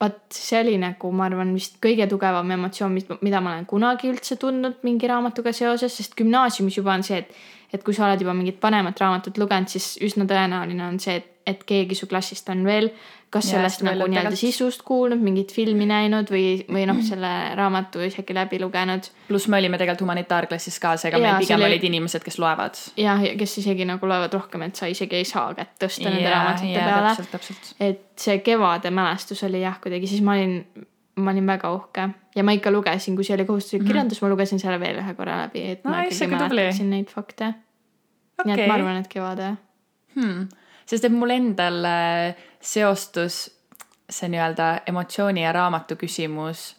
vot 0.00 0.20
see 0.32 0.60
oli 0.60 0.78
nagu, 0.80 1.12
ma 1.12 1.26
arvan, 1.28 1.52
vist 1.54 1.76
kõige 1.84 2.06
tugevam 2.08 2.50
emotsioon, 2.50 2.98
mida 3.20 3.40
ma 3.40 3.52
olen 3.54 3.66
kunagi 3.66 4.08
üldse 4.08 4.36
tundnud 4.36 4.80
mingi 4.82 5.06
raamatuga 5.06 5.52
seoses, 5.52 5.96
sest 5.96 6.16
gümnaasiumis 6.16 6.76
juba 6.76 6.94
on 6.94 7.02
see, 7.02 7.18
et, 7.18 7.34
et 7.72 7.84
kui 7.84 7.94
sa 7.94 8.06
oled 8.06 8.20
juba 8.20 8.34
mingit 8.34 8.62
vanemat 8.62 9.00
raamatut 9.00 9.38
lugenud, 9.38 9.68
siis 9.68 9.98
üsna 10.00 10.24
tõenäoline 10.24 10.88
on 10.88 10.98
see, 10.98 11.16
et, 11.20 11.28
et 11.46 11.64
keegi 11.64 11.94
su 11.94 12.06
klassist 12.06 12.48
on 12.48 12.64
veel 12.64 12.90
kas 13.30 13.46
ja, 13.46 13.58
sellest 13.58 13.84
nagu 13.86 14.06
nii-öelda 14.10 14.34
sisust 14.38 14.82
kuulnud, 14.86 15.20
mingit 15.22 15.52
filmi 15.54 15.86
näinud 15.86 16.30
või, 16.32 16.64
või 16.66 16.82
noh, 16.90 16.98
selle 17.06 17.30
raamatu 17.58 18.02
isegi 18.02 18.34
läbi 18.34 18.58
lugenud. 18.62 19.06
pluss 19.28 19.46
me 19.50 19.60
olime 19.60 19.78
tegelikult 19.78 20.02
humanitaarklassis 20.04 20.78
ka, 20.82 20.96
seega 20.98 21.20
meil 21.22 21.38
pigem 21.38 21.62
oli... 21.62 21.68
olid 21.70 21.86
inimesed, 21.86 22.24
kes 22.26 22.40
loevad. 22.42 22.80
jah, 22.98 23.22
kes 23.38 23.56
isegi 23.62 23.86
nagu 23.86 24.10
loevad 24.10 24.34
rohkem, 24.34 24.66
et 24.66 24.80
sa 24.80 24.90
isegi 24.90 25.20
ei 25.20 25.28
saa 25.28 25.52
kätt 25.54 25.76
tõsta 25.84 26.08
ja, 26.08 26.14
nende 26.16 26.32
raamatute 26.34 26.74
ja, 26.74 26.86
peale. 26.90 27.58
et 27.86 28.06
see 28.26 28.40
kevade 28.46 28.90
mälestus 28.94 29.44
oli 29.46 29.62
jah, 29.62 29.78
kuidagi 29.82 30.10
siis 30.10 30.26
ma 30.26 30.34
olin, 30.34 30.86
ma 31.22 31.34
olin 31.34 31.54
väga 31.54 31.70
uhke 31.76 32.08
ja 32.34 32.46
ma 32.46 32.56
ikka 32.58 32.74
lugesin, 32.74 33.14
kui 33.18 33.26
see 33.26 33.38
oli 33.38 33.46
kohustuslik 33.46 33.82
mm 33.82 33.86
-hmm. 33.86 33.94
kirjandus, 33.94 34.22
ma 34.22 34.32
lugesin 34.34 34.58
selle 34.58 34.80
veel 34.82 34.98
ühe 35.04 35.14
korra 35.14 35.44
läbi, 35.44 35.68
et 35.76 35.84
no, 35.84 35.94
ma 35.94 36.02
ikkagi 36.02 36.34
mäletaksin 36.34 36.90
neid 36.90 37.14
fakte 37.14 37.52
okay.. 37.54 38.50
nii 38.50 38.58
et 38.58 38.66
ma 38.66 38.80
arvan, 38.80 39.04
et 39.04 39.08
kevade 39.12 39.54
hmm 40.18 40.48
sest 40.90 41.06
et 41.06 41.14
mul 41.14 41.30
endal 41.30 41.84
äh, 41.86 42.48
seostus 42.60 43.42
see 44.10 44.28
nii-öelda 44.28 44.80
emotsiooni 44.90 45.42
ja 45.44 45.52
raamatu 45.52 45.96
küsimus 45.96 46.74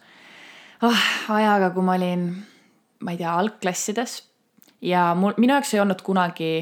oh, 0.82 1.06
ajaga, 1.28 1.70
kui 1.70 1.82
ma 1.86 1.96
olin, 1.96 2.28
ma 3.00 3.14
ei 3.14 3.20
tea, 3.20 3.32
algklassides 3.34 4.20
ja 4.82 5.12
mul, 5.18 5.34
minu 5.40 5.56
jaoks 5.56 5.74
ei 5.74 5.80
olnud 5.80 6.02
kunagi 6.04 6.52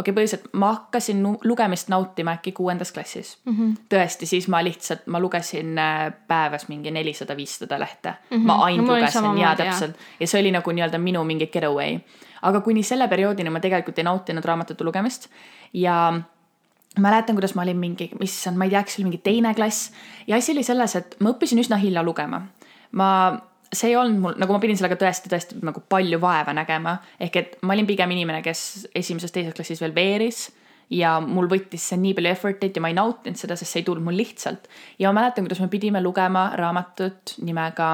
okei 0.00 0.12
okay,, 0.12 0.16
põhiliselt 0.16 0.48
ma 0.60 0.72
hakkasin 0.74 1.22
lugemist 1.44 1.90
nautima 1.92 2.36
äkki 2.38 2.52
kuuendas 2.56 2.92
klassis 2.92 3.36
mm. 3.44 3.56
-hmm. 3.56 3.76
tõesti, 3.92 4.26
siis 4.26 4.48
ma 4.48 4.62
lihtsalt, 4.64 5.06
ma 5.06 5.20
lugesin 5.20 5.78
äh, 5.78 6.12
päevas 6.28 6.68
mingi 6.68 6.90
nelisada, 6.90 7.36
viissada 7.36 7.78
lehte 7.80 8.10
mm. 8.10 8.36
-hmm. 8.36 8.46
ma 8.46 8.64
ainult 8.64 8.86
no, 8.86 8.96
lugesin 8.96 9.38
ja 9.38 9.54
täpselt 9.56 9.96
ja 10.20 10.26
see 10.26 10.40
oli 10.40 10.50
nagu 10.50 10.70
nii-öelda 10.70 10.98
minu 10.98 11.24
mingi 11.24 11.46
getaway. 11.46 11.98
aga 12.42 12.60
kuni 12.60 12.82
selle 12.82 13.08
perioodini 13.08 13.50
ma 13.50 13.60
tegelikult 13.60 13.98
ei 13.98 14.04
nautinud 14.04 14.44
raamatute 14.44 14.84
lugemist 14.84 15.28
ja 15.72 16.20
mäletan, 16.98 17.36
kuidas 17.38 17.54
ma 17.54 17.62
olin 17.62 17.78
mingi, 17.78 18.10
issand, 18.24 18.58
ma 18.58 18.66
ei 18.66 18.74
tea, 18.74 18.82
kas 18.82 18.96
see 18.96 19.02
oli 19.02 19.10
mingi 19.10 19.22
teine 19.22 19.54
klass 19.54 19.92
ja 20.26 20.36
asi 20.36 20.52
oli 20.52 20.64
selles, 20.66 20.96
et 20.98 21.14
ma 21.20 21.34
õppisin 21.34 21.62
üsna 21.62 21.78
hilja 21.78 22.02
lugema. 22.02 22.42
ma, 22.98 23.08
see 23.72 23.92
ei 23.92 23.96
olnud 23.96 24.18
mul, 24.18 24.38
nagu 24.42 24.54
ma 24.54 24.62
pidin 24.62 24.78
sellega 24.78 24.98
tõesti, 24.98 25.30
tõesti 25.30 25.60
nagu 25.62 25.82
palju 25.88 26.18
vaeva 26.22 26.54
nägema, 26.56 26.96
ehk 27.22 27.36
et 27.36 27.60
ma 27.62 27.76
olin 27.76 27.86
pigem 27.86 28.10
inimene, 28.10 28.42
kes 28.42 28.88
esimeses-teises 28.98 29.54
klassis 29.54 29.82
veel 29.82 29.94
veeris 29.94 30.48
ja 30.90 31.18
mul 31.22 31.46
võttis 31.50 31.84
see 31.92 32.00
nii 32.02 32.16
palju 32.18 32.32
effort'it 32.32 32.74
ja 32.74 32.82
ma 32.82 32.90
ei 32.90 32.98
nautinud 32.98 33.38
seda, 33.38 33.54
sest 33.54 33.70
see 33.70 33.84
ei 33.84 33.86
tulnud 33.86 34.08
mul 34.08 34.18
lihtsalt. 34.18 34.66
ja 34.98 35.12
ma 35.12 35.20
mäletan, 35.20 35.46
kuidas 35.46 35.62
me 35.62 35.70
pidime 35.70 36.02
lugema 36.02 36.50
raamatut 36.58 37.36
nimega 37.46 37.92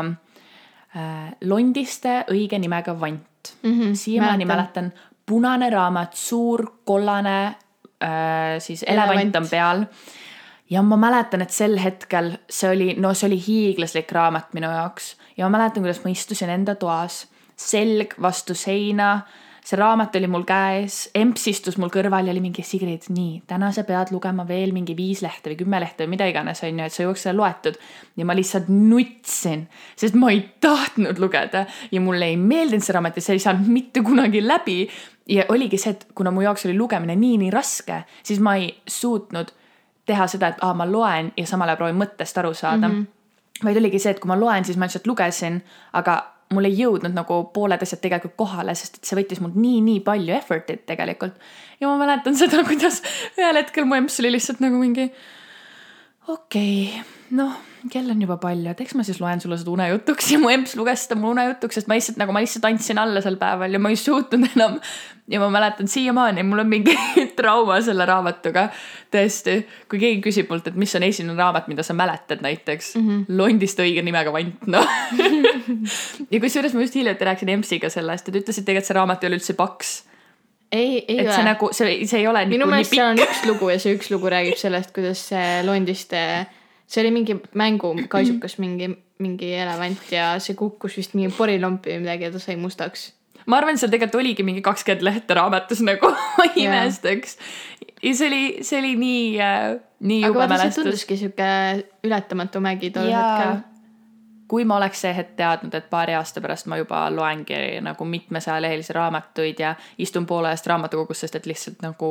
äh, 0.96 1.28
Londiste 1.44 2.22
õige 2.32 2.58
nimega 2.58 2.96
vant 3.00 3.52
mm 3.62 3.72
-hmm,. 3.72 3.94
siiamaani 3.94 4.48
mäletan, 4.48 4.92
punane 5.26 5.70
raamat, 5.70 6.14
suur 6.14 6.64
kollane 6.84 7.56
äh, 8.02 8.56
siis 8.58 8.84
elevant, 8.86 9.16
elevant 9.16 9.36
on 9.36 9.48
peal. 9.50 9.86
ja 10.70 10.82
ma 10.82 10.96
mäletan, 10.96 11.42
et 11.42 11.54
sel 11.54 11.78
hetkel 11.78 12.36
see 12.50 12.70
oli, 12.70 12.92
no 12.98 13.14
see 13.14 13.30
oli 13.30 13.40
hiiglaslik 13.46 14.12
raamat 14.12 14.54
minu 14.56 14.70
jaoks 14.70 15.14
ja 15.36 15.48
ma 15.48 15.58
mäletan, 15.58 15.84
kuidas 15.84 16.02
ma 16.04 16.10
istusin 16.10 16.50
enda 16.50 16.74
toas, 16.74 17.24
selg 17.56 18.16
vastu 18.22 18.54
seina 18.54 19.20
see 19.66 19.78
raamat 19.78 20.14
oli 20.18 20.28
mul 20.30 20.44
käes, 20.46 21.08
emps 21.16 21.48
istus 21.50 21.76
mul 21.80 21.90
kõrval 21.90 22.28
ja 22.28 22.34
oli 22.34 22.42
mingi 22.44 22.62
Sigrid, 22.66 23.08
nii, 23.10 23.40
täna 23.50 23.72
sa 23.74 23.82
pead 23.86 24.12
lugema 24.14 24.44
veel 24.46 24.70
mingi 24.74 24.94
viis 24.98 25.24
lehte 25.24 25.50
või 25.50 25.58
kümme 25.58 25.80
lehte 25.82 26.04
või 26.04 26.12
mida 26.14 26.28
iganes, 26.30 26.62
on 26.62 26.78
ju, 26.78 26.86
et 26.86 26.94
sa 26.94 27.02
jõuaks 27.02 27.26
selle 27.26 27.40
loetud. 27.40 27.78
ja 28.16 28.28
ma 28.28 28.36
lihtsalt 28.38 28.70
nutsin, 28.70 29.66
sest 29.98 30.14
ma 30.18 30.30
ei 30.34 30.44
tahtnud 30.62 31.18
lugeda 31.22 31.64
ja 31.90 32.02
mulle 32.04 32.30
ei 32.30 32.38
meeldinud 32.38 32.86
see 32.86 32.94
raamat 32.94 33.18
ja 33.18 33.26
see 33.26 33.38
ei 33.40 33.42
saanud 33.42 33.66
mitte 33.66 34.04
kunagi 34.06 34.44
läbi. 34.44 34.78
Ja 35.28 35.44
oligi 35.48 35.78
see, 35.78 35.90
et 35.96 36.06
kuna 36.14 36.30
mu 36.30 36.44
jaoks 36.44 36.66
oli 36.66 36.76
lugemine 36.78 37.16
nii-nii 37.16 37.50
raske, 37.50 38.02
siis 38.22 38.40
ma 38.40 38.56
ei 38.56 38.70
suutnud 38.88 39.52
teha 40.06 40.26
seda, 40.30 40.52
et 40.52 40.62
aa, 40.62 40.74
ma 40.74 40.86
loen 40.86 41.32
ja 41.36 41.46
samal 41.46 41.68
ajal 41.68 41.80
proovin 41.80 42.00
mõttest 42.00 42.38
aru 42.38 42.54
saada 42.54 42.88
mm. 42.88 42.94
-hmm. 42.94 43.64
vaid 43.64 43.76
oligi 43.82 43.98
see, 43.98 44.14
et 44.14 44.20
kui 44.22 44.30
ma 44.30 44.38
loen, 44.40 44.64
siis 44.64 44.78
ma 44.78 44.86
lihtsalt 44.86 45.06
lugesin, 45.06 45.62
aga 45.92 46.16
mul 46.54 46.68
ei 46.68 46.76
jõudnud 46.78 47.14
nagu 47.14 47.38
pooled 47.54 47.82
asjad 47.82 48.00
tegelikult 48.02 48.36
kohale, 48.38 48.74
sest 48.78 49.00
et 49.00 49.08
see 49.08 49.18
võttis 49.18 49.40
mult 49.42 49.56
nii-nii 49.58 50.00
palju 50.06 50.34
effort'it 50.36 50.86
tegelikult. 50.86 51.34
ja 51.80 51.88
ma 51.88 51.96
mäletan 52.04 52.36
seda, 52.42 52.62
kuidas 52.64 53.02
ühel 53.38 53.62
hetkel 53.62 53.84
mu 53.84 53.98
emps 53.98 54.20
oli 54.20 54.32
lihtsalt 54.36 54.60
nagu 54.60 54.78
mingi 54.78 55.10
okei 56.28 56.84
okay,, 56.86 57.02
noh 57.30 57.58
kell 57.92 58.10
on 58.12 58.20
juba 58.22 58.36
palju, 58.42 58.70
et 58.70 58.80
eks 58.84 58.94
ma 58.98 59.04
siis 59.06 59.18
loen 59.22 59.40
sulle 59.42 59.58
seda 59.60 59.72
unejutuks 59.72 60.30
ja 60.32 60.38
mu 60.42 60.50
emps 60.52 60.76
luges 60.78 61.04
seda 61.06 61.18
mulle 61.18 61.36
unejutuks, 61.36 61.78
sest 61.78 61.90
ma 61.90 61.98
lihtsalt 61.98 62.20
nagu 62.20 62.34
ma 62.34 62.42
lihtsalt 62.44 62.64
andsin 62.68 63.00
alla 63.02 63.22
sel 63.24 63.38
päeval 63.40 63.76
ja 63.76 63.80
ma 63.82 63.92
ei 63.92 63.98
suutnud 64.00 64.48
enam. 64.54 64.80
ja 65.28 65.40
ma 65.42 65.48
mäletan 65.50 65.88
siiamaani, 65.90 66.44
mul 66.46 66.62
on 66.62 66.68
mingi 66.70 66.96
trauma 67.38 67.80
selle 67.82 68.06
raamatuga. 68.06 68.68
tõesti, 69.12 69.58
kui 69.90 70.02
keegi 70.02 70.20
küsib 70.24 70.50
mult, 70.52 70.66
et 70.70 70.78
mis 70.78 70.94
on 70.98 71.06
esimene 71.06 71.38
raamat, 71.38 71.68
mida 71.72 71.82
sa 71.86 71.94
mäletad 71.98 72.42
näiteks 72.44 72.94
mm 72.96 73.08
-hmm. 73.08 73.38
Londist 73.38 73.78
õige 73.82 74.02
nimega 74.02 74.32
Vant, 74.32 74.66
noh 74.66 74.86
ja 76.32 76.40
kusjuures 76.40 76.74
ma 76.74 76.84
just 76.86 76.94
hiljuti 76.94 77.24
rääkisin 77.24 77.54
Empsiga 77.58 77.90
sellest, 77.90 78.28
et 78.28 78.42
ütles, 78.42 78.58
et 78.58 78.64
tegelikult 78.64 78.92
see 78.92 79.00
raamat 79.00 79.24
ei 79.24 79.28
ole 79.28 79.40
üldse 79.40 79.54
paks 79.54 79.96
ei, 80.72 81.04
ei 81.08 81.18
et 81.18 81.26
ole. 81.26 81.34
see 81.34 81.44
nagu, 81.44 81.68
see, 81.72 82.06
see 82.06 82.20
ei 82.20 82.26
ole. 82.26 82.44
minu 82.50 82.66
meelest 82.66 82.94
seal 82.94 83.12
on 83.12 83.22
üks 83.22 83.42
lugu 83.46 83.70
ja 83.70 83.78
see 83.82 83.94
üks 83.96 84.10
lugu 84.10 84.30
räägib 84.32 84.58
sellest, 84.60 84.92
kuidas 84.94 85.22
see 85.30 85.62
Londiste 85.66 86.22
see 86.86 87.02
oli 87.02 87.10
mingi 87.14 87.36
mängukaisukas, 87.54 88.58
mingi, 88.62 88.90
mingi 89.22 89.52
elevant 89.58 90.10
ja 90.12 90.36
see 90.42 90.56
kukkus 90.58 90.96
vist 91.00 91.16
mingi 91.18 91.34
porilompi 91.34 91.94
või 91.94 92.04
midagi 92.06 92.28
ja 92.28 92.32
ta 92.34 92.42
sai 92.42 92.56
mustaks. 92.60 93.12
ma 93.46 93.60
arvan, 93.60 93.78
seal 93.78 93.92
tegelikult 93.92 94.22
oligi 94.22 94.46
mingi 94.46 94.64
kakskümmend 94.66 95.06
lehte 95.06 95.38
raamatus 95.38 95.82
nagu 95.86 96.12
imestaks. 96.64 97.38
ja 98.02 98.14
see 98.14 98.28
oli, 98.30 98.42
see 98.66 98.82
oli 98.82 98.96
nii 99.00 99.22
äh,, 99.40 99.70
nii 100.00 100.26
jube 100.26 100.46
mälestus. 100.46 100.84
tunduski 100.84 101.16
sihuke 101.16 101.48
ületamatu 102.04 102.60
mägi 102.60 102.90
tol 102.94 103.10
hetkel 103.10 103.64
kui 104.48 104.64
ma 104.64 104.76
oleks 104.76 105.00
see 105.02 105.14
hetk 105.14 105.34
teadnud, 105.38 105.74
et 105.74 105.88
paari 105.90 106.14
aasta 106.14 106.40
pärast 106.40 106.68
ma 106.70 106.78
juba 106.78 107.06
loengi 107.10 107.80
nagu 107.82 108.04
mitmesaja 108.06 108.62
lehelisi 108.62 108.94
raamatuid 108.94 109.62
ja 109.62 109.74
istun 109.98 110.26
poole 110.26 110.52
ajast 110.52 110.68
raamatukogus, 110.70 111.24
sest 111.24 111.38
et 111.40 111.48
lihtsalt 111.50 111.82
nagu 111.82 112.10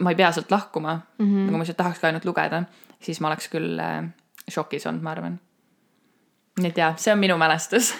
ma 0.00 0.10
ei 0.10 0.18
pea 0.18 0.32
sealt 0.32 0.50
lahkuma 0.50 0.94
mm, 0.94 1.26
-hmm. 1.26 1.46
nagu 1.46 1.52
ma 1.52 1.62
lihtsalt 1.62 1.76
tahaks 1.76 1.98
ka 1.98 2.06
ainult 2.06 2.24
lugeda, 2.24 2.64
siis 3.04 3.20
ma 3.20 3.30
oleks 3.32 3.50
küll 3.52 3.78
äh, 3.80 4.02
šokis 4.50 4.88
olnud, 4.90 5.04
ma 5.04 5.14
arvan. 5.14 5.38
nii 6.60 6.70
et 6.70 6.82
jaa, 6.82 6.94
see 7.00 7.12
on 7.12 7.22
minu 7.22 7.38
mälestus 7.40 7.92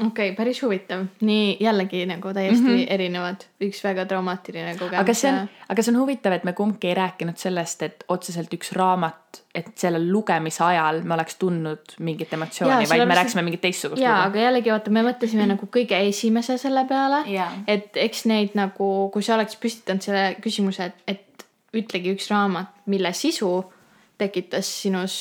okei 0.00 0.28
okay,, 0.28 0.36
päris 0.36 0.62
huvitav, 0.62 1.04
nii 1.20 1.56
jällegi 1.60 2.06
nagu 2.06 2.32
täiesti 2.34 2.64
mm 2.64 2.76
-hmm. 2.76 2.86
erinevad, 2.88 3.44
üks 3.62 3.84
väga 3.84 4.06
traumaatiline 4.06 4.74
kogemus. 4.78 5.00
aga 5.00 5.14
see 5.14 5.32
on, 5.32 5.48
aga 5.68 5.82
see 5.82 5.94
on 5.94 6.00
huvitav, 6.00 6.32
et 6.32 6.44
me 6.44 6.52
kumbki 6.52 6.88
ei 6.88 6.94
rääkinud 6.94 7.36
sellest, 7.36 7.82
et 7.82 8.04
otseselt 8.08 8.54
üks 8.54 8.72
raamat, 8.72 9.42
et 9.54 9.70
selle 9.78 10.00
lugemise 10.10 10.64
ajal 10.64 11.02
me 11.02 11.14
oleks 11.14 11.36
tundnud 11.36 11.94
mingit 11.98 12.32
emotsiooni, 12.32 12.88
vaid 12.90 13.06
me 13.06 13.14
rääkisime 13.14 13.42
mingit 13.42 13.60
teistsugust 13.60 14.02
jaa, 14.02 14.24
aga 14.24 14.38
jällegi 14.38 14.70
vaata, 14.70 14.90
me 14.90 15.02
mõtlesime 15.02 15.46
nagu 15.46 15.66
kõige 15.76 16.00
esimese 16.08 16.58
selle 16.58 16.84
peale, 16.88 17.22
et 17.66 17.96
eks 17.96 18.24
neid 18.24 18.50
nagu, 18.54 19.10
kui 19.12 19.22
sa 19.22 19.34
oleks 19.34 19.56
püstitanud 19.56 20.02
selle 20.02 20.34
küsimuse, 20.40 20.84
et, 20.84 21.02
et 21.06 21.46
ütlegi 21.74 22.14
üks 22.14 22.30
raamat, 22.30 22.74
mille 22.86 23.12
sisu 23.12 23.72
tekitas 24.18 24.68
sinus 24.82 25.16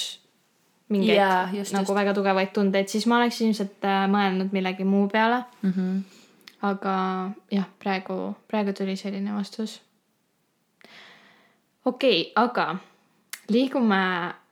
mingeid 0.89 1.17
yeah, 1.17 1.55
just, 1.55 1.73
nagu 1.73 1.87
just. 1.87 1.97
väga 1.97 2.13
tugevaid 2.13 2.53
tundeid, 2.53 2.91
siis 2.91 3.07
ma 3.09 3.21
oleks 3.21 3.41
ilmselt 3.41 3.87
äh, 3.87 4.03
mõelnud 4.11 4.53
millegi 4.55 4.85
muu 4.87 5.07
peale 5.11 5.43
mm. 5.61 5.73
-hmm. 5.73 6.21
aga 6.69 6.95
jah, 7.51 7.67
praegu, 7.79 8.35
praegu 8.47 8.73
tuli 8.73 8.95
selline 8.99 9.33
vastus. 9.33 9.81
okei 11.85 12.21
okay,, 12.21 12.31
aga 12.35 12.75
liigume 13.49 14.03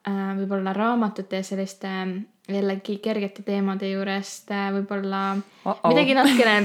äh, 0.07 0.35
võib-olla 0.39 0.73
raamatute 0.73 1.41
ja 1.41 1.43
selliste 1.43 1.87
äh, 1.87 2.15
jällegi 2.49 2.97
kergete 2.97 3.43
teemade 3.45 3.89
juurest 3.91 4.51
äh, 4.51 4.69
võib-olla 4.73 5.21
uh 5.37 5.71
-oh. 5.71 5.89
midagi 5.89 6.13
natukene, 6.13 6.55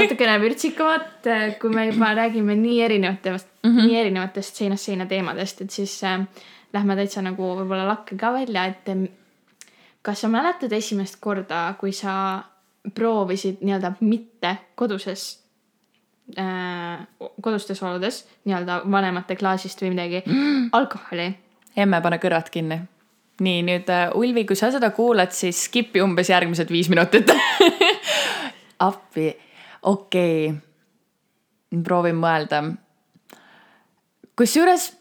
natukene 0.00 0.40
vürtsikamat, 0.40 1.30
kui 1.60 1.70
me 1.70 1.86
juba 1.86 2.14
räägime 2.14 2.56
nii 2.56 2.82
erinevatest 2.82 3.48
mm, 3.62 3.70
-hmm. 3.70 3.86
nii 3.86 3.96
erinevatest 4.00 4.54
seinast 4.54 4.84
seina 4.84 5.06
teemadest, 5.06 5.60
et 5.60 5.70
siis 5.70 6.04
äh, 6.04 6.20
lähme 6.76 6.96
täitsa 6.98 7.24
nagu 7.24 7.54
võib-olla 7.58 7.88
lakke 7.88 8.18
ka 8.20 8.32
välja, 8.36 8.66
et 8.70 8.92
kas 10.06 10.22
sa 10.22 10.30
mäletad 10.30 10.72
esimest 10.72 11.18
korda, 11.20 11.72
kui 11.80 11.92
sa 11.96 12.12
proovisid 12.94 13.62
nii-öelda 13.66 13.92
mitte 14.00 14.56
koduses 14.78 15.24
äh,, 16.38 17.06
kodustes 17.42 17.82
oludes 17.82 18.22
nii-öelda 18.44 18.82
vanemate 18.90 19.36
klaasist 19.36 19.82
või 19.82 19.94
midagi 19.96 20.22
mm. 20.26 20.68
alkoholi? 20.78 21.32
emme, 21.76 22.00
pane 22.02 22.20
kõrvad 22.22 22.50
kinni. 22.54 22.80
nii, 23.42 23.64
nüüd 23.66 23.90
äh, 23.92 24.08
Ulvi, 24.14 24.46
kui 24.46 24.56
sa 24.56 24.70
seda 24.74 24.92
kuulad, 24.94 25.34
siis 25.34 25.66
skip'i 25.66 26.02
umbes 26.04 26.30
järgmised 26.30 26.70
viis 26.70 26.90
minutit 26.92 27.32
appi, 28.88 29.32
okei 29.82 30.50
okay.. 30.52 31.82
proovin 31.82 32.20
mõelda. 32.20 32.62
kusjuures 34.36 34.92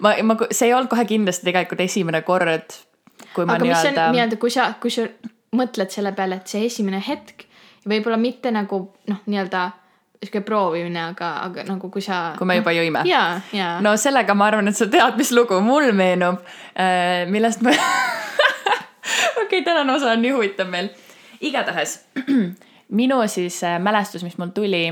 ma, 0.00 0.14
ma, 0.22 0.36
see 0.50 0.70
ei 0.70 0.74
olnud 0.76 0.90
kohe 0.90 1.04
kindlasti 1.08 1.48
tegelikult 1.48 1.84
esimene 1.84 2.22
kord, 2.26 2.74
kui 3.34 3.46
ma 3.48 3.58
nii-öelda. 3.60 4.08
nii-öelda, 4.14 4.40
kui 4.40 4.52
sa, 4.52 4.72
kui 4.80 4.92
sa 4.92 5.06
mõtled 5.56 5.92
selle 5.92 6.14
peale, 6.16 6.40
et 6.40 6.50
see 6.52 6.66
esimene 6.66 7.02
hetk, 7.02 7.46
võib-olla 7.88 8.18
mitte 8.20 8.52
nagu 8.54 8.84
noh, 9.10 9.22
nii-öelda 9.26 9.68
sihuke 10.22 10.44
proovimine, 10.46 11.00
aga, 11.10 11.32
aga 11.48 11.64
nagu 11.66 11.90
kui 11.90 12.02
sa. 12.04 12.32
kui 12.38 12.46
me 12.46 12.56
juba 12.60 12.74
jõime. 12.76 13.02
jaa, 13.08 13.40
jaa. 13.56 13.78
no 13.82 13.96
sellega 13.98 14.36
ma 14.38 14.46
arvan, 14.52 14.70
et 14.70 14.78
sa 14.78 14.86
tead, 14.90 15.18
mis 15.18 15.32
lugu 15.34 15.58
mul 15.64 15.90
meenub 15.98 16.38
äh,, 16.78 17.24
millest 17.30 17.64
ma 17.66 17.74
okei 19.42 19.46
okay,, 19.46 19.64
tänane 19.66 19.96
osa 19.96 20.12
on 20.14 20.22
nii 20.22 20.34
huvitav 20.36 20.70
meil. 20.70 20.92
igatahes 21.42 21.98
minu 23.00 23.18
siis 23.26 23.58
äh, 23.66 23.80
mälestus, 23.82 24.22
mis 24.22 24.38
mul 24.38 24.54
tuli, 24.54 24.86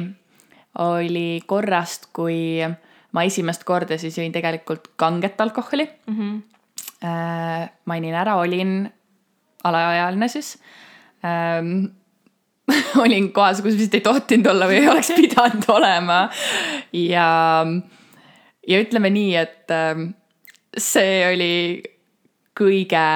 oli 0.83 1.43
korrast, 1.47 2.11
kui 2.17 2.59
äh, 2.67 2.75
ma 3.13 3.25
esimest 3.27 3.65
korda 3.69 3.99
siis 3.99 4.19
jõin 4.19 4.33
tegelikult 4.35 4.93
kanget 5.01 5.41
alkoholi 5.41 5.89
mm. 6.07 6.17
-hmm. 6.17 6.41
Äh, 7.01 7.71
mainin 7.89 8.13
ära, 8.15 8.35
olin 8.37 8.85
alaealine 9.65 10.29
siis 10.29 10.59
ähm, 11.25 11.87
olin 13.05 13.33
kohas, 13.33 13.63
kus 13.63 13.79
vist 13.79 13.95
ei 13.95 14.03
tohtinud 14.05 14.51
olla 14.53 14.69
või 14.69 14.83
ei 14.83 14.89
oleks 14.89 15.13
pidanud 15.21 15.65
olema. 15.73 16.19
ja, 16.93 17.65
ja 18.69 18.83
ütleme 18.85 19.11
nii, 19.11 19.37
et 19.41 19.73
äh, 19.73 20.03
see 20.77 21.25
oli 21.31 21.55
kõige 22.61 23.07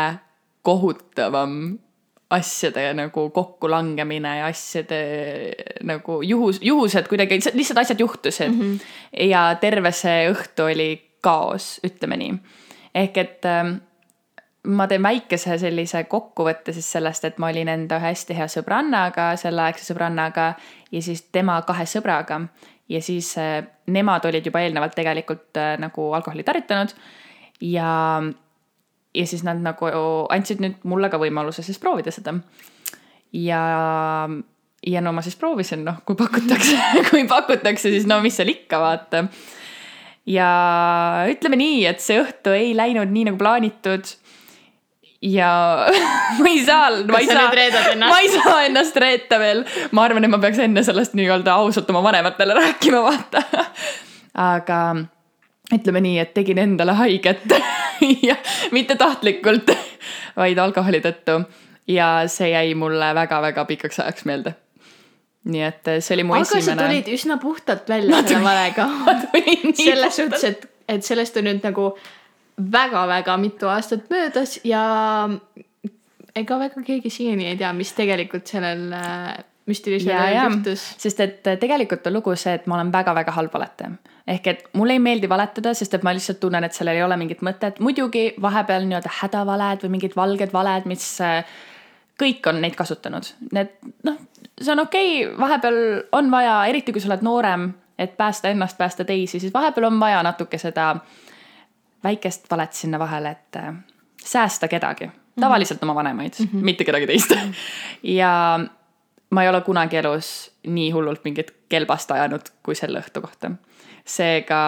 kohutavam 0.64 1.76
asjade 2.34 2.84
nagu 2.98 3.28
kokkulangemine 3.34 4.36
ja 4.40 4.50
asjade 4.50 5.00
nagu 5.86 6.20
juhus, 6.22 6.60
juhused 6.62 7.08
kuidagi, 7.10 7.40
lihtsalt 7.54 7.82
asjad 7.84 8.00
juhtusid 8.00 8.50
mm. 8.50 8.60
-hmm. 8.60 9.26
ja 9.30 9.46
terve 9.60 9.92
see 9.92 10.28
õhtu 10.32 10.68
oli 10.70 10.90
kaos, 11.24 11.80
ütleme 11.86 12.16
nii. 12.20 12.36
ehk 12.94 13.18
et 13.18 13.48
äh, 13.48 13.74
ma 14.64 14.86
teen 14.88 15.02
väikese 15.02 15.58
sellise 15.60 16.04
kokkuvõtte 16.10 16.72
siis 16.72 16.86
sellest, 16.96 17.24
et 17.24 17.38
ma 17.38 17.50
olin 17.52 17.68
enda 17.68 17.98
ühe 18.00 18.12
hästi 18.12 18.36
hea 18.38 18.46
sõbrannaga, 18.48 19.34
selleaegse 19.40 19.92
sõbrannaga 19.92 20.52
ja 20.92 21.02
siis 21.02 21.26
tema 21.32 21.60
kahe 21.66 21.86
sõbraga. 21.88 22.40
ja 22.88 23.00
siis 23.02 23.36
äh, 23.38 23.64
nemad 23.86 24.24
olid 24.24 24.46
juba 24.46 24.60
eelnevalt 24.60 24.94
tegelikult 24.94 25.56
äh, 25.56 25.76
nagu 25.78 26.12
alkoholi 26.12 26.44
tarvitanud 26.44 26.94
ja 27.60 28.22
ja 29.14 29.26
siis 29.26 29.44
nad 29.46 29.60
nagu 29.62 29.90
andsid 30.32 30.62
nüüd 30.62 30.82
mulle 30.90 31.10
ka 31.12 31.20
võimaluse 31.22 31.64
siis 31.66 31.78
proovida 31.82 32.12
seda. 32.14 32.34
ja, 33.32 33.60
ja 34.86 35.04
no 35.04 35.12
ma 35.14 35.22
siis 35.24 35.38
proovisin, 35.40 35.84
noh, 35.86 36.02
kui 36.06 36.18
pakutakse 36.18 36.78
kui 37.10 37.26
pakutakse, 37.30 37.92
siis 37.94 38.08
no 38.10 38.20
mis 38.24 38.36
seal 38.38 38.52
ikka, 38.52 38.80
vaata. 38.82 39.26
ja 40.26 40.50
ütleme 41.30 41.60
nii, 41.60 41.86
et 41.90 42.04
see 42.04 42.20
õhtu 42.22 42.54
ei 42.56 42.74
läinud 42.76 43.12
nii 43.14 43.30
nagu 43.30 43.40
plaanitud 43.40 44.16
ja 45.24 45.50
ma 46.42 46.50
ei 46.50 46.64
saa, 46.66 46.90
ma 47.08 47.22
ei 47.22 47.30
saa, 47.30 47.48
ma 48.04 48.20
ei 48.20 48.30
saa 48.34 48.60
ennast 48.68 48.96
reeta 49.00 49.38
veel. 49.40 49.64
ma 49.92 50.04
arvan, 50.08 50.26
et 50.26 50.32
ma 50.32 50.42
peaks 50.42 50.60
enne 50.66 50.84
sellest 50.86 51.16
nii-öelda 51.18 51.54
ausalt 51.54 51.90
oma 51.94 52.02
vanematele 52.04 52.58
rääkima, 52.58 53.02
vaata. 53.06 53.44
aga 54.34 54.80
ütleme 55.72 56.02
nii, 56.04 56.18
et 56.20 56.34
tegin 56.36 56.60
endale 56.60 56.96
haiget 56.98 57.44
ja 58.28 58.36
mitte 58.74 58.96
tahtlikult, 59.00 59.72
vaid 60.36 60.58
alkoholi 60.58 61.00
tõttu. 61.04 61.44
ja 61.88 62.28
see 62.28 62.50
jäi 62.50 62.74
mulle 62.74 63.14
väga-väga 63.14 63.64
pikaks 63.64 64.00
ajaks 64.00 64.24
meelde. 64.24 64.54
nii 65.44 65.62
et 65.62 65.88
see 66.00 66.14
oli 66.16 66.24
mu 66.24 66.34
aga 66.34 66.44
esimene. 66.44 66.72
aga 66.72 66.82
sa 66.82 66.88
tulid 66.88 67.08
üsna 67.14 67.38
puhtalt 67.40 67.88
välja 67.88 68.22
selle 68.22 68.44
valega. 68.44 68.88
selles 69.84 70.16
suhtes, 70.16 70.44
et, 70.44 70.68
et 70.88 71.04
sellest 71.04 71.36
on 71.40 71.48
nüüd 71.48 71.64
nagu 71.64 71.90
väga-väga 72.56 73.36
mitu 73.40 73.68
aastat 73.68 74.10
möödas 74.12 74.58
ja 74.64 74.84
ega 76.36 76.58
väga 76.58 76.82
keegi 76.86 77.10
siiani 77.10 77.48
ei 77.50 77.56
tea, 77.56 77.72
mis 77.72 77.92
tegelikult 77.96 78.46
sellel 78.50 78.92
äh, 79.64 79.68
müstilisel 79.70 80.16
ajal 80.16 80.50
juhtus. 80.52 80.94
sest 80.98 81.20
et 81.20 81.42
tegelikult 81.60 82.06
on 82.06 82.20
lugu 82.20 82.36
see, 82.36 82.54
et 82.54 82.66
ma 82.66 82.78
olen 82.78 82.92
väga-väga 82.92 83.32
halb 83.32 83.52
valetaja 83.54 83.96
ehk 84.26 84.46
et 84.46 84.64
mulle 84.72 84.96
ei 84.96 85.02
meeldi 85.02 85.28
valetada, 85.28 85.74
sest 85.76 85.94
et 85.94 86.04
ma 86.04 86.14
lihtsalt 86.16 86.40
tunnen, 86.40 86.64
et 86.64 86.72
sellel 86.72 86.96
ei 86.96 87.04
ole 87.04 87.16
mingit 87.20 87.42
mõtet, 87.44 87.80
muidugi 87.84 88.30
vahepeal 88.40 88.86
nii-öelda 88.88 89.12
hädavaled 89.20 89.84
või 89.84 89.96
mingid 89.98 90.16
valged 90.16 90.52
valed, 90.52 90.88
mis 90.88 91.04
äh, 91.24 91.42
kõik 92.20 92.46
on 92.48 92.62
neid 92.64 92.76
kasutanud, 92.78 93.28
need 93.52 93.74
noh, 94.06 94.20
see 94.60 94.72
on 94.72 94.84
okei 94.86 95.10
okay,, 95.26 95.34
vahepeal 95.40 95.80
on 96.16 96.30
vaja, 96.32 96.62
eriti 96.70 96.94
kui 96.94 97.04
sa 97.04 97.10
oled 97.12 97.26
noorem, 97.26 97.68
et 98.00 98.16
päästa 98.16 98.48
ennast, 98.50 98.78
päästa 98.78 99.04
teisi, 99.04 99.42
siis 99.42 99.52
vahepeal 99.54 99.90
on 99.90 100.00
vaja 100.00 100.22
natuke 100.24 100.58
seda 100.58 100.94
väikest 102.04 102.48
valet 102.50 102.72
sinna 102.72 102.98
vahele, 102.98 103.34
et 103.36 103.60
äh, 103.60 103.74
säästa 104.24 104.68
kedagi, 104.72 105.10
mhm. 105.10 105.44
tavaliselt 105.44 105.82
oma 105.84 105.94
vanemaid 105.94 106.32
mm, 106.38 106.48
-hmm. 106.48 106.64
mitte 106.64 106.84
kedagi 106.84 107.06
teist 107.06 107.36
ja 108.20 108.32
ma 109.34 109.44
ei 109.44 109.50
ole 109.50 109.60
kunagi 109.66 109.98
elus 110.00 110.30
nii 110.66 110.90
hullult 110.94 111.24
mingit 111.26 111.50
kelbast 111.72 112.10
ajanud 112.14 112.54
kui 112.62 112.78
selle 112.78 113.02
õhtu 113.02 113.24
kohta 113.24 113.50
seega 114.04 114.60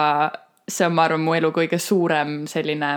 see 0.67 0.87
on, 0.87 0.95
ma 0.97 1.07
arvan, 1.07 1.23
mu 1.23 1.35
elu 1.37 1.51
kõige 1.55 1.79
suurem 1.79 2.41
selline 2.49 2.91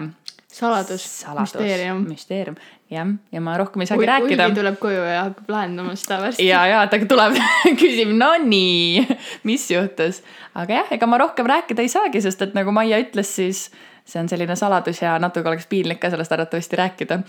saladus, 0.51 1.05
saladus, 1.21 1.53
müsteerium. 1.55 2.01
müsteerium, 2.09 2.57
jah, 2.91 3.13
ja 3.31 3.43
ma 3.45 3.55
rohkem 3.61 3.85
ei 3.85 3.91
saagi 3.91 4.03
Ui, 4.03 4.09
rääkida. 4.09 4.49
Ulvi 4.49 4.59
tuleb 4.59 4.81
koju 4.83 5.05
ja 5.07 5.21
hakkab 5.29 5.53
lahendama 5.55 5.95
seda 5.99 6.19
varsti. 6.25 6.49
ja, 6.49 6.65
ja 6.67 6.81
ta 6.91 6.99
tuleb 7.13 7.39
küsib, 7.81 8.11
no 8.19 8.33
nii, 8.43 9.05
mis 9.47 9.69
juhtus. 9.71 10.25
aga 10.59 10.81
jah, 10.81 10.93
ega 10.99 11.11
ma 11.11 11.21
rohkem 11.23 11.49
rääkida 11.51 11.87
ei 11.87 11.93
saagi, 11.93 12.25
sest 12.25 12.43
et 12.49 12.59
nagu 12.59 12.75
Maia 12.75 12.99
ütles, 13.05 13.31
siis 13.39 13.69
see 14.05 14.19
on 14.23 14.31
selline 14.33 14.57
saladus 14.59 15.03
ja 15.05 15.15
natuke 15.23 15.47
oleks 15.53 15.69
piinlik 15.71 16.01
ka 16.03 16.11
sellest 16.11 16.33
arvatavasti 16.35 16.79
rääkida 16.81 17.21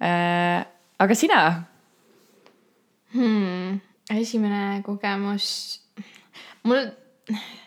äh,. 0.00 0.64
aga 0.98 1.14
sina 1.14 1.40
hmm,? 3.16 3.80
esimene 4.16 4.82
kogemus, 4.86 5.48
mul 6.62 6.84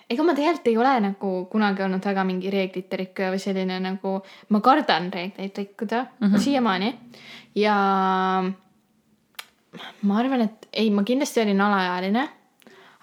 ega 0.10 0.26
ma 0.26 0.34
tegelikult 0.38 0.70
ei 0.72 0.78
ole 0.80 0.94
nagu 1.10 1.34
kunagi 1.52 1.84
olnud 1.86 2.06
väga 2.06 2.24
mingi 2.28 2.52
reeglite 2.54 3.00
rikkuja 3.04 3.34
või 3.34 3.42
selline 3.44 3.78
nagu, 3.84 4.16
ma 4.50 4.62
kardan 4.66 5.12
reegleid 5.14 5.62
rikkuda 5.64 6.06
mm 6.06 6.28
-hmm. 6.28 6.44
siiamaani. 6.46 6.96
ja 7.56 7.76
ma 10.02 10.20
arvan, 10.20 10.42
et 10.42 10.70
ei, 10.74 10.90
ma 10.90 11.04
kindlasti 11.04 11.42
olin 11.42 11.62
alaealine, 11.62 12.30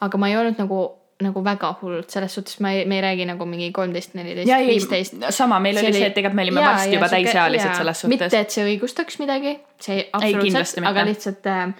aga 0.00 0.18
ma 0.18 0.28
ei 0.28 0.36
olnud 0.36 0.58
nagu 0.58 0.80
nagu 1.24 1.40
väga 1.44 1.70
hullult, 1.80 2.10
selles 2.12 2.34
suhtes 2.36 2.58
me 2.60 2.74
ei, 2.76 2.84
me 2.84 2.98
ei 2.98 3.02
räägi 3.02 3.24
nagu 3.24 3.46
mingi 3.48 3.70
kolmteist, 3.72 4.14
neliteist, 4.14 4.66
viisteist. 4.66 5.14
sama, 5.30 5.60
meil 5.64 5.78
see 5.78 5.88
oli 5.88 5.96
see, 5.96 6.10
et 6.10 6.14
tegelikult 6.14 6.36
me 6.36 6.44
olime 6.44 6.60
jaa, 6.60 6.72
varsti 6.74 6.94
juba 6.98 7.08
täisealised 7.08 7.72
selles 7.78 8.00
suhtes. 8.00 8.12
mitte, 8.12 8.40
et 8.40 8.52
see 8.52 8.66
õigustaks 8.66 9.16
midagi, 9.22 9.54
see 9.80 10.04
absoluutselt, 10.12 10.84
aga 10.92 11.06
lihtsalt 11.08 11.48
äh. 11.52 11.72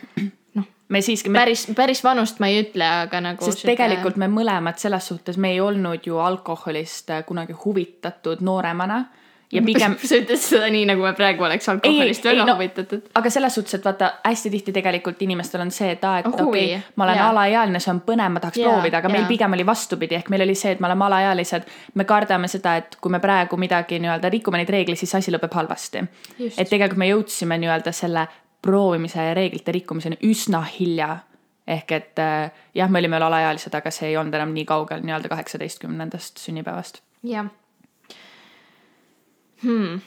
Me 0.89 1.03
siiski 1.03 1.31
me.... 1.31 1.39
päris, 1.39 1.67
päris 1.77 2.05
vanust 2.05 2.41
ma 2.43 2.51
ei 2.53 2.63
ütle, 2.65 2.87
aga 3.07 3.21
nagu. 3.31 3.45
sest 3.45 3.65
süke... 3.65 3.75
tegelikult 3.75 4.19
me 4.21 4.31
mõlemad 4.33 4.81
selles 4.83 5.13
suhtes, 5.13 5.39
me 5.41 5.55
ei 5.55 5.61
olnud 5.61 6.07
ju 6.07 6.19
alkoholist 6.23 7.11
äh, 7.11 7.25
kunagi 7.27 7.57
huvitatud 7.65 8.45
nooremana 8.47 9.05
ja 9.53 9.63
pigem 9.69 9.95
sa 10.03 10.19
ütlesid 10.19 10.57
seda 10.57 10.69
nii, 10.73 10.85
nagu 10.91 11.05
me 11.07 11.13
praegu 11.17 11.47
oleks 11.47 11.69
alkoholist 11.71 12.25
ei, 12.25 12.31
väga 12.31 12.43
ei, 12.43 12.49
no, 12.49 12.55
huvitatud. 12.59 13.11
aga 13.19 13.33
selles 13.33 13.59
suhtes, 13.59 13.79
et 13.79 13.87
vaata 13.87 14.13
hästi 14.25 14.53
tihti 14.55 14.75
tegelikult 14.77 15.23
inimestel 15.27 15.63
on 15.65 15.71
see, 15.75 15.91
et 15.97 16.07
aa, 16.07 16.23
et 16.23 16.31
okei 16.31 16.47
okay,, 16.47 16.81
ma 16.97 17.07
olen 17.09 17.21
yeah. 17.21 17.31
alaealine, 17.35 17.83
see 17.83 17.93
on 17.95 18.03
põnev, 18.07 18.33
ma 18.37 18.43
tahaks 18.43 18.63
yeah, 18.63 18.73
proovida, 18.73 19.03
aga 19.03 19.11
yeah. 19.11 19.19
meil 19.19 19.29
pigem 19.31 19.59
oli 19.59 19.67
vastupidi, 19.67 20.19
ehk 20.19 20.33
meil 20.35 20.47
oli 20.47 20.57
see, 20.59 20.75
et 20.77 20.83
me 20.83 20.91
oleme 20.91 21.07
alaealised. 21.11 21.69
me 21.95 22.09
kardame 22.09 22.51
seda, 22.51 22.77
et 22.83 22.99
kui 23.01 23.13
me 23.13 23.23
praegu 23.23 23.59
midagi 23.61 24.01
nii-öelda 24.03 24.31
rikume 24.35 24.63
neid 24.63 24.73
reegleid, 24.75 24.99
siis 24.99 25.15
asi 25.19 25.35
lõpeb 25.35 25.55
halvasti. 25.55 26.03
et 26.49 26.67
tegelikult 26.69 26.99
me 27.03 27.11
jõudsime 27.11 27.59
nii-öelda 27.63 27.95
selle 27.95 28.27
proovimise 28.67 29.31
ja 29.31 29.35
reeglite 29.39 29.75
rikkumiseni 29.79 30.19
üsna 30.27 30.65
hilja 30.67 31.15
ehk 31.67 31.93
et 31.97 32.19
äh, 32.23 32.51
jah, 32.75 32.91
me 32.91 33.01
olime 33.01 33.17
veel 33.17 33.27
alaealised, 33.27 33.75
aga 33.75 33.91
see 33.95 34.13
ei 34.13 34.19
olnud 34.19 34.35
enam 34.39 34.53
nii 34.55 34.67
kaugel 34.69 35.03
nii-öelda 35.07 35.31
kaheksateistkümnendast 35.33 36.43
sünnipäevast. 36.43 37.03
jah 37.27 37.49
hmm.. 39.63 40.01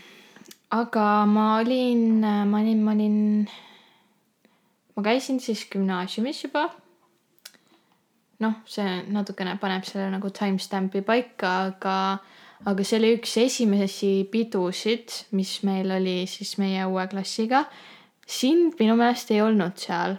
aga 0.72 1.08
ma 1.26 1.48
olin, 1.60 2.22
ma 2.22 2.62
olin, 2.62 2.84
ma 2.84 2.94
olin, 2.96 3.18
ma 4.96 5.04
käisin 5.04 5.40
siis 5.44 5.66
gümnaasiumis 5.72 6.44
juba. 6.44 6.70
noh, 8.40 8.60
see 8.70 9.00
natukene 9.12 9.58
paneb 9.60 9.88
selle 9.88 10.10
nagu 10.14 10.32
timestamp'i 10.32 11.02
paika, 11.04 11.56
aga, 11.72 11.96
aga 12.70 12.86
see 12.88 13.00
oli 13.02 13.16
üks 13.18 13.36
esimesi 13.42 14.14
pidusid, 14.32 15.12
mis 15.36 15.58
meil 15.68 15.92
oli 15.92 16.22
siis 16.28 16.56
meie 16.62 16.86
uue 16.88 17.08
klassiga. 17.12 17.66
Sind 18.30 18.78
minu 18.80 18.98
meelest 19.00 19.32
ei 19.34 19.42
olnud 19.42 19.78
seal. 19.82 20.18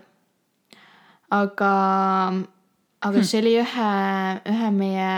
aga, 1.31 1.75
aga 3.01 3.15
hmm. 3.15 3.27
see 3.27 3.43
oli 3.43 3.55
ühe, 3.63 3.91
ühe 4.51 4.71
meie 4.75 5.11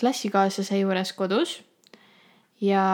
klassikaaslase 0.00 0.80
juures 0.80 1.12
kodus 1.18 1.58
ja. 2.64 2.84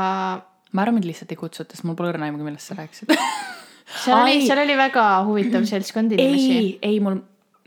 ma 0.73 0.83
arvan, 0.83 0.99
et 0.99 1.09
lihtsalt 1.13 1.31
ei 1.33 1.39
kutsuta, 1.39 1.77
sest 1.77 1.87
mul 1.87 1.97
pole 1.99 2.11
õrna 2.13 2.27
aimugi, 2.27 2.49
millest 2.49 2.73
sa 2.73 2.79
rääkisid 2.81 3.15
seal 4.03 4.25
oli, 4.25 4.43
seal 4.47 4.65
oli 4.65 4.77
väga 4.79 5.07
huvitav 5.29 5.65
seltskond 5.69 6.17
inimesi. 6.17 6.59
ei, 6.59 6.75
ei, 6.83 6.99
mul 7.05 7.21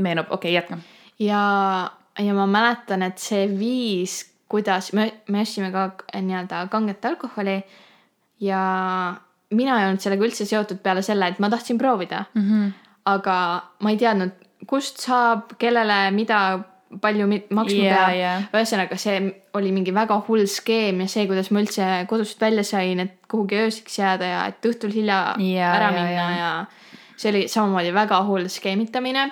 meenub, 0.04 0.30
okei 0.30 0.52
okay,, 0.52 0.58
jätka. 0.60 0.78
ja, 1.22 1.42
ja 2.20 2.36
ma 2.38 2.50
mäletan, 2.50 3.08
et 3.08 3.24
see 3.24 3.48
viis, 3.56 4.20
kuidas 4.52 4.92
me, 4.98 5.08
me 5.32 5.46
ostsime 5.46 5.72
ka 5.72 5.88
nii-öelda 6.20 6.66
kanget 6.74 7.06
alkoholi 7.08 7.62
ja 8.44 8.62
mina 9.52 9.80
ei 9.80 9.90
olnud 9.90 10.04
sellega 10.04 10.28
üldse 10.28 10.48
seotud 10.50 10.82
peale 10.84 11.04
selle, 11.06 11.28
et 11.28 11.40
ma 11.44 11.50
tahtsin 11.52 11.78
proovida 11.78 12.26
mm. 12.34 12.42
-hmm. 12.42 12.74
aga 13.14 13.38
ma 13.80 13.94
ei 13.94 13.98
teadnud, 14.02 14.36
kust 14.68 15.02
saab, 15.04 15.56
kellele, 15.60 16.12
mida 16.16 16.42
palju 17.02 17.28
maksma 17.28 17.78
yeah, 17.78 17.96
peab 17.96 18.16
yeah.. 18.18 18.46
ühesõnaga, 18.52 18.98
see 19.00 19.20
oli 19.56 19.72
mingi 19.72 19.94
väga 19.96 20.18
hull 20.28 20.44
skeem 20.50 21.04
ja 21.06 21.08
see, 21.12 21.28
kuidas 21.30 21.52
ma 21.52 21.64
üldse 21.64 21.88
kodust 22.10 22.42
välja 22.42 22.66
sain, 22.68 23.00
et 23.00 23.14
kuhugi 23.32 23.62
ööseks 23.62 24.00
jääda 24.02 24.32
ja 24.34 24.42
et 24.52 24.68
õhtul 24.68 24.92
hilja 24.96 25.22
yeah, 25.40 25.76
ära 25.78 25.92
minna 25.96 26.10
yeah, 26.12 26.34
yeah. 26.36 26.40
ja 26.40 27.16
see 27.22 27.32
oli 27.32 27.44
samamoodi 27.52 27.94
väga 27.96 28.24
hull 28.28 28.50
skeemitamine. 28.52 29.30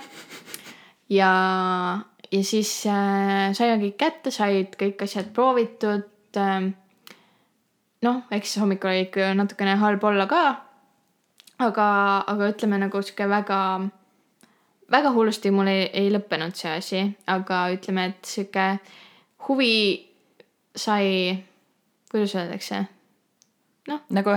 ja, 1.09 1.31
ja 2.31 2.43
siis 2.43 2.71
äh, 2.87 3.49
saime 3.57 3.79
kõik 3.83 3.97
kätte, 3.99 4.31
said 4.31 4.77
kõik 4.79 5.03
asjad 5.07 5.33
proovitud 5.35 6.07
äh,. 6.39 6.71
Noh, 8.01 8.23
eks 8.31 8.57
hommikul 8.61 8.89
oli 8.89 9.05
ikka 9.07 9.33
natukene 9.37 9.75
halb 9.79 10.03
olla 10.03 10.27
ka. 10.27 10.43
aga, 11.59 11.87
aga 12.27 12.51
ütleme 12.53 12.77
nagu 12.79 13.01
sihuke 13.03 13.27
väga 13.29 13.59
väga 14.91 15.11
hullusti 15.11 15.51
mul 15.51 15.67
ei, 15.67 15.89
ei 15.93 16.11
lõppenud 16.13 16.55
see 16.55 16.71
asi, 16.71 17.01
aga 17.27 17.65
ütleme, 17.73 18.05
et 18.09 18.25
sihuke 18.25 18.69
huvi 19.47 19.73
sai, 20.75 21.35
kuidas 22.11 22.35
öeldakse, 22.37 22.85
noh. 23.91 24.01
nagu 24.15 24.35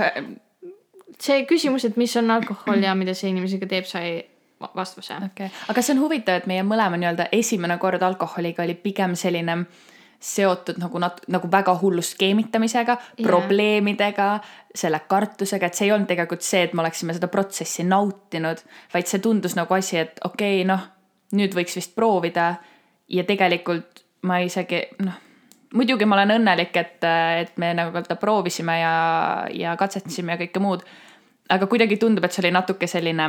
see 1.23 1.47
küsimus, 1.47 1.87
et 1.87 1.97
mis 2.01 2.17
on 2.19 2.31
alkohol 2.35 2.83
ja 2.83 2.97
mida 2.99 3.15
see 3.15 3.31
inimesega 3.31 3.71
teeb, 3.71 3.87
sai 3.87 4.19
vastuse. 4.75 5.15
okei 5.15 5.47
okay., 5.47 5.65
aga 5.71 5.83
see 5.83 5.95
on 5.95 6.03
huvitav, 6.03 6.43
et 6.43 6.51
meie 6.51 6.67
mõlema 6.67 6.99
nii-öelda 6.99 7.31
esimene 7.39 7.79
kord 7.79 8.03
alkoholiga 8.03 8.67
oli 8.67 8.75
pigem 8.75 9.15
selline 9.19 9.61
äh, 9.63 9.92
seotud 10.23 10.79
nagu 10.79 11.01
nat-, 11.03 11.25
nagu 11.33 11.49
väga 11.51 11.75
hullu 11.81 12.03
skeemitamisega 12.03 12.95
yeah., 12.95 13.27
probleemidega, 13.27 14.29
selle 14.75 15.03
kartusega, 15.09 15.67
et 15.67 15.79
see 15.79 15.89
ei 15.89 15.95
olnud 15.95 16.09
tegelikult 16.11 16.47
see, 16.47 16.63
et 16.69 16.77
me 16.77 16.85
oleksime 16.85 17.17
seda 17.17 17.29
protsessi 17.33 17.85
nautinud, 17.89 18.63
vaid 18.95 19.11
see 19.11 19.23
tundus 19.25 19.57
nagu 19.59 19.75
asi, 19.75 19.99
et 20.05 20.23
okei 20.25 20.61
okay,, 20.61 20.69
noh, 20.69 20.87
nüüd 21.37 21.57
võiks 21.57 21.77
vist 21.79 21.97
proovida. 21.99 22.55
ja 23.13 23.25
tegelikult 23.29 24.05
ma 24.23 24.39
isegi 24.41 24.79
noh, 25.03 25.19
muidugi 25.75 26.07
ma 26.07 26.21
olen 26.21 26.37
õnnelik, 26.39 26.77
et, 26.79 27.05
et 27.43 27.57
me 27.59 27.73
nagu 27.75 28.05
proovisime 28.21 28.79
ja, 28.79 28.97
ja 29.51 29.77
katsetasime 29.77 30.37
ja 30.37 30.43
kõike 30.45 30.63
muud. 30.63 30.87
aga 31.51 31.67
kuidagi 31.67 31.99
tundub, 31.99 32.25
et 32.25 32.33
see 32.33 32.47
oli 32.47 32.55
natuke 32.55 32.87
selline, 32.87 33.29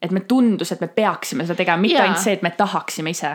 et 0.00 0.12
me 0.14 0.20
tundus, 0.20 0.72
et 0.72 0.80
me 0.80 0.88
peaksime 0.88 1.44
seda 1.44 1.58
tegema, 1.58 1.82
mitte 1.82 2.00
ainult 2.00 2.22
see, 2.22 2.38
et 2.38 2.46
me 2.46 2.54
tahaksime 2.56 3.10
ise 3.10 3.34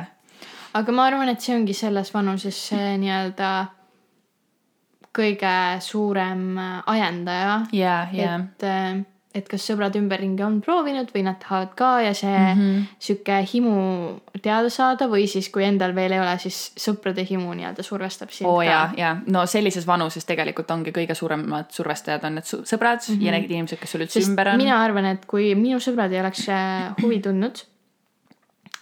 aga 0.75 0.91
ma 0.95 1.07
arvan, 1.09 1.31
et 1.31 1.41
see 1.41 1.55
ongi 1.55 1.75
selles 1.77 2.13
vanuses 2.13 2.59
see 2.69 2.93
nii-öelda 3.03 3.55
kõige 5.15 5.57
suurem 5.83 6.55
ajendaja 6.59 7.59
yeah,. 7.73 8.13
Yeah. 8.13 8.41
et, 8.41 8.65
äh, 8.67 9.03
et 9.35 9.47
kas 9.51 9.65
sõbrad 9.67 9.95
ümberringi 9.99 10.43
on 10.45 10.57
proovinud 10.63 11.09
või 11.11 11.25
nad 11.27 11.37
tahavad 11.39 11.73
ka 11.79 11.89
ja 12.03 12.13
see 12.15 12.31
mm 12.31 12.59
-hmm. 12.59 12.83
sihuke 12.99 13.39
himu 13.51 13.75
teada 14.41 14.69
saada 14.69 15.07
või 15.11 15.27
siis, 15.31 15.49
kui 15.49 15.63
endal 15.63 15.95
veel 15.95 16.15
ei 16.15 16.19
ole, 16.19 16.37
siis 16.39 16.71
sõprade 16.79 17.23
himu 17.29 17.53
nii-öelda 17.53 17.83
survestab 17.83 18.31
sind 18.31 18.49
oh, 18.49 18.59
ka. 18.59 18.63
ja, 18.63 18.81
ja 18.97 19.15
no 19.27 19.45
sellises 19.45 19.87
vanuses 19.87 20.25
tegelikult 20.25 20.71
ongi 20.71 20.91
kõige 20.91 21.15
suuremad 21.15 21.71
survestajad 21.71 22.23
on 22.23 22.35
need 22.35 22.47
sõbrad 22.47 22.99
mm 22.99 23.15
-hmm. 23.15 23.25
ja 23.25 23.31
need 23.31 23.51
inimesed, 23.51 23.79
kes 23.79 23.91
sul 23.91 24.01
üldse 24.01 24.19
Sest 24.19 24.29
ümber 24.29 24.47
on. 24.47 24.57
mina 24.57 24.83
arvan, 24.83 25.05
et 25.05 25.25
kui 25.25 25.55
minu 25.55 25.79
sõbrad 25.79 26.11
ei 26.11 26.19
oleks 26.19 26.49
äh, 26.49 26.93
huvi 27.01 27.19
tundnud 27.19 27.63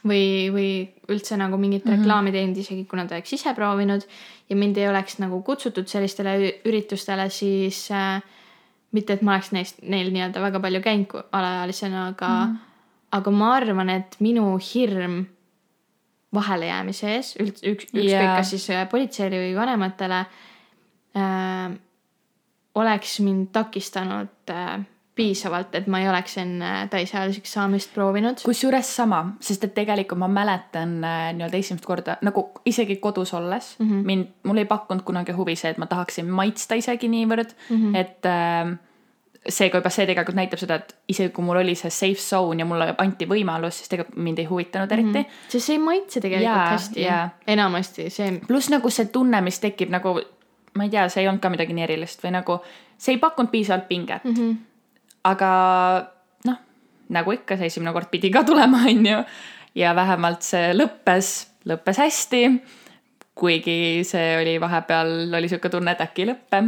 või, 0.07 0.51
või 0.53 0.69
üldse 1.11 1.37
nagu 1.39 1.57
mingit 1.57 1.85
mm 1.85 1.91
-hmm. 1.91 2.03
reklaami 2.03 2.31
teinud, 2.31 2.57
isegi 2.57 2.85
kui 2.85 2.99
nad 2.99 3.11
oleks 3.11 3.33
ise 3.33 3.53
proovinud 3.55 4.05
ja 4.49 4.55
mind 4.55 4.77
ei 4.77 4.87
oleks 4.89 5.19
nagu 5.19 5.41
kutsutud 5.41 5.87
sellistele 5.87 6.35
üritustele, 6.65 7.29
siis 7.29 7.85
äh, 7.91 8.21
mitte, 8.91 9.13
et 9.13 9.21
ma 9.21 9.37
oleks 9.37 9.51
neist, 9.51 9.81
neil 9.81 10.11
nii-öelda 10.13 10.41
väga 10.41 10.59
palju 10.63 10.81
käinud 10.81 11.15
alaealisena, 11.31 12.07
aga 12.07 12.27
mm, 12.27 12.51
-hmm. 12.51 12.57
aga 13.11 13.31
ma 13.31 13.53
arvan, 13.55 13.89
et 13.89 14.15
minu 14.19 14.57
hirm 14.57 15.25
vahelejäämise 16.33 17.15
ees, 17.15 17.35
üld-, 17.39 17.61
üks, 17.61 17.89
ükskõik 17.93 18.09
yeah. 18.09 18.37
kas 18.37 18.49
siis 18.49 18.69
äh, 18.69 18.89
politseile 18.89 19.37
või 19.37 19.55
vanematele 19.55 20.25
äh,, 21.15 21.75
oleks 22.75 23.19
mind 23.19 23.51
takistanud 23.53 24.49
äh, 24.49 24.79
piisavalt, 25.15 25.75
et 25.77 25.87
ma 25.87 25.99
ei 26.01 26.07
oleks 26.09 26.37
enne 26.41 26.69
täisealiseks 26.89 27.51
saamist 27.53 27.91
proovinud. 27.93 28.41
kusjuures 28.45 28.95
sama, 28.95 29.21
sest 29.43 29.67
et 29.67 29.75
tegelikult 29.75 30.19
ma 30.23 30.29
mäletan 30.31 30.95
äh, 31.05 31.27
nii-öelda 31.37 31.59
esimest 31.59 31.85
korda 31.85 32.17
nagu 32.25 32.47
isegi 32.65 32.97
kodus 33.03 33.33
olles 33.37 33.75
mm 33.79 33.89
-hmm. 33.89 34.07
mind, 34.09 34.31
mul 34.43 34.57
ei 34.57 34.65
pakkunud 34.65 35.03
kunagi 35.05 35.35
huvi 35.37 35.55
see, 35.55 35.69
et 35.69 35.77
ma 35.77 35.85
tahaksin 35.85 36.25
maitsta 36.25 36.75
isegi 36.75 37.07
niivõrd 37.07 37.53
mm, 37.69 37.77
-hmm. 37.77 37.97
et 37.97 38.25
äh, 38.25 38.73
seega 39.49 39.77
juba 39.77 39.89
see 39.89 40.07
tegelikult 40.09 40.35
näitab 40.35 40.59
seda, 40.59 40.75
et 40.75 40.95
isegi 41.07 41.29
kui 41.29 41.45
mul 41.45 41.61
oli 41.61 41.75
see 41.75 41.89
safe 41.89 42.21
zone 42.21 42.61
ja 42.61 42.65
mulle 42.65 42.95
anti 42.97 43.29
võimalus, 43.29 43.77
siis 43.77 43.89
tegelikult 43.89 44.17
mind 44.17 44.39
ei 44.39 44.45
huvitanud 44.45 44.91
eriti 44.91 45.09
mm. 45.09 45.23
-hmm. 45.23 45.47
sest 45.47 45.65
see 45.65 45.75
ei 45.75 45.83
maitse 45.83 46.21
tegelikult 46.21 46.55
yeah, 46.55 46.71
hästi 46.71 47.01
yeah., 47.01 47.29
enamasti 47.47 48.09
see. 48.09 48.41
pluss 48.47 48.69
nagu 48.69 48.89
see 48.89 49.05
tunne, 49.05 49.41
mis 49.41 49.59
tekib 49.59 49.89
nagu, 49.89 50.19
ma 50.73 50.83
ei 50.83 50.89
tea, 50.89 51.09
see 51.09 51.21
ei 51.21 51.27
olnud 51.27 51.41
ka 51.41 51.49
midagi 51.49 51.73
nii 51.73 51.83
erilist 51.83 52.23
või 52.23 52.31
nagu 52.31 52.61
see 52.97 53.13
ei 53.13 53.19
pakkunud 53.19 53.51
piisavalt 53.51 53.87
pinget 53.87 54.23
mm. 54.23 54.33
-hmm 54.33 54.72
aga 55.27 55.51
noh, 56.47 56.57
nagu 57.15 57.35
ikka, 57.35 57.57
see 57.57 57.71
esimene 57.71 57.93
kord 57.95 58.11
pidi 58.11 58.31
ka 58.33 58.43
tulema, 58.47 58.83
on 58.91 59.05
ju. 59.07 59.19
ja 59.79 59.93
vähemalt 59.97 60.45
see 60.45 60.73
lõppes, 60.75 61.35
lõppes 61.69 62.01
hästi. 62.03 62.43
kuigi 63.33 64.03
see 64.05 64.35
oli 64.37 64.59
vahepeal 64.61 65.33
oli 65.33 65.49
sihuke 65.49 65.71
tunne, 65.73 65.95
et 65.95 66.03
äkki 66.03 66.25
ei 66.25 66.31
lõppe. 66.33 66.61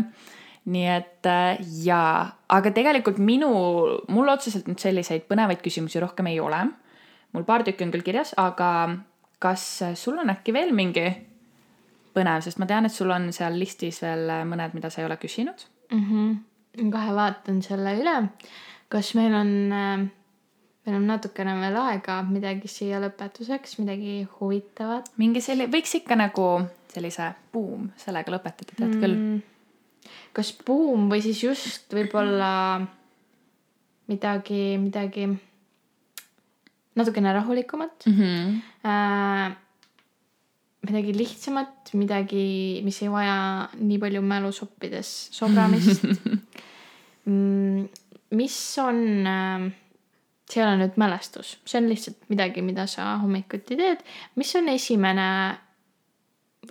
nii 0.66 0.88
et 0.90 1.30
äh, 1.30 1.60
jaa, 1.86 2.32
aga 2.50 2.72
tegelikult 2.74 3.20
minu, 3.22 3.52
mul 4.10 4.34
otseselt 4.34 4.68
nüüd 4.68 4.82
selliseid 4.82 5.28
põnevaid 5.30 5.62
küsimusi 5.62 6.02
rohkem 6.02 6.32
ei 6.32 6.40
ole. 6.40 6.64
mul 7.34 7.44
paar 7.44 7.64
tükki 7.64 7.86
on 7.86 7.94
küll 7.94 8.08
kirjas, 8.08 8.34
aga 8.38 8.98
kas 9.40 9.84
sul 10.00 10.18
on 10.18 10.32
äkki 10.32 10.54
veel 10.56 10.72
mingi 10.74 11.10
põnev, 12.16 12.42
sest 12.42 12.58
ma 12.58 12.66
tean, 12.66 12.88
et 12.88 12.96
sul 12.96 13.12
on 13.12 13.28
seal 13.36 13.60
listis 13.60 14.00
veel 14.02 14.32
mõned, 14.48 14.74
mida 14.74 14.90
sa 14.90 15.02
ei 15.02 15.10
ole 15.10 15.20
küsinud 15.20 15.68
mm. 15.92 16.04
-hmm 16.04 16.36
kohe 16.76 17.16
vaatan 17.16 17.62
selle 17.66 17.96
üle. 18.02 18.16
kas 18.90 19.14
meil 19.18 19.34
on 19.34 19.52
äh, 19.74 20.06
meil 20.86 21.00
on 21.00 21.08
natukene 21.10 21.56
veel 21.60 21.78
aega 21.82 22.20
midagi 22.28 22.70
siia 22.70 23.00
lõpetuseks, 23.04 23.80
midagi 23.82 24.20
huvitavat. 24.38 25.10
mingi 25.22 25.42
selline, 25.42 25.72
võiks 25.74 25.98
ikka 26.00 26.18
nagu 26.20 26.50
sellise 26.94 27.32
buum 27.54 27.90
sellega 28.00 28.34
lõpetada, 28.36 28.76
tead 28.78 28.94
mm. 28.94 29.02
küll. 29.02 30.14
kas 30.36 30.54
buum 30.66 31.10
või 31.12 31.24
siis 31.26 31.42
just 31.44 31.94
võib-olla 31.96 32.54
midagi, 34.12 34.78
midagi 34.78 35.28
natukene 36.96 37.34
rahulikumat 37.34 38.06
mm. 38.08 38.18
-hmm. 38.20 38.58
Äh, 38.86 39.56
midagi 40.86 41.18
lihtsamat, 41.18 41.90
midagi, 41.98 42.82
mis 42.86 43.02
ei 43.02 43.10
vaja 43.10 43.38
nii 43.74 43.98
palju 43.98 44.22
mälusoppides 44.22 45.14
sobramist 45.40 46.04
mm, 46.06 46.35
mis 47.26 48.58
on 48.82 49.28
äh,, 49.28 49.68
see 50.50 50.62
ei 50.62 50.68
ole 50.68 50.78
nüüd 50.84 50.98
mälestus, 51.02 51.56
see 51.66 51.80
on 51.82 51.90
lihtsalt 51.90 52.28
midagi, 52.30 52.62
mida 52.62 52.86
sa 52.90 53.16
hommikuti 53.22 53.78
teed. 53.80 54.04
mis 54.36 54.56
on 54.56 54.70
esimene, 54.70 55.30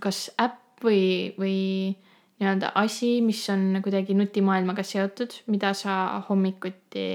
kas 0.03 0.29
äpp 0.39 0.85
või, 0.85 1.35
või 1.39 1.59
nii-öelda 2.39 2.75
asi, 2.79 3.17
mis 3.23 3.43
on 3.51 3.81
kuidagi 3.83 4.15
nutimaailmaga 4.15 4.85
seotud, 4.87 5.35
mida 5.51 5.73
sa 5.75 6.21
hommikuti 6.29 7.09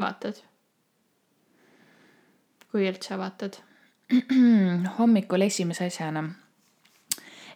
vaatad? 0.00 0.44
kui 2.70 2.84
üldse 2.86 3.16
vaatad 3.18 3.56
hommikul 4.98 5.42
esimese 5.42 5.88
asjana 5.90 6.22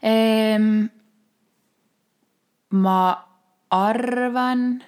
ehm,. 0.02 0.88
ma 2.74 2.98
arvan, 3.74 4.82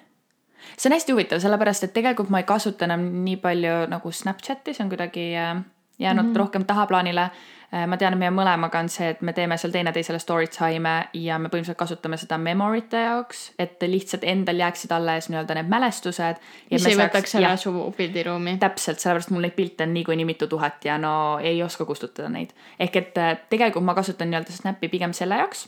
see 0.77 0.89
on 0.89 0.95
hästi 0.95 1.15
huvitav, 1.15 1.41
sellepärast 1.43 1.87
et 1.87 1.93
tegelikult 1.95 2.31
ma 2.33 2.43
ei 2.43 2.47
kasuta 2.47 2.87
enam 2.87 3.03
nii 3.25 3.37
palju 3.43 3.75
nagu 3.91 4.11
Snapchati, 4.11 4.73
see 4.73 4.85
on 4.85 4.93
kuidagi 4.93 5.27
äh, 5.35 5.61
jäänud 5.99 6.25
mm 6.25 6.31
-hmm. 6.31 6.39
rohkem 6.39 6.65
tahaplaanile 6.65 7.29
Äh, 7.73 7.83
ma 7.83 7.97
tean, 7.99 8.15
et 8.15 8.21
meie 8.21 8.31
mõlemaga 8.31 8.79
on 8.79 8.87
see, 8.87 9.09
et 9.11 9.21
me 9.27 9.33
teeme 9.35 9.57
seal 9.59 9.73
teineteisele 9.73 10.21
story 10.23 10.45
time'e 10.47 11.09
ja 11.19 11.35
me 11.35 11.49
põhimõtteliselt 11.51 11.79
kasutame 11.81 12.15
seda 12.19 12.37
memory'te 12.39 13.01
jaoks, 13.01 13.41
et 13.59 13.83
lihtsalt 13.83 14.23
endal 14.23 14.61
jääksid 14.63 14.93
alles 14.95 15.27
nii-öelda 15.27 15.57
need 15.57 15.73
mälestused. 15.73 16.39
mis 16.71 16.85
ei 16.87 16.95
võtaks 16.95 17.35
ära 17.35 17.57
su 17.59 17.73
pildiruumi. 17.97 18.55
täpselt, 18.61 19.03
sellepärast 19.03 19.35
mul 19.35 19.43
neid 19.43 19.57
pilte 19.57 19.83
on 19.83 19.91
niikuinii 19.97 20.29
mitu 20.29 20.47
tuhat 20.47 20.85
ja 20.87 20.95
no 20.97 21.11
ei 21.43 21.59
oska 21.63 21.85
kustutada 21.85 22.29
neid. 22.31 22.55
ehk 22.79 22.95
et 22.95 23.19
äh, 23.19 23.35
tegelikult 23.49 23.83
ma 23.83 23.97
kasutan 23.99 24.31
nii-öelda 24.31 24.55
Snappi 24.55 24.87
pigem 24.87 25.13
selle 25.13 25.35
jaoks 25.43 25.67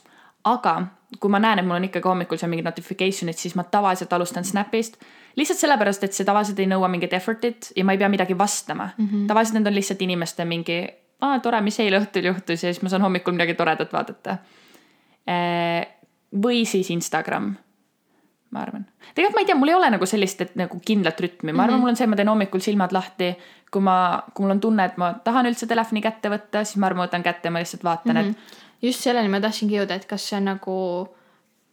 aga 0.54 0.76
kui 1.20 1.32
ma 1.34 1.40
näen, 1.42 1.60
et 1.60 1.66
mul 1.66 1.80
on 1.80 1.88
ikkagi 1.88 2.06
hommikul 2.06 2.38
seal 2.38 2.52
mingid 2.52 2.68
notification'id, 2.68 3.38
siis 3.38 3.56
ma 3.58 3.64
tavaliselt 3.64 4.14
alustan 4.14 4.46
Snapist. 4.46 4.98
lihtsalt 5.36 5.60
sellepärast, 5.60 6.04
et 6.04 6.14
see 6.14 6.26
tavaliselt 6.26 6.60
ei 6.60 6.68
nõua 6.70 6.88
mingit 6.92 7.14
effort'it 7.14 7.72
ja 7.76 7.86
ma 7.86 7.96
ei 7.96 8.02
pea 8.02 8.10
midagi 8.10 8.38
vastama 8.38 8.90
mm. 8.98 9.08
-hmm. 9.08 9.28
tavaliselt 9.28 9.58
need 9.58 9.68
on 9.68 9.76
lihtsalt 9.76 10.02
inimeste 10.02 10.46
mingi 10.46 10.80
aa, 11.22 11.40
tore, 11.40 11.62
mis 11.62 11.80
eile 11.80 12.00
õhtul 12.00 12.30
juhtus 12.32 12.64
ja 12.64 12.74
siis 12.74 12.84
ma 12.84 12.92
saan 12.92 13.06
hommikul 13.06 13.36
midagi 13.36 13.56
toredat 13.60 13.94
vaadata. 13.94 14.38
Äh, 15.30 15.88
või 16.44 16.64
siis 16.66 16.90
Instagram, 16.94 17.52
ma 18.52 18.62
arvan. 18.62 18.86
tegelikult 19.16 19.36
ma 19.36 19.44
ei 19.44 19.50
tea, 19.50 19.58
mul 19.60 19.74
ei 19.74 19.78
ole 19.78 19.90
nagu 19.90 20.06
sellist, 20.06 20.42
et 20.42 20.56
nagu 20.60 20.80
kindlat 20.86 21.20
rütmi, 21.20 21.52
ma 21.52 21.64
arvan 21.64 21.76
mm, 21.76 21.78
-hmm. 21.78 21.82
mul 21.82 21.90
on 21.90 22.00
see, 22.00 22.08
ma 22.08 22.16
teen 22.16 22.32
hommikul 22.32 22.64
silmad 22.66 22.96
lahti. 22.96 23.36
kui 23.72 23.82
ma, 23.82 24.24
kui 24.34 24.44
mul 24.44 24.52
on 24.52 24.60
tunne, 24.60 24.86
et 24.86 24.98
ma 24.98 25.14
tahan 25.24 25.46
üldse 25.46 25.68
telefoni 25.68 26.02
kätte 26.02 26.30
võtta, 26.30 26.64
siis 26.64 26.78
ma 26.78 26.88
arvan, 26.88 27.04
ma 27.04 27.08
võtan 27.08 27.24
kätte 27.24 27.48
ja 27.48 27.52
ma 27.52 27.60
lihtsalt 27.60 27.84
vaatan 27.84 28.16
mm, 28.16 28.22
-hmm. 28.22 28.30
et. 28.30 28.69
Just 28.82 29.04
selleni 29.04 29.28
ma 29.28 29.42
tahtsingi 29.44 29.76
jõuda, 29.76 29.96
et 30.00 30.06
kas 30.08 30.30
see 30.32 30.40
nagu 30.40 30.76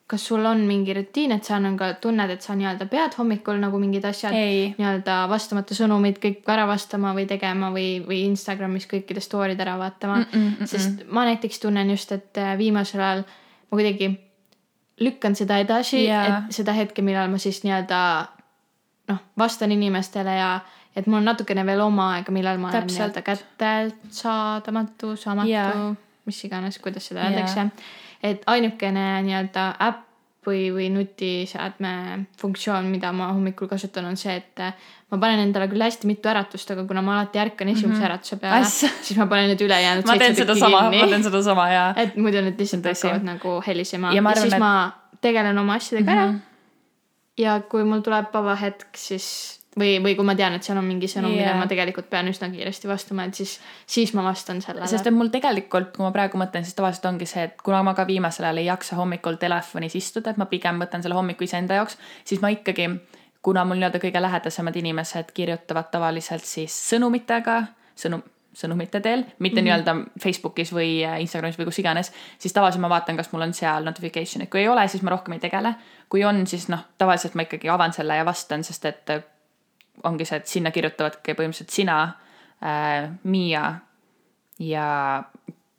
kas 0.06 0.26
sul 0.26 0.44
on 0.46 0.60
mingi 0.66 0.94
rutiin, 0.94 1.32
et 1.34 1.44
sa 1.44 1.58
nagu 1.58 1.88
tunned, 2.00 2.30
et 2.30 2.42
sa 2.42 2.54
nii-öelda 2.54 2.86
pead 2.90 3.16
hommikul 3.18 3.58
nagu 3.58 3.78
mingid 3.82 4.04
asjad 4.06 4.34
nii-öelda 4.34 5.16
vastamata 5.30 5.74
sõnumid 5.74 6.20
kõik 6.22 6.46
ära 6.54 6.66
vastama 6.70 7.10
või 7.16 7.26
tegema 7.26 7.72
või, 7.74 7.98
või 8.06 8.20
Instagramis 8.28 8.86
kõikide 8.90 9.22
story'd 9.24 9.60
ära 9.60 9.74
vaatama 9.80 10.20
mm. 10.20 10.28
-mm, 10.30 10.44
mm 10.44 10.54
-mm. 10.60 10.70
sest 10.70 11.02
ma 11.10 11.26
näiteks 11.26 11.58
tunnen 11.60 11.90
just, 11.90 12.12
et 12.12 12.38
äh, 12.38 12.54
viimasel 12.58 13.02
ajal 13.02 13.24
ma 13.26 13.80
kuidagi 13.80 14.12
lükkan 15.00 15.34
seda 15.34 15.58
edasi 15.58 16.04
yeah., 16.04 16.26
et 16.46 16.54
seda 16.54 16.72
hetke, 16.72 17.02
millal 17.02 17.28
ma 17.30 17.38
siis 17.38 17.64
nii-öelda 17.64 17.98
noh, 19.08 19.18
vastan 19.38 19.72
inimestele 19.72 20.38
ja 20.38 20.60
et 20.96 21.06
mul 21.06 21.18
on 21.18 21.24
natukene 21.24 21.66
veel 21.66 21.80
oma 21.80 22.12
aega, 22.14 22.32
millal 22.32 22.58
ma 22.58 22.70
Täpselt. 22.70 22.82
olen 22.82 22.94
nii-öelda 22.94 23.22
kättesaadamatu, 23.22 25.16
saamatu 25.16 25.50
yeah., 25.50 25.96
mis 26.26 26.44
iganes, 26.44 26.78
kuidas 26.78 27.08
seda 27.08 27.28
öeldakse 27.28 27.60
yeah 27.60 27.70
et 28.22 28.42
ainukene 28.50 29.06
nii-öelda 29.26 29.70
äpp 29.86 30.04
või, 30.46 30.68
või 30.70 30.86
nutiseadme 30.94 31.92
funktsioon, 32.38 32.86
mida 32.90 33.10
ma 33.16 33.32
hommikul 33.34 33.66
kasutan, 33.70 34.06
on 34.06 34.18
see, 34.20 34.36
et 34.38 34.62
äh, 34.62 34.74
ma 35.10 35.18
panen 35.22 35.42
endale 35.42 35.66
küll 35.70 35.82
hästi 35.82 36.06
mitu 36.06 36.30
äratust, 36.30 36.70
aga 36.70 36.84
kuna 36.86 37.02
ma 37.02 37.16
alati 37.16 37.40
ärkan 37.42 37.72
esimese 37.72 37.88
mm 37.88 37.96
-hmm. 37.98 38.06
äratuse 38.10 38.36
peale, 38.42 38.68
siis 39.06 39.16
ma 39.18 39.26
panen 39.26 39.50
need 39.50 39.64
ülejäänud 39.66 40.06
ma 40.06 40.18
teen 40.18 40.36
sedasama, 40.36 40.82
ma 40.90 41.08
teen 41.10 41.24
sedasama 41.24 41.68
ja. 41.70 41.86
et 41.96 42.16
muidu 42.16 42.42
need 42.46 42.60
lihtsalt 42.62 42.86
hakkavad 42.86 43.26
nagu 43.26 43.62
helisema 43.66 44.14
ja, 44.14 44.22
ja 44.22 44.28
arvan, 44.28 44.42
siis 44.42 44.54
et... 44.54 44.58
ma 44.58 44.92
tegelen 45.20 45.58
oma 45.58 45.74
asjadega 45.74 46.12
mm 46.12 46.18
-hmm. 46.18 46.22
ära. 46.22 46.32
Mhm. 46.32 46.40
ja 47.38 47.60
kui 47.60 47.84
mul 47.84 48.00
tuleb 48.00 48.26
vaba 48.32 48.54
hetk, 48.54 48.86
siis 48.94 49.55
või, 49.78 49.96
või 50.02 50.14
kui 50.16 50.26
ma 50.26 50.34
tean, 50.38 50.56
et 50.56 50.66
seal 50.66 50.78
on 50.80 50.86
mingi 50.86 51.08
sõnum 51.10 51.32
yeah., 51.32 51.42
millele 51.42 51.60
ma 51.60 51.68
tegelikult 51.70 52.08
pean 52.12 52.28
üsna 52.30 52.48
kiiresti 52.52 52.88
vastama, 52.88 53.26
et 53.28 53.38
siis, 53.38 53.56
siis 53.86 54.12
ma 54.16 54.24
vastan 54.26 54.62
sellele. 54.64 54.88
sest 54.90 55.08
et 55.08 55.14
mul 55.14 55.30
tegelikult, 55.32 55.92
kui 55.96 56.04
ma 56.06 56.12
praegu 56.14 56.40
mõtlen, 56.40 56.64
siis 56.66 56.76
tavaliselt 56.78 57.10
ongi 57.12 57.28
see, 57.28 57.44
et 57.50 57.60
kuna 57.64 57.82
ma 57.86 57.96
ka 57.98 58.06
viimasel 58.08 58.48
ajal 58.48 58.62
ei 58.62 58.70
jaksa 58.70 58.96
hommikul 59.00 59.40
telefonis 59.42 59.98
istuda, 59.98 60.32
et 60.32 60.40
ma 60.40 60.48
pigem 60.50 60.80
võtan 60.82 61.04
selle 61.04 61.18
hommiku 61.18 61.44
iseenda 61.44 61.80
jaoks, 61.80 61.98
siis 62.24 62.40
ma 62.44 62.52
ikkagi, 62.54 62.88
kuna 63.44 63.66
mul 63.68 63.80
nii-öelda 63.80 64.00
kõige 64.02 64.22
lähedasemad 64.22 64.80
inimesed 64.80 65.36
kirjutavad 65.36 65.92
tavaliselt 65.92 66.48
siis 66.48 66.74
sõnumitega, 66.88 67.60
sõnum, 67.98 68.24
sõnumite 68.56 69.02
teel, 69.04 69.26
mitte 69.38 69.60
mm 69.60 69.66
-hmm. 69.66 69.68
nii-öelda 69.68 70.20
Facebookis 70.22 70.72
või 70.72 71.04
äh, 71.04 71.20
Instagramis 71.20 71.58
või 71.60 71.68
kus 71.68 71.78
iganes, 71.78 72.12
siis 72.38 72.56
tavaliselt 72.56 72.80
ma 72.80 72.88
vaatan, 72.88 73.16
kas 73.16 73.28
mul 73.32 73.44
on 73.44 73.52
seal 73.54 73.84
notification'id, 73.84 74.48
kui 74.48 74.64
ei 74.64 74.68
ole, 74.68 74.88
siis 74.88 75.02
ma 75.02 75.12
rohkem 75.12 75.36
ei 75.36 75.44
tegele. 75.44 75.74
kui 76.08 76.24
on, 76.24 76.46
siis 76.46 76.68
noh, 76.68 76.80
tavaliselt 76.98 77.34
ma 77.34 77.42
ikkagi 77.42 77.68
avan 77.68 77.92
selle 77.92 78.16
ja 78.16 78.24
vastan, 78.24 78.64
sest 78.64 78.84
et 78.84 79.10
ongi 80.04 80.24
see, 80.24 80.36
et 80.36 80.46
sinna 80.46 80.70
kirjutavadki 80.70 81.34
põhimõtteliselt 81.34 81.72
sina 81.72 82.00
äh,, 82.62 83.08
Miia 83.24 83.64
ja 84.58 84.88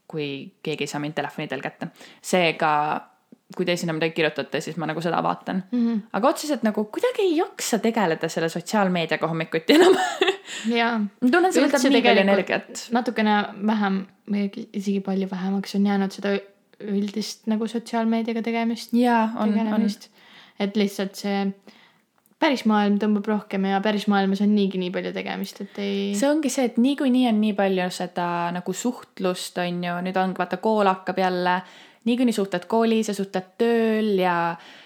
kui 0.07 0.28
keegi 0.63 0.86
ei 0.86 0.91
saa 0.91 1.01
mind 1.03 1.18
telefoni 1.18 1.47
teel 1.51 1.61
kätte. 1.61 1.89
seega, 2.22 2.72
kui 3.55 3.65
te 3.65 3.76
sinna 3.80 3.95
midagi 3.95 4.15
kirjutate, 4.15 4.61
siis 4.63 4.78
ma 4.78 4.88
nagu 4.89 5.01
seda 5.03 5.22
vaatan 5.24 5.63
mm. 5.72 5.88
-hmm. 5.88 6.01
aga 6.13 6.28
otseselt 6.28 6.63
nagu 6.63 6.86
kuidagi 6.86 7.22
ei 7.22 7.38
jaksa 7.38 7.80
tegeleda 7.80 8.30
selle 8.30 8.49
sotsiaalmeediaga 8.49 9.28
hommikuti 9.28 9.74
enam 9.74 9.97
jaa. 10.80 10.99
ma 10.99 11.32
tunnen, 11.32 11.53
see 11.53 11.65
võtab 11.65 11.89
nii 11.89 12.01
palju 12.01 12.22
energiat. 12.26 12.86
natukene 12.91 13.38
vähem 13.72 14.05
või 14.32 14.68
isegi 14.74 14.99
palju 14.99 15.30
vähemaks 15.32 15.76
on 15.76 15.86
jäänud 15.91 16.11
seda 16.11 16.38
üldist 16.80 17.47
nagu 17.47 17.68
sotsiaalmeediaga 17.68 18.41
tegemist. 18.41 18.93
jaa, 18.93 19.32
on, 19.36 19.57
on. 19.74 19.88
et 20.59 20.76
lihtsalt 20.76 21.15
see 21.15 21.47
päris 22.41 22.63
maailm 22.69 22.99
tõmbab 23.01 23.27
rohkem 23.31 23.65
ja 23.69 23.79
päris 23.83 24.05
maailmas 24.11 24.43
on 24.45 24.53
niigi 24.53 24.79
nii 24.81 24.91
palju 24.93 25.13
tegemist, 25.15 25.61
et 25.63 25.79
ei. 25.81 25.99
see 26.17 26.29
ongi 26.29 26.51
see, 26.53 26.67
et 26.69 26.77
niikuinii 26.81 27.25
on 27.31 27.39
nii 27.41 27.55
palju 27.57 27.89
seda 27.93 28.27
nagu 28.55 28.75
suhtlust, 28.77 29.57
on 29.63 29.81
ju, 29.88 29.95
nüüd 30.05 30.19
on 30.21 30.35
vaata 30.38 30.61
kool 30.61 30.89
hakkab 30.89 31.23
jälle. 31.23 31.61
niikuinii 32.07 32.35
suhtled 32.35 32.69
koolis 32.69 33.09
ja 33.09 33.17
suhtled 33.17 33.49
tööl 33.59 34.13
ja, 34.21 34.38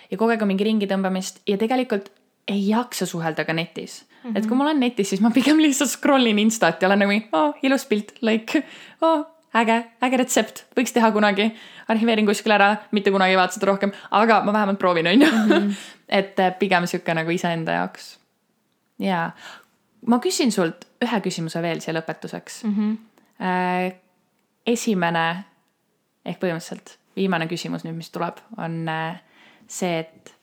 ja 0.09 0.17
kogu 0.17 0.31
aeg 0.33 0.41
on 0.41 0.51
mingi 0.53 0.65
ringi 0.65 0.87
tõmbamist 0.89 1.43
ja 1.47 1.59
tegelikult 1.61 2.09
ei 2.49 2.63
jaksa 2.69 3.05
suhelda 3.05 3.45
ka 3.45 3.53
netis 3.53 4.01
mm. 4.01 4.31
-hmm. 4.31 4.37
et 4.37 4.47
kui 4.47 4.57
ma 4.57 4.65
olen 4.65 4.79
netis, 4.79 5.09
siis 5.09 5.21
ma 5.21 5.31
pigem 5.31 5.59
lihtsalt 5.61 5.91
scroll 5.91 6.25
in 6.31 6.39
Instat 6.39 6.81
ja 6.81 6.87
olen 6.87 7.03
nagu, 7.03 7.19
oh, 7.37 7.53
ilus 7.63 7.85
pilt, 7.85 8.15
like, 8.21 8.63
oh, 9.01 9.25
äge, 9.55 9.77
äge 10.03 10.19
retsept, 10.21 10.63
võiks 10.77 10.93
teha 10.95 11.11
kunagi. 11.11 11.51
arhiveerin 11.91 12.25
kuskile 12.25 12.55
ära, 12.55 12.69
mitte 12.91 13.11
kunagi 13.11 13.35
ei 13.35 13.39
vaata 13.39 13.57
seda 13.57 13.67
rohkem, 13.67 13.91
aga 14.11 14.41
ma 14.45 14.53
vähemalt 14.53 14.79
proovin, 14.79 15.07
on 15.07 15.21
ju. 15.21 15.31
Mhm. 15.31 15.71
et 16.21 16.39
äh, 16.39 16.53
pigem 16.59 16.87
sihuke 16.87 17.13
nagu 17.13 17.31
iseenda 17.31 17.71
jaoks. 17.81 18.17
ja, 18.99 19.31
ma 20.07 20.19
küsin 20.19 20.51
sult 20.51 20.87
ühe 21.01 21.21
küsimuse 21.21 21.61
veel 21.61 21.81
siia 21.81 21.93
lõpetuseks 21.97 22.63
mm. 22.63 22.75
-hmm. 22.75 23.95
esimene 24.67 25.43
ehk 26.25 26.39
põhimõtteliselt 26.41 26.97
viimane 27.15 27.47
küsimus 27.47 27.83
nüüd, 27.85 27.97
mis 27.97 28.11
tuleb, 28.13 28.37
on 28.57 28.87
äh, 28.89 29.21
see, 29.67 29.99
et 29.99 30.33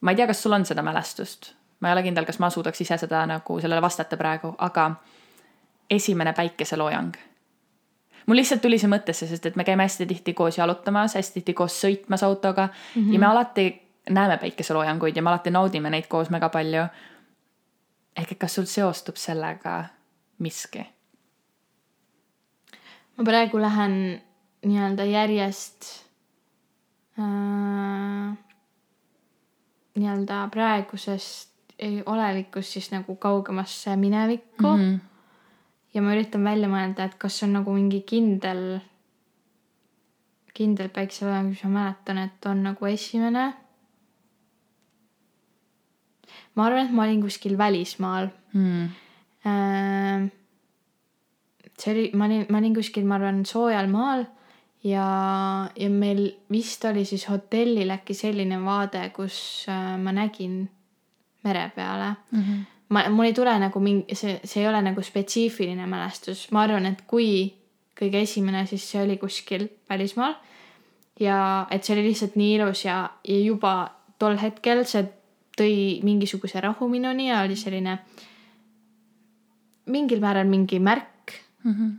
ma 0.00 0.10
ei 0.10 0.16
tea, 0.16 0.26
kas 0.26 0.42
sul 0.42 0.56
on 0.56 0.64
seda 0.66 0.82
mälestust, 0.82 1.52
ma 1.80 1.90
ei 1.90 1.96
ole 1.96 2.02
kindel, 2.02 2.26
kas 2.26 2.38
ma 2.38 2.50
suudaks 2.50 2.80
ise 2.80 2.98
seda 2.98 3.26
nagu 3.26 3.60
sellele 3.60 3.82
vastata 3.82 4.16
praegu, 4.16 4.54
aga 4.58 4.90
esimene 5.90 6.32
päikeseloojang 6.32 7.16
mul 8.28 8.36
lihtsalt 8.36 8.60
tuli 8.62 8.78
see 8.78 8.90
mõttesse, 8.92 9.26
sest 9.28 9.46
et 9.48 9.56
me 9.56 9.64
käime 9.64 9.86
hästi 9.86 10.06
tihti 10.06 10.34
koos 10.36 10.58
jalutamas, 10.60 11.16
hästi 11.16 11.40
tihti 11.40 11.54
koos 11.56 11.78
sõitmas 11.80 12.24
autoga 12.26 12.68
mm 12.68 13.02
-hmm. 13.02 13.12
ja 13.12 13.18
me 13.18 13.26
alati 13.26 13.66
näeme 14.10 14.36
päikeseloojanguid 14.36 15.16
ja 15.16 15.22
me 15.22 15.30
alati 15.30 15.50
naudime 15.50 15.90
neid 15.90 16.06
koos 16.08 16.30
väga 16.30 16.48
palju. 16.48 16.86
ehk 18.16 18.32
et 18.32 18.38
kas 18.38 18.54
sul 18.54 18.64
seostub 18.64 19.16
sellega 19.16 19.84
miski? 20.38 20.86
ma 23.16 23.24
praegu 23.24 23.60
lähen 23.60 24.22
nii-öelda 24.66 25.04
järjest 25.04 25.84
äh, 27.18 28.38
nii-öelda 29.94 30.48
praegusest 30.50 31.48
olevikust 32.06 32.68
siis 32.68 32.90
nagu 32.90 33.16
kaugemasse 33.16 33.96
minevikku 33.96 34.66
mm. 34.66 34.82
-hmm. 34.82 34.98
Ja 35.98 36.02
ma 36.04 36.14
üritan 36.14 36.46
välja 36.46 36.70
mõelda, 36.70 37.08
et 37.08 37.16
kas 37.18 37.40
on 37.42 37.56
nagu 37.58 37.74
mingi 37.74 38.04
kindel, 38.06 38.78
kindel 40.54 40.92
päikseloojang, 40.94 41.50
mis 41.50 41.64
ma 41.66 41.72
mäletan, 41.74 42.20
et 42.22 42.46
on 42.46 42.62
nagu 42.68 42.86
esimene. 42.86 43.48
ma 46.54 46.66
arvan, 46.66 46.86
et 46.86 46.94
ma 46.94 47.04
olin 47.04 47.20
kuskil 47.22 47.58
välismaal 47.58 48.30
mm.. 48.54 48.88
Äh, 49.46 50.24
see 51.78 51.92
oli, 51.92 52.08
ma 52.18 52.26
olin, 52.26 52.46
ma 52.50 52.58
olin 52.58 52.74
kuskil, 52.74 53.06
ma 53.06 53.18
arvan, 53.18 53.44
soojal 53.46 53.86
maal 53.90 54.24
ja, 54.82 55.04
ja 55.78 55.90
meil 55.90 56.24
vist 56.50 56.82
oli 56.90 57.04
siis 57.06 57.28
hotellil 57.30 57.90
äkki 57.94 58.14
selline 58.18 58.58
vaade, 58.64 59.04
kus 59.14 59.66
äh, 59.70 59.94
ma 60.02 60.14
nägin 60.14 60.64
mere 61.46 61.70
peale 61.74 62.14
mm. 62.30 62.42
-hmm. 62.42 62.66
Ma, 62.88 63.04
mul 63.12 63.30
ei 63.30 63.36
tule 63.36 63.54
nagu 63.60 63.80
mingi, 63.82 64.16
see, 64.16 64.38
see 64.44 64.62
ei 64.62 64.68
ole 64.70 64.80
nagu 64.84 65.02
spetsiifiline 65.04 65.86
mälestus, 65.90 66.46
ma 66.52 66.64
arvan, 66.66 66.86
et 66.90 67.04
kui 67.10 67.52
kõige 67.98 68.22
esimene, 68.22 68.64
siis 68.66 68.84
see 68.90 69.02
oli 69.02 69.18
kuskil 69.18 69.68
välismaal. 69.90 70.36
ja 71.20 71.66
et 71.74 71.84
see 71.84 71.96
oli 71.96 72.08
lihtsalt 72.08 72.36
nii 72.38 72.54
ilus 72.56 72.84
ja, 72.84 72.98
ja 73.26 73.38
juba 73.42 73.90
tol 74.18 74.36
hetkel 74.38 74.84
see 74.86 75.06
tõi 75.58 75.78
mingisuguse 76.06 76.60
rahu 76.62 76.86
minuni 76.88 77.28
ja 77.28 77.42
oli 77.42 77.56
selline 77.58 77.98
mingil 79.90 80.20
määral 80.22 80.46
mingi 80.46 80.78
märk 80.78 81.34
mm. 81.64 81.72
-hmm 81.72 81.96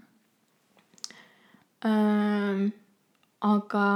ähm,. 1.86 2.72
aga, 3.42 3.88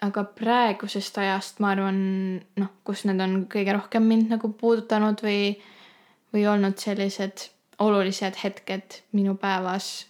aga 0.00 0.24
praegusest 0.24 1.18
ajast 1.18 1.60
ma 1.60 1.74
arvan, 1.74 1.98
noh, 2.56 2.70
kus 2.84 3.04
need 3.04 3.20
on 3.20 3.34
kõige 3.52 3.74
rohkem 3.76 4.06
mind 4.08 4.32
nagu 4.32 4.48
puudutanud 4.60 5.20
või, 5.20 5.54
või 6.34 6.46
olnud 6.50 6.78
sellised 6.82 7.48
olulised 7.78 8.38
hetked 8.42 9.00
minu 9.12 9.36
päevas 9.38 10.06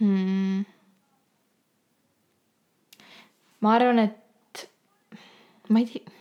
hmm.. 0.00 0.64
ma 3.60 3.74
arvan, 3.76 4.04
et 4.04 4.68
ma 5.68 5.82
ei 5.82 5.90
tea 5.90 6.14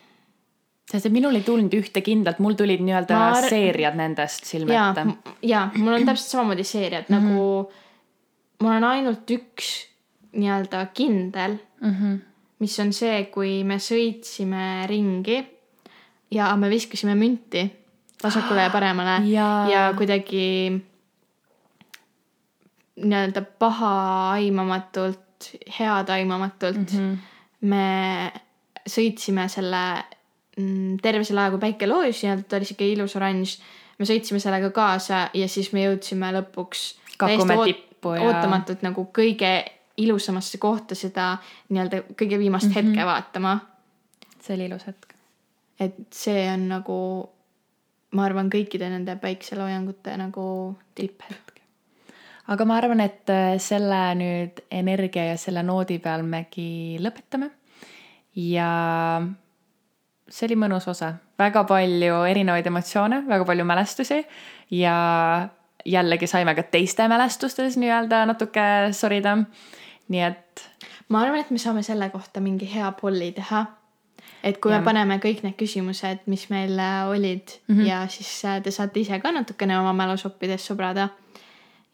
sest 0.86 1.10
et 1.10 1.16
minul 1.16 1.36
ei 1.36 1.44
tulnud 1.44 1.74
ühte 1.76 2.04
kindlat, 2.06 2.40
mul 2.44 2.56
tulid 2.58 2.84
nii-öelda 2.86 3.18
ar... 3.32 3.48
seeriad 3.50 3.98
nendest 4.00 4.46
silme 4.48 4.76
ette. 4.78 5.06
ja, 5.46 5.68
mul 5.76 5.98
on 5.98 6.06
täpselt 6.08 6.36
samamoodi 6.36 6.64
seeriad 6.68 7.10
mm 7.10 7.18
-hmm. 7.18 7.34
nagu 7.34 7.72
mul 8.62 8.72
on 8.78 8.84
ainult 8.92 9.32
üks 9.32 9.72
nii-öelda 10.36 10.86
kindel 10.94 11.58
mm, 11.82 11.92
-hmm. 11.92 12.20
mis 12.60 12.80
on 12.80 12.94
see, 12.94 13.26
kui 13.26 13.64
me 13.64 13.80
sõitsime 13.80 14.86
ringi 14.88 15.42
ja 16.32 16.56
me 16.56 16.70
viskasime 16.70 17.16
münti 17.16 17.66
vasakule 18.24 18.62
ja 18.68 18.74
paremale 18.74 19.20
ja, 19.38 19.48
ja 19.72 19.94
kuidagi 19.98 20.72
nii-öelda 22.96 23.42
pahaaimamatult, 23.60 25.50
headaimamatult 25.80 26.78
mm 26.78 26.86
-hmm. 26.86 27.18
me 27.62 28.32
sõitsime 28.90 29.50
selle 29.50 30.04
mm, 30.58 30.98
terve 31.02 31.24
selle 31.24 31.42
aja, 31.42 31.52
kui 31.52 31.60
päike 31.60 31.88
loojus, 31.88 32.24
nii-öelda 32.24 32.58
oli 32.58 32.66
sihuke 32.66 32.88
ilus 32.88 33.16
oranž. 33.16 33.58
me 34.00 34.06
sõitsime 34.06 34.40
sellega 34.40 34.70
kaasa 34.70 35.30
ja 35.34 35.48
siis 35.48 35.74
me 35.74 35.86
jõudsime 35.86 36.32
lõpuks. 36.32 36.96
kakume 37.18 37.58
tipp 37.64 37.86
tippu 38.06 38.16
ja. 38.16 38.28
ootamatult 38.28 38.84
nagu 38.86 39.08
kõige 39.14 39.66
ilusamasse 39.98 40.58
kohta 40.58 40.96
seda 40.96 41.38
nii-öelda 41.70 42.04
kõige 42.20 42.40
viimast 42.40 42.68
mm 42.68 42.74
-hmm. 42.74 42.90
hetke 42.90 43.06
vaatama. 43.06 43.60
see 44.42 44.56
oli 44.56 44.66
ilus 44.66 44.88
hetk. 44.88 45.14
et 45.80 45.96
see 46.12 46.52
on 46.54 46.68
nagu, 46.70 47.30
ma 48.16 48.26
arvan, 48.30 48.50
kõikide 48.54 48.90
nende 48.92 49.18
päikseloojangute 49.22 50.16
nagu 50.22 50.48
tipphetk. 50.96 51.62
aga 52.48 52.66
ma 52.66 52.78
arvan, 52.80 53.02
et 53.04 53.30
äh, 53.34 53.56
selle 53.60 54.02
nüüd 54.20 54.62
energia 54.72 55.32
ja 55.32 55.38
selle 55.42 55.64
noodi 55.64 56.00
peal 56.00 56.24
megi 56.24 56.98
lõpetame. 57.02 57.52
ja 58.36 58.70
see 60.30 60.48
oli 60.48 60.58
mõnus 60.66 60.88
osa, 60.90 61.14
väga 61.40 61.64
palju 61.70 62.24
erinevaid 62.30 62.68
emotsioone, 62.68 63.24
väga 63.28 63.46
palju 63.46 63.66
mälestusi 63.68 64.24
ja 64.74 64.96
jällegi 65.86 66.28
saime 66.28 66.56
ka 66.56 66.64
teiste 66.64 67.08
mälestustes 67.08 67.78
nii-öelda 67.78 68.26
natuke 68.26 68.66
sorida. 68.92 69.38
nii 70.08 70.22
et. 70.22 70.62
ma 71.10 71.22
arvan, 71.22 71.40
et 71.42 71.52
me 71.52 71.58
saame 71.62 71.84
selle 71.84 72.10
kohta 72.10 72.42
mingi 72.42 72.70
hea 72.74 72.92
polli 73.02 73.32
teha. 73.32 73.66
Et 74.46 74.58
kui 74.62 74.72
ja. 74.72 74.80
me 74.80 74.86
paneme 74.86 75.18
kõik 75.24 75.44
need 75.46 75.58
küsimused, 75.60 76.26
mis 76.32 76.48
meil 76.54 76.80
äh, 76.80 77.10
olid 77.10 77.56
mm 77.68 77.76
-hmm. 77.76 77.88
ja 77.88 78.08
siis 78.08 78.46
äh, 78.46 78.62
te 78.64 78.72
saate 78.72 79.00
ise 79.00 79.20
ka 79.20 79.32
natukene 79.32 79.80
oma 79.80 79.94
mälusoppides 79.94 80.66
sobrada. 80.66 81.10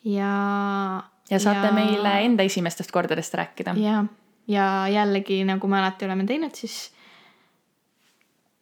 ja. 0.04 1.04
ja 1.30 1.40
saate 1.40 1.68
ja... 1.68 1.74
meile 1.74 2.20
enda 2.26 2.44
esimestest 2.44 2.92
kordadest 2.92 3.34
rääkida. 3.34 3.76
ja, 3.78 4.06
ja 4.48 4.88
jällegi 4.88 5.44
nagu 5.44 5.68
me 5.68 5.80
alati 5.80 6.06
oleme 6.06 6.26
teinud, 6.26 6.56
siis 6.56 6.92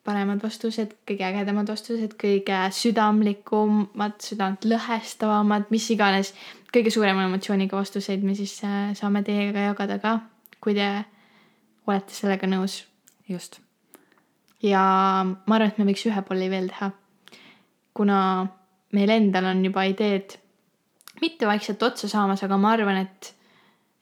paremad 0.09 0.43
vastused, 0.43 0.95
kõige 1.07 1.25
ägedamad 1.27 1.69
vastused, 1.69 2.15
kõige 2.19 2.59
südamlikumad, 2.71 4.17
südant 4.23 4.65
lõhestavamad, 4.65 5.69
mis 5.69 5.89
iganes, 5.93 6.33
kõige 6.73 6.93
suurema 6.93 7.27
emotsiooniga 7.27 7.77
vastuseid 7.77 8.23
me 8.25 8.35
siis 8.35 8.55
äh, 8.63 8.93
saame 8.97 9.23
teiega 9.23 9.69
jagada 9.69 9.99
ka, 9.99 10.19
kui 10.61 10.73
te 10.77 10.89
olete 11.87 12.13
sellega 12.13 12.49
nõus. 12.49 12.83
Just. 13.29 13.59
ja 14.63 14.83
ma 15.23 15.55
arvan, 15.55 15.71
et 15.71 15.77
me 15.77 15.87
võiks 15.91 16.05
ühe 16.09 16.21
polli 16.27 16.49
veel 16.51 16.69
teha. 16.73 16.91
kuna 17.93 18.19
meil 18.95 19.09
endal 19.13 19.51
on 19.51 19.65
juba 19.65 19.85
ideed 19.89 20.37
mitte 21.21 21.47
vaikselt 21.47 21.83
otsa 21.83 22.07
saamas, 22.09 22.43
aga 22.45 22.57
ma 22.57 22.73
arvan, 22.77 23.03
et 23.03 23.35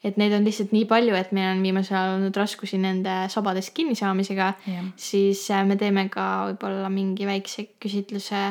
et 0.06 0.20
neid 0.22 0.32
on 0.38 0.46
lihtsalt 0.46 0.72
nii 0.76 0.86
palju, 0.88 1.16
et 1.18 1.32
meil 1.36 1.50
on 1.56 1.64
viimasel 1.66 1.98
ajal 1.98 2.14
olnud 2.20 2.38
raskusi 2.38 2.78
nende 2.80 3.16
sabadest 3.34 3.74
kinni 3.76 3.98
saamisega 3.98 4.52
yeah., 4.68 4.86
siis 4.96 5.42
äh, 5.52 5.66
me 5.68 5.76
teeme 5.80 6.06
ka 6.14 6.28
võib-olla 6.52 6.92
mingi 6.94 7.26
väikse 7.28 7.66
küsitluse, 7.82 8.44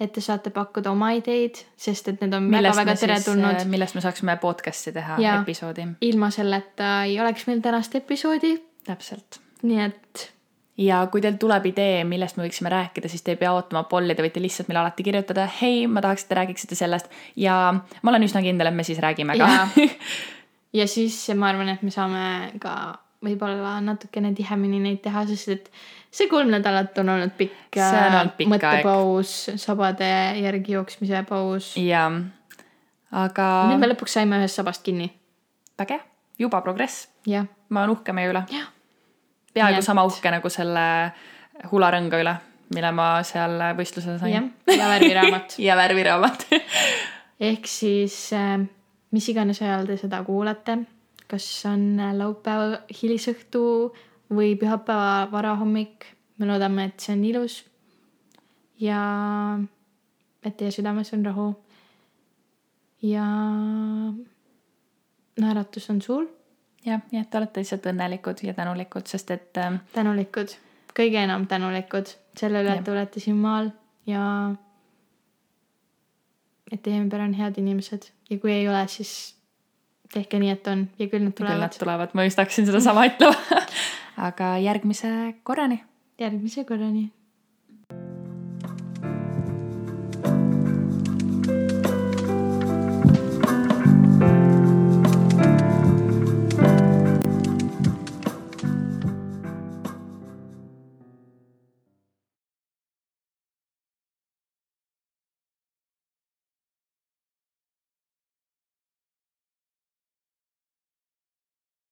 et 0.00 0.14
te 0.16 0.24
saate 0.24 0.50
pakkuda 0.54 0.90
oma 0.94 1.12
ideid, 1.18 1.60
sest 1.76 2.08
et 2.10 2.24
need 2.24 2.34
on 2.34 2.48
väga-väga 2.50 2.96
teretulnud. 3.04 3.60
Äh, 3.60 3.68
millest 3.70 3.98
me 3.98 4.02
saaksime 4.02 4.38
podcast'i 4.42 4.94
teha 4.96 5.20
ja, 5.22 5.36
episoodi. 5.44 5.86
ilma 6.08 6.32
selleta 6.34 6.96
ei 7.04 7.20
oleks 7.20 7.46
meil 7.50 7.62
tänast 7.64 7.94
episoodi. 8.00 8.56
täpselt. 8.88 9.43
Nii 9.64 9.82
et 9.84 10.28
ja 10.80 11.04
kui 11.10 11.22
teil 11.22 11.36
tuleb 11.40 11.68
idee, 11.70 12.02
millest 12.08 12.38
me 12.38 12.46
võiksime 12.46 12.72
rääkida, 12.72 13.08
siis 13.10 13.22
te 13.22 13.34
ei 13.34 13.40
pea 13.40 13.52
ootama 13.54 13.84
polli, 13.90 14.14
te 14.16 14.24
võite 14.24 14.42
lihtsalt 14.42 14.68
meile 14.70 14.82
alati 14.82 15.06
kirjutada, 15.06 15.46
hei, 15.60 15.84
ma 15.86 16.02
tahaks, 16.04 16.24
et 16.24 16.32
te 16.32 16.38
räägiksite 16.40 16.78
sellest 16.78 17.10
ja 17.40 17.56
ma 17.74 18.12
olen 18.12 18.26
üsna 18.26 18.42
kindel, 18.44 18.70
et 18.70 18.76
me 18.76 18.86
siis 18.86 19.00
räägime 19.02 19.38
ka 19.38 19.50
ja 20.78 20.88
siis 20.90 21.18
ma 21.38 21.52
arvan, 21.52 21.70
et 21.76 21.82
me 21.86 21.94
saame 21.94 22.24
ka 22.62 22.74
võib-olla 23.24 23.78
natukene 23.84 24.34
tihemini 24.36 24.82
neid 24.82 25.00
teha, 25.04 25.24
sest 25.30 25.52
et 25.54 25.70
see 26.14 26.28
kolm 26.30 26.50
nädalat 26.52 26.98
on 27.02 27.14
olnud 27.14 27.34
pikk, 27.38 27.78
pikk 28.36 28.50
mõttepaus, 28.52 29.34
sabade 29.60 30.10
järgi 30.42 30.76
jooksmise 30.76 31.24
paus. 31.28 31.74
jah, 31.80 32.20
aga. 33.14 33.50
nüüd 33.70 33.86
me 33.86 33.94
lõpuks 33.94 34.18
saime 34.18 34.42
ühest 34.42 34.60
sabast 34.60 34.84
kinni. 34.86 35.12
väge, 35.78 36.02
juba 36.38 36.60
progress. 36.66 37.06
ma 37.70 37.84
olen 37.84 37.96
uhke 37.96 38.12
meie 38.16 38.34
üle. 38.34 38.46
Peaaegu 39.54 39.80
et... 39.80 39.86
sama 39.86 40.04
uhke 40.06 40.30
nagu 40.34 40.50
selle 40.52 40.86
hularõnga 41.70 42.20
üle, 42.22 42.36
mille 42.74 42.94
ma 42.96 43.08
seal 43.26 43.60
võistlusel 43.78 44.18
sain. 44.18 44.50
ja 44.68 44.88
värviraamat 44.90 45.58
ja 45.66 45.76
värviraamat 45.78 46.48
ehk 47.50 47.68
siis 47.70 48.16
äh, 48.36 48.58
mis 49.14 49.28
iganes 49.30 49.62
ajal 49.62 49.86
te 49.86 49.96
seda 50.00 50.22
kuulate, 50.26 50.80
kas 51.30 51.46
on 51.70 52.00
laupäeva 52.18 52.82
hilisõhtu 52.90 53.62
või 54.34 54.54
pühapäeva 54.58 55.28
varahommik. 55.32 56.10
me 56.38 56.46
loodame, 56.46 56.88
et 56.90 57.00
see 57.00 57.14
on 57.14 57.24
ilus. 57.24 57.64
ja 58.80 59.00
et 60.42 60.56
teie 60.56 60.70
südames 60.74 61.12
on 61.14 61.24
rahu. 61.24 61.48
ja 63.02 63.26
naeratus 65.40 65.90
on 65.90 66.02
suur. 66.02 66.26
Jah, 66.84 67.00
nii 67.12 67.20
et 67.22 67.30
te 67.30 67.40
olete 67.40 67.62
lihtsalt 67.62 67.88
õnnelikud 67.92 68.42
ja 68.46 68.54
tänulikud, 68.56 69.08
sest 69.10 69.30
et 69.34 69.60
äh.... 69.60 69.78
tänulikud, 69.94 70.52
kõige 70.96 71.22
enam 71.24 71.46
tänulikud 71.50 72.12
selle 72.38 72.64
üle, 72.64 72.76
et 72.78 72.84
te 72.86 72.92
olete 72.92 73.22
siin 73.22 73.38
maal 73.40 73.70
ja 74.10 74.24
et 76.72 76.82
teie 76.82 77.00
ümber 77.00 77.22
on 77.24 77.34
head 77.38 77.58
inimesed. 77.60 78.10
Ja 78.30 78.38
kui 78.42 78.52
ei 78.54 78.68
ole, 78.68 78.84
siis 78.90 79.34
tehke 80.14 80.38
nii, 80.42 80.54
et 80.54 80.70
on. 80.70 80.86
Ja 80.98 81.08
küll 81.10 81.26
nad 81.26 81.34
tulevad. 81.36 81.54
küll 81.54 81.66
nad 81.66 81.76
tulevad, 81.78 82.14
ma 82.14 82.26
just 82.26 82.40
hakkasin 82.40 82.68
sedasama 82.70 83.06
ütlema. 83.10 83.60
Aga 84.28 84.54
järgmise 84.62 85.10
korrani. 85.42 85.82
järgmise 86.18 86.62
korrani 86.64 87.08